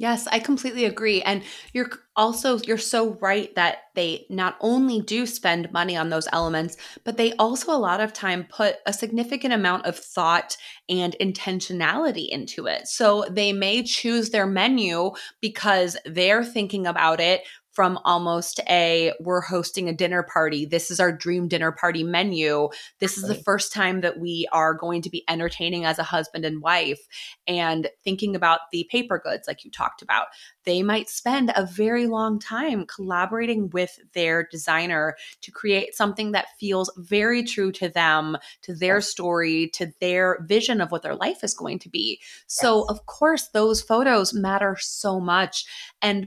Yes, 0.00 0.28
I 0.28 0.38
completely 0.38 0.84
agree. 0.84 1.22
And 1.22 1.42
you're 1.72 1.90
also 2.14 2.58
you're 2.58 2.78
so 2.78 3.14
right 3.20 3.52
that 3.56 3.78
they 3.96 4.26
not 4.30 4.56
only 4.60 5.00
do 5.00 5.26
spend 5.26 5.72
money 5.72 5.96
on 5.96 6.08
those 6.08 6.28
elements, 6.32 6.76
but 7.02 7.16
they 7.16 7.32
also 7.32 7.72
a 7.72 7.76
lot 7.76 8.00
of 8.00 8.12
time 8.12 8.44
put 8.48 8.76
a 8.86 8.92
significant 8.92 9.52
amount 9.54 9.86
of 9.86 9.98
thought 9.98 10.56
and 10.88 11.16
intentionality 11.20 12.28
into 12.28 12.66
it. 12.66 12.86
So 12.86 13.24
they 13.28 13.52
may 13.52 13.82
choose 13.82 14.30
their 14.30 14.46
menu 14.46 15.10
because 15.40 15.96
they're 16.06 16.44
thinking 16.44 16.86
about 16.86 17.18
it 17.20 17.42
from 17.78 17.96
almost 18.04 18.58
a 18.68 19.12
we're 19.20 19.40
hosting 19.40 19.88
a 19.88 19.92
dinner 19.92 20.24
party. 20.24 20.66
This 20.66 20.90
is 20.90 20.98
our 20.98 21.12
dream 21.12 21.46
dinner 21.46 21.70
party 21.70 22.02
menu. 22.02 22.70
This 22.98 23.16
is 23.16 23.28
the 23.28 23.36
first 23.36 23.72
time 23.72 24.00
that 24.00 24.18
we 24.18 24.48
are 24.50 24.74
going 24.74 25.00
to 25.02 25.10
be 25.10 25.22
entertaining 25.28 25.84
as 25.84 25.96
a 26.00 26.02
husband 26.02 26.44
and 26.44 26.60
wife 26.60 26.98
and 27.46 27.88
thinking 28.02 28.34
about 28.34 28.58
the 28.72 28.88
paper 28.90 29.22
goods, 29.24 29.46
like 29.46 29.64
you 29.64 29.70
talked 29.70 30.02
about. 30.02 30.26
They 30.64 30.82
might 30.82 31.08
spend 31.08 31.52
a 31.54 31.66
very 31.66 32.08
long 32.08 32.40
time 32.40 32.84
collaborating 32.84 33.70
with 33.70 33.96
their 34.12 34.48
designer 34.50 35.14
to 35.42 35.52
create 35.52 35.94
something 35.94 36.32
that 36.32 36.48
feels 36.58 36.90
very 36.96 37.44
true 37.44 37.70
to 37.70 37.88
them, 37.88 38.38
to 38.62 38.74
their 38.74 39.00
story, 39.00 39.70
to 39.74 39.92
their 40.00 40.44
vision 40.48 40.80
of 40.80 40.90
what 40.90 41.02
their 41.02 41.14
life 41.14 41.44
is 41.44 41.54
going 41.54 41.78
to 41.78 41.88
be. 41.88 42.20
So, 42.48 42.78
yes. 42.78 42.86
of 42.88 43.06
course, 43.06 43.50
those 43.54 43.80
photos 43.80 44.34
matter 44.34 44.76
so 44.80 45.20
much. 45.20 45.64
And 46.02 46.26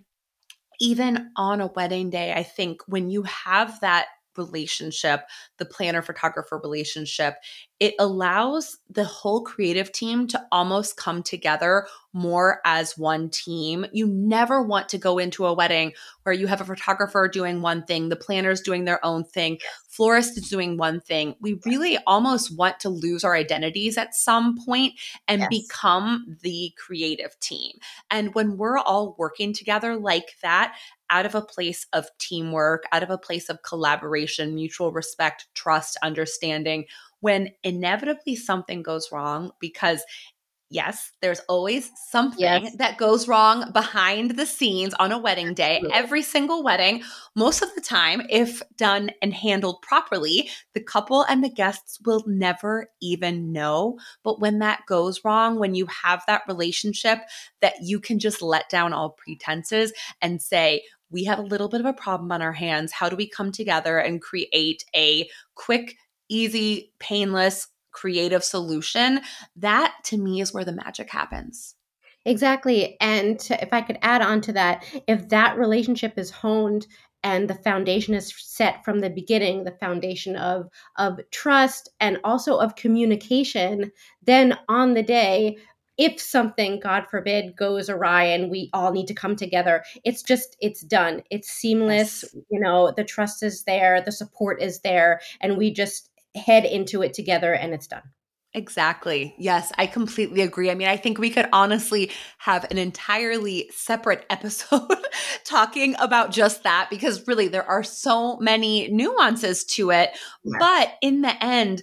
even 0.82 1.32
on 1.38 1.62
a 1.62 1.68
wedding 1.68 2.10
day, 2.10 2.34
I 2.34 2.44
think 2.44 2.82
when 2.88 3.10
you 3.10 3.24
have 3.24 3.80
that 3.82 4.08
relationship, 4.38 5.22
the 5.58 5.66
planner 5.66 6.02
photographer 6.02 6.58
relationship, 6.58 7.36
it 7.80 7.96
allows 7.98 8.78
the 8.90 9.04
whole 9.04 9.42
creative 9.42 9.92
team 9.92 10.28
to 10.28 10.42
almost 10.52 10.98
come 10.98 11.24
together 11.24 11.88
more 12.14 12.62
as 12.64 12.98
one 12.98 13.30
team. 13.30 13.86
You 13.92 14.06
never 14.06 14.62
want 14.62 14.90
to 14.90 14.98
go 14.98 15.18
into 15.18 15.46
a 15.46 15.54
wedding 15.54 15.94
where 16.24 16.34
you 16.34 16.46
have 16.48 16.62
a 16.62 16.66
photographer 16.66 17.28
doing 17.28 17.62
one 17.62 17.84
thing, 17.84 18.10
the 18.10 18.16
planner's 18.16 18.62
doing 18.62 18.86
their 18.86 19.04
own 19.04 19.24
thing, 19.24 19.58
florist 19.90 20.38
is 20.38 20.50
doing 20.50 20.78
one 20.78 21.00
thing. 21.00 21.36
We 21.42 21.60
really 21.66 21.98
almost 22.06 22.56
want 22.56 22.80
to 22.82 22.90
lose 22.90 23.24
our 23.24 23.36
identities 23.36 23.98
at 23.98 24.14
some 24.14 24.58
point 24.64 24.94
and 25.28 25.42
yes. 25.42 25.50
become 25.50 26.38
the 26.42 26.74
creative 26.78 27.40
team. 27.40 27.78
And 28.10 28.36
when 28.36 28.58
we're 28.58 28.78
all 28.78 29.16
working 29.18 29.54
together 29.54 29.96
like 29.96 30.36
that, 30.42 30.76
out 31.12 31.26
of 31.26 31.36
a 31.36 31.42
place 31.42 31.86
of 31.94 32.08
teamwork, 32.20 32.84
out 32.92 33.04
of 33.04 33.10
a 33.10 33.18
place 33.18 33.50
of 33.50 33.62
collaboration, 33.64 34.56
mutual 34.56 34.92
respect, 34.92 35.48
trust, 35.54 35.98
understanding, 36.02 36.86
when 37.20 37.50
inevitably 37.64 38.36
something 38.36 38.82
goes 38.82 39.12
wrong 39.12 39.52
because 39.60 40.04
yes, 40.72 41.12
there's 41.22 41.42
always 41.50 41.92
something 42.10 42.40
yes. 42.40 42.76
that 42.78 42.98
goes 42.98 43.28
wrong 43.28 43.72
behind 43.74 44.32
the 44.32 44.46
scenes 44.46 44.94
on 44.96 45.12
a 45.12 45.20
wedding 45.20 45.54
day. 45.54 45.84
Every 45.94 46.22
single 46.22 46.64
wedding, 46.64 47.04
most 47.36 47.62
of 47.62 47.76
the 47.76 47.82
time, 47.82 48.22
if 48.30 48.62
done 48.78 49.12
and 49.22 49.34
handled 49.34 49.82
properly, 49.82 50.50
the 50.74 50.82
couple 50.82 51.24
and 51.24 51.44
the 51.44 51.50
guests 51.50 52.00
will 52.06 52.24
never 52.26 52.88
even 53.02 53.52
know. 53.52 54.00
But 54.24 54.40
when 54.40 54.60
that 54.60 54.86
goes 54.88 55.24
wrong, 55.26 55.60
when 55.60 55.76
you 55.76 55.88
have 56.04 56.24
that 56.28 56.44
relationship 56.48 57.20
that 57.60 57.76
you 57.84 58.00
can 58.00 58.18
just 58.18 58.42
let 58.42 58.70
down 58.70 58.94
all 58.94 59.10
pretenses 59.10 59.92
and 60.22 60.42
say, 60.42 60.84
we 61.12 61.24
have 61.26 61.40
a 61.40 61.44
little 61.44 61.70
bit 61.70 61.82
of 61.82 61.86
a 61.86 61.94
problem 61.94 62.32
on 62.32 62.42
our 62.42 62.54
hands. 62.54 62.92
How 62.92 63.10
do 63.10 63.16
we 63.16 63.28
come 63.28 63.52
together 63.52 63.98
and 63.98 64.22
create 64.22 64.84
a 64.96 65.30
quick, 65.56 65.98
easy, 66.30 66.94
painless, 67.00 67.68
creative 67.92 68.44
solution? 68.44 69.22
That 69.56 69.96
to 70.06 70.18
me 70.18 70.42
is 70.42 70.54
where 70.54 70.66
the 70.66 70.72
magic 70.72 71.10
happens. 71.10 71.76
Exactly. 72.26 72.98
And 73.02 73.40
to, 73.42 73.62
if 73.62 73.74
I 73.74 73.82
could 73.82 73.98
add 74.02 74.22
on 74.22 74.42
to 74.42 74.54
that, 74.54 74.86
if 75.08 75.30
that 75.30 75.58
relationship 75.58 76.18
is 76.18 76.30
honed 76.30 76.86
and 77.24 77.50
the 77.50 77.56
foundation 77.56 78.14
is 78.14 78.34
set 78.38 78.84
from 78.84 79.00
the 79.00 79.10
beginning 79.10 79.64
the 79.64 79.78
foundation 79.80 80.36
of 80.36 80.68
of 80.98 81.20
trust 81.32 81.90
and 82.00 82.18
also 82.24 82.58
of 82.58 82.76
communication 82.76 83.92
then 84.24 84.58
on 84.68 84.94
the 84.94 85.04
day 85.04 85.58
if 86.02 86.20
something 86.20 86.80
god 86.80 87.06
forbid 87.10 87.56
goes 87.56 87.88
awry 87.88 88.24
and 88.24 88.50
we 88.50 88.70
all 88.74 88.92
need 88.92 89.08
to 89.08 89.14
come 89.14 89.36
together 89.36 89.84
it's 90.04 90.24
just 90.24 90.58
it's 90.60 90.82
done 90.82 91.22
it's 91.30 91.48
seamless 91.48 92.24
yes. 92.24 92.44
you 92.50 92.60
know 92.60 92.92
the 92.98 93.04
trust 93.04 93.44
is 93.44 93.64
there 93.66 94.02
the 94.02 94.12
support 94.12 94.60
is 94.60 94.80
there 94.80 95.22
and 95.42 95.58
we 95.58 95.72
just 95.72 96.10
head 96.36 96.66
into 96.66 97.04
it 97.04 97.14
together 97.14 97.54
and 97.54 97.74
it's 97.74 97.88
done 97.88 98.04
Exactly. 98.54 99.34
Yes, 99.38 99.72
I 99.78 99.88
completely 99.88 100.42
agree. 100.42 100.70
I 100.70 100.76
mean, 100.76 100.90
I 100.90 100.98
think 100.98 101.18
we 101.18 101.30
could 101.30 101.48
honestly 101.54 102.12
have 102.40 102.70
an 102.70 102.78
entirely 102.78 103.70
separate 103.74 104.26
episode 104.30 104.90
talking 105.46 105.96
about 106.00 106.32
just 106.32 106.64
that 106.64 106.90
because 106.90 107.26
really 107.28 107.48
there 107.48 107.64
are 107.64 107.82
so 107.84 108.38
many 108.40 108.90
nuances 108.90 109.64
to 109.66 109.92
it. 109.92 110.10
Yeah. 110.44 110.58
But 110.60 110.94
in 111.02 111.22
the 111.22 111.42
end, 111.42 111.82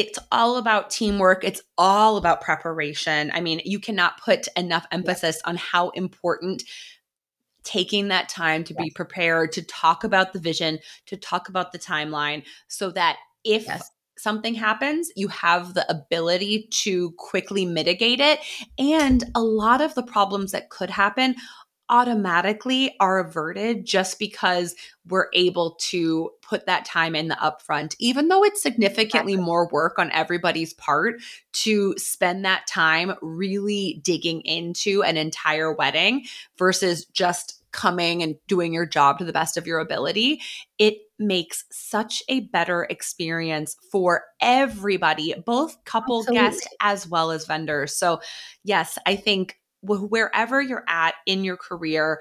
it's 0.00 0.18
all 0.32 0.56
about 0.56 0.88
teamwork. 0.88 1.44
It's 1.44 1.60
all 1.76 2.16
about 2.16 2.40
preparation. 2.40 3.30
I 3.34 3.42
mean, 3.42 3.60
you 3.66 3.78
cannot 3.78 4.18
put 4.18 4.48
enough 4.56 4.86
emphasis 4.90 5.42
on 5.44 5.56
how 5.56 5.90
important 5.90 6.62
taking 7.64 8.08
that 8.08 8.30
time 8.30 8.64
to 8.64 8.72
yes. 8.72 8.82
be 8.82 8.90
prepared 8.90 9.52
to 9.52 9.62
talk 9.62 10.02
about 10.02 10.32
the 10.32 10.38
vision, 10.38 10.78
to 11.04 11.18
talk 11.18 11.50
about 11.50 11.72
the 11.72 11.78
timeline, 11.78 12.44
so 12.68 12.90
that 12.92 13.18
if 13.44 13.66
yes. 13.66 13.90
something 14.16 14.54
happens, 14.54 15.10
you 15.16 15.28
have 15.28 15.74
the 15.74 15.88
ability 15.90 16.66
to 16.70 17.10
quickly 17.18 17.66
mitigate 17.66 18.20
it. 18.20 18.40
And 18.78 19.22
a 19.34 19.42
lot 19.42 19.82
of 19.82 19.94
the 19.94 20.02
problems 20.02 20.52
that 20.52 20.70
could 20.70 20.88
happen 20.88 21.34
automatically 21.90 22.94
are 23.00 23.18
averted 23.18 23.84
just 23.84 24.18
because 24.18 24.74
we're 25.06 25.28
able 25.34 25.76
to 25.80 26.30
put 26.40 26.66
that 26.66 26.84
time 26.84 27.14
in 27.14 27.28
the 27.28 27.34
upfront, 27.34 27.94
even 27.98 28.28
though 28.28 28.44
it's 28.44 28.62
significantly 28.62 29.36
more 29.36 29.68
work 29.68 29.98
on 29.98 30.10
everybody's 30.12 30.72
part 30.74 31.20
to 31.52 31.94
spend 31.98 32.44
that 32.44 32.66
time 32.66 33.12
really 33.20 34.00
digging 34.04 34.40
into 34.42 35.02
an 35.02 35.16
entire 35.16 35.72
wedding 35.72 36.24
versus 36.56 37.04
just 37.06 37.60
coming 37.72 38.22
and 38.22 38.36
doing 38.48 38.72
your 38.72 38.86
job 38.86 39.18
to 39.18 39.24
the 39.24 39.32
best 39.32 39.56
of 39.56 39.66
your 39.66 39.78
ability, 39.78 40.40
it 40.78 40.98
makes 41.18 41.64
such 41.70 42.22
a 42.28 42.40
better 42.40 42.86
experience 42.90 43.76
for 43.92 44.24
everybody, 44.40 45.34
both 45.46 45.82
couple 45.84 46.20
Absolutely. 46.20 46.40
guests 46.40 46.68
as 46.80 47.06
well 47.06 47.30
as 47.30 47.46
vendors. 47.46 47.94
So, 47.94 48.20
yes, 48.64 48.98
I 49.06 49.16
think 49.16 49.59
wherever 49.82 50.60
you're 50.60 50.84
at 50.88 51.14
in 51.26 51.44
your 51.44 51.56
career, 51.56 52.20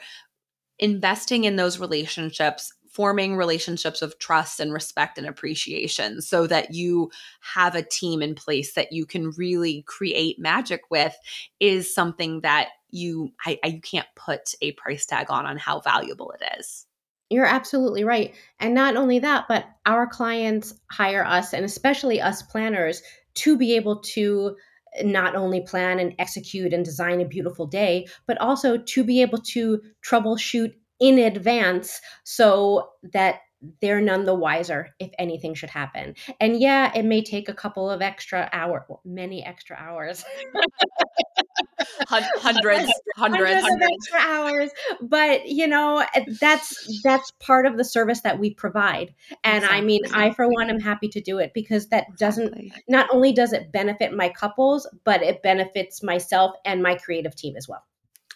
investing 0.79 1.43
in 1.43 1.55
those 1.55 1.79
relationships 1.79 2.71
forming 2.89 3.35
relationships 3.35 4.01
of 4.01 4.17
trust 4.17 4.59
and 4.59 4.73
respect 4.73 5.17
and 5.17 5.27
appreciation 5.27 6.21
so 6.21 6.47
that 6.47 6.73
you 6.73 7.11
have 7.41 7.75
a 7.75 7.83
team 7.83 8.21
in 8.21 8.33
place 8.33 8.73
that 8.73 8.91
you 8.91 9.05
can 9.05 9.29
really 9.37 9.83
create 9.87 10.39
magic 10.39 10.81
with 10.89 11.15
is 11.59 11.93
something 11.93 12.41
that 12.41 12.69
you 12.89 13.31
I, 13.45 13.59
I 13.63 13.67
you 13.67 13.81
can't 13.81 14.07
put 14.15 14.53
a 14.61 14.71
price 14.73 15.05
tag 15.05 15.27
on 15.29 15.45
on 15.45 15.57
how 15.57 15.81
valuable 15.81 16.31
it 16.31 16.43
is 16.59 16.87
You're 17.29 17.45
absolutely 17.45 18.03
right. 18.03 18.33
And 18.59 18.73
not 18.73 18.95
only 18.95 19.19
that, 19.19 19.45
but 19.47 19.65
our 19.85 20.07
clients 20.07 20.73
hire 20.91 21.23
us, 21.23 21.53
and 21.53 21.63
especially 21.63 22.19
us 22.19 22.41
planners, 22.41 23.03
to 23.35 23.55
be 23.55 23.75
able 23.75 23.99
to 23.99 24.55
not 25.03 25.35
only 25.35 25.61
plan 25.61 25.99
and 25.99 26.13
execute 26.19 26.73
and 26.73 26.85
design 26.85 27.21
a 27.21 27.25
beautiful 27.25 27.65
day, 27.65 28.07
but 28.27 28.39
also 28.39 28.77
to 28.77 29.03
be 29.03 29.21
able 29.21 29.39
to 29.39 29.81
troubleshoot 30.05 30.73
in 30.99 31.17
advance 31.17 32.01
so 32.23 32.89
that 33.13 33.39
they're 33.81 34.01
none 34.01 34.25
the 34.25 34.35
wiser 34.35 34.89
if 34.99 35.11
anything 35.19 35.53
should 35.53 35.69
happen. 35.69 36.15
And 36.39 36.59
yeah, 36.59 36.91
it 36.95 37.03
may 37.03 37.21
take 37.21 37.49
a 37.49 37.53
couple 37.53 37.89
of 37.89 38.01
extra 38.01 38.49
hours, 38.53 38.83
well, 38.87 39.01
many 39.03 39.45
extra 39.45 39.75
hours. 39.77 40.23
hundreds, 42.07 42.29
hundreds, 42.41 42.91
hundreds, 43.15 43.67
of 43.67 43.81
extra 43.81 44.19
hours. 44.19 44.71
But 45.01 45.47
you 45.47 45.67
know, 45.67 46.05
eh, 46.13 46.25
that's 46.39 47.01
that's 47.03 47.31
part 47.39 47.65
of 47.65 47.77
the 47.77 47.85
service 47.85 48.21
that 48.21 48.39
we 48.39 48.53
provide. 48.53 49.13
And 49.43 49.63
exactly. 49.63 49.77
I 49.77 49.81
mean, 49.81 50.01
I 50.13 50.31
for 50.31 50.47
one 50.47 50.69
am 50.69 50.79
happy 50.79 51.07
to 51.09 51.21
do 51.21 51.39
it 51.39 51.53
because 51.53 51.87
that 51.87 52.17
doesn't 52.17 52.71
not 52.87 53.07
only 53.11 53.31
does 53.31 53.53
it 53.53 53.71
benefit 53.71 54.13
my 54.13 54.29
couples, 54.29 54.87
but 55.03 55.21
it 55.21 55.41
benefits 55.41 56.03
myself 56.03 56.55
and 56.65 56.81
my 56.83 56.95
creative 56.95 57.35
team 57.35 57.55
as 57.55 57.67
well. 57.67 57.83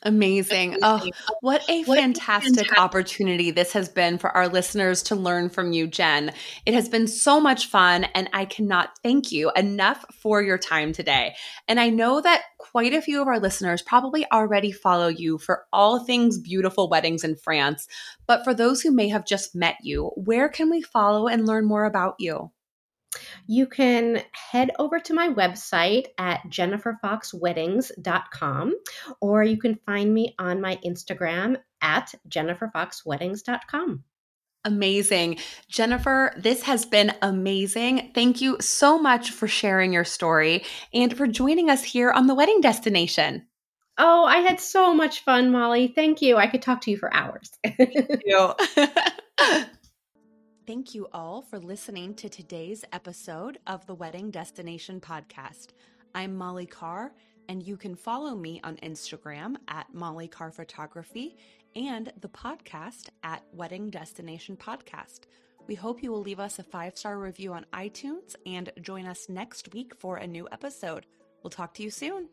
Amazing. 0.06 0.78
Oh, 0.84 1.10
what 1.42 1.68
a 1.70 1.84
what 1.84 1.98
fantastic, 1.98 2.56
fantastic 2.56 2.80
opportunity 2.80 3.52
this 3.52 3.72
has 3.74 3.88
been 3.88 4.18
for 4.18 4.30
our 4.32 4.48
listeners 4.48 5.02
to 5.04 5.16
learn 5.16 5.50
from 5.50 5.72
you, 5.72 5.88
Jen. 5.88 6.32
It 6.66 6.74
has 6.74 6.90
been 6.90 7.08
so 7.08 7.40
much 7.40 7.68
fun, 7.68 8.04
and 8.14 8.30
I 8.34 8.46
cannot 8.46 8.92
thank 9.02 9.32
you 9.32 9.52
enough 9.56 10.06
for 10.14 10.42
your 10.42 10.58
time 10.58 10.92
today. 10.92 11.36
And 11.68 11.80
I 11.80 11.90
know 11.90 12.20
that 12.20 12.44
quite 12.58 12.94
a 12.94 13.02
few 13.02 13.22
of 13.22 13.28
our 13.28 13.40
listeners 13.40 13.82
probably 13.82 14.30
already 14.32 14.72
follow 14.72 15.08
you 15.08 15.38
for 15.38 15.66
all 15.72 16.04
things 16.04 16.38
beautiful 16.38 16.90
weddings 16.90 17.24
in 17.24 17.36
France. 17.38 17.88
But 18.28 18.44
for 18.44 18.54
those 18.54 18.82
who 18.82 18.92
may 18.92 19.08
have 19.08 19.26
just 19.26 19.56
met 19.56 19.78
you, 19.84 20.12
where 20.16 20.50
can 20.50 20.70
we 20.70 20.82
follow 20.82 21.28
and 21.28 21.46
learn 21.46 21.66
more 21.66 21.86
about 21.86 22.16
you? 22.20 22.52
You 23.48 23.68
can 23.68 24.22
head 24.32 24.72
over 24.80 25.00
to 25.00 25.14
my 25.14 25.30
website 25.30 26.08
at 26.18 26.42
jenniferfoxweddings.com 26.48 28.74
or 29.22 29.44
you 29.44 29.58
can 29.58 29.80
find 29.86 30.14
me 30.14 30.36
on 30.40 30.62
my 30.62 30.78
Instagram 30.86 31.58
at 31.82 32.14
jenniferfoxweddings.com. 32.30 34.04
Amazing. 34.66 35.40
Jennifer, 35.68 36.34
this 36.38 36.64
has 36.64 36.86
been 36.86 37.14
amazing. 37.22 38.12
Thank 38.16 38.40
you 38.40 38.58
so 38.62 38.98
much 38.98 39.32
for 39.32 39.48
sharing 39.48 39.92
your 39.92 40.06
story 40.06 40.64
and 40.94 41.16
for 41.16 41.28
joining 41.28 41.70
us 41.70 41.84
here 41.84 42.12
on 42.12 42.28
the 42.28 42.36
wedding 42.36 42.62
destination. 42.62 43.46
Oh, 43.98 44.24
I 44.24 44.38
had 44.38 44.60
so 44.60 44.94
much 44.94 45.24
fun, 45.24 45.52
Molly. 45.52 45.92
Thank 45.94 46.22
you. 46.22 46.38
I 46.38 46.48
could 46.48 46.62
talk 46.62 46.82
to 46.82 46.92
you 46.92 46.98
for 46.98 47.14
hours. 47.14 47.52
Thank 47.64 48.24
you. 48.26 48.54
Thank 50.66 50.96
you 50.96 51.08
all 51.12 51.42
for 51.42 51.60
listening 51.60 52.14
to 52.16 52.30
today's 52.30 52.86
episode 52.94 53.58
of 53.68 53.86
the 53.86 53.96
Wedding 53.96 54.32
Destination 54.32 55.02
Podcast. 55.02 55.74
I'm 56.16 56.38
Molly 56.38 56.66
Carr, 56.66 57.12
and 57.50 57.62
you 57.62 57.76
can 57.76 57.96
follow 57.96 58.34
me 58.34 58.62
on 58.64 58.78
Instagram 58.78 59.58
at 59.68 59.94
Molly 59.94 60.30
Carr 60.30 60.52
Photography 60.52 61.36
and 61.76 62.14
the 62.22 62.30
podcast 62.30 63.10
at 63.24 63.44
Wedding 63.52 63.90
Destination 63.90 64.56
Podcast. 64.56 65.22
We 65.68 65.76
hope 65.76 66.02
you 66.02 66.14
will 66.14 66.22
leave 66.22 66.40
us 66.40 66.60
a 66.60 66.64
five 66.64 66.98
star 66.98 67.20
review 67.20 67.52
on 67.52 67.66
iTunes 67.74 68.38
and 68.46 68.72
join 68.82 69.06
us 69.06 69.28
next 69.28 69.74
week 69.74 69.94
for 70.00 70.16
a 70.16 70.28
new 70.28 70.48
episode. 70.54 71.06
We'll 71.44 71.52
talk 71.52 71.74
to 71.74 71.84
you 71.84 71.90
soon. 71.90 72.30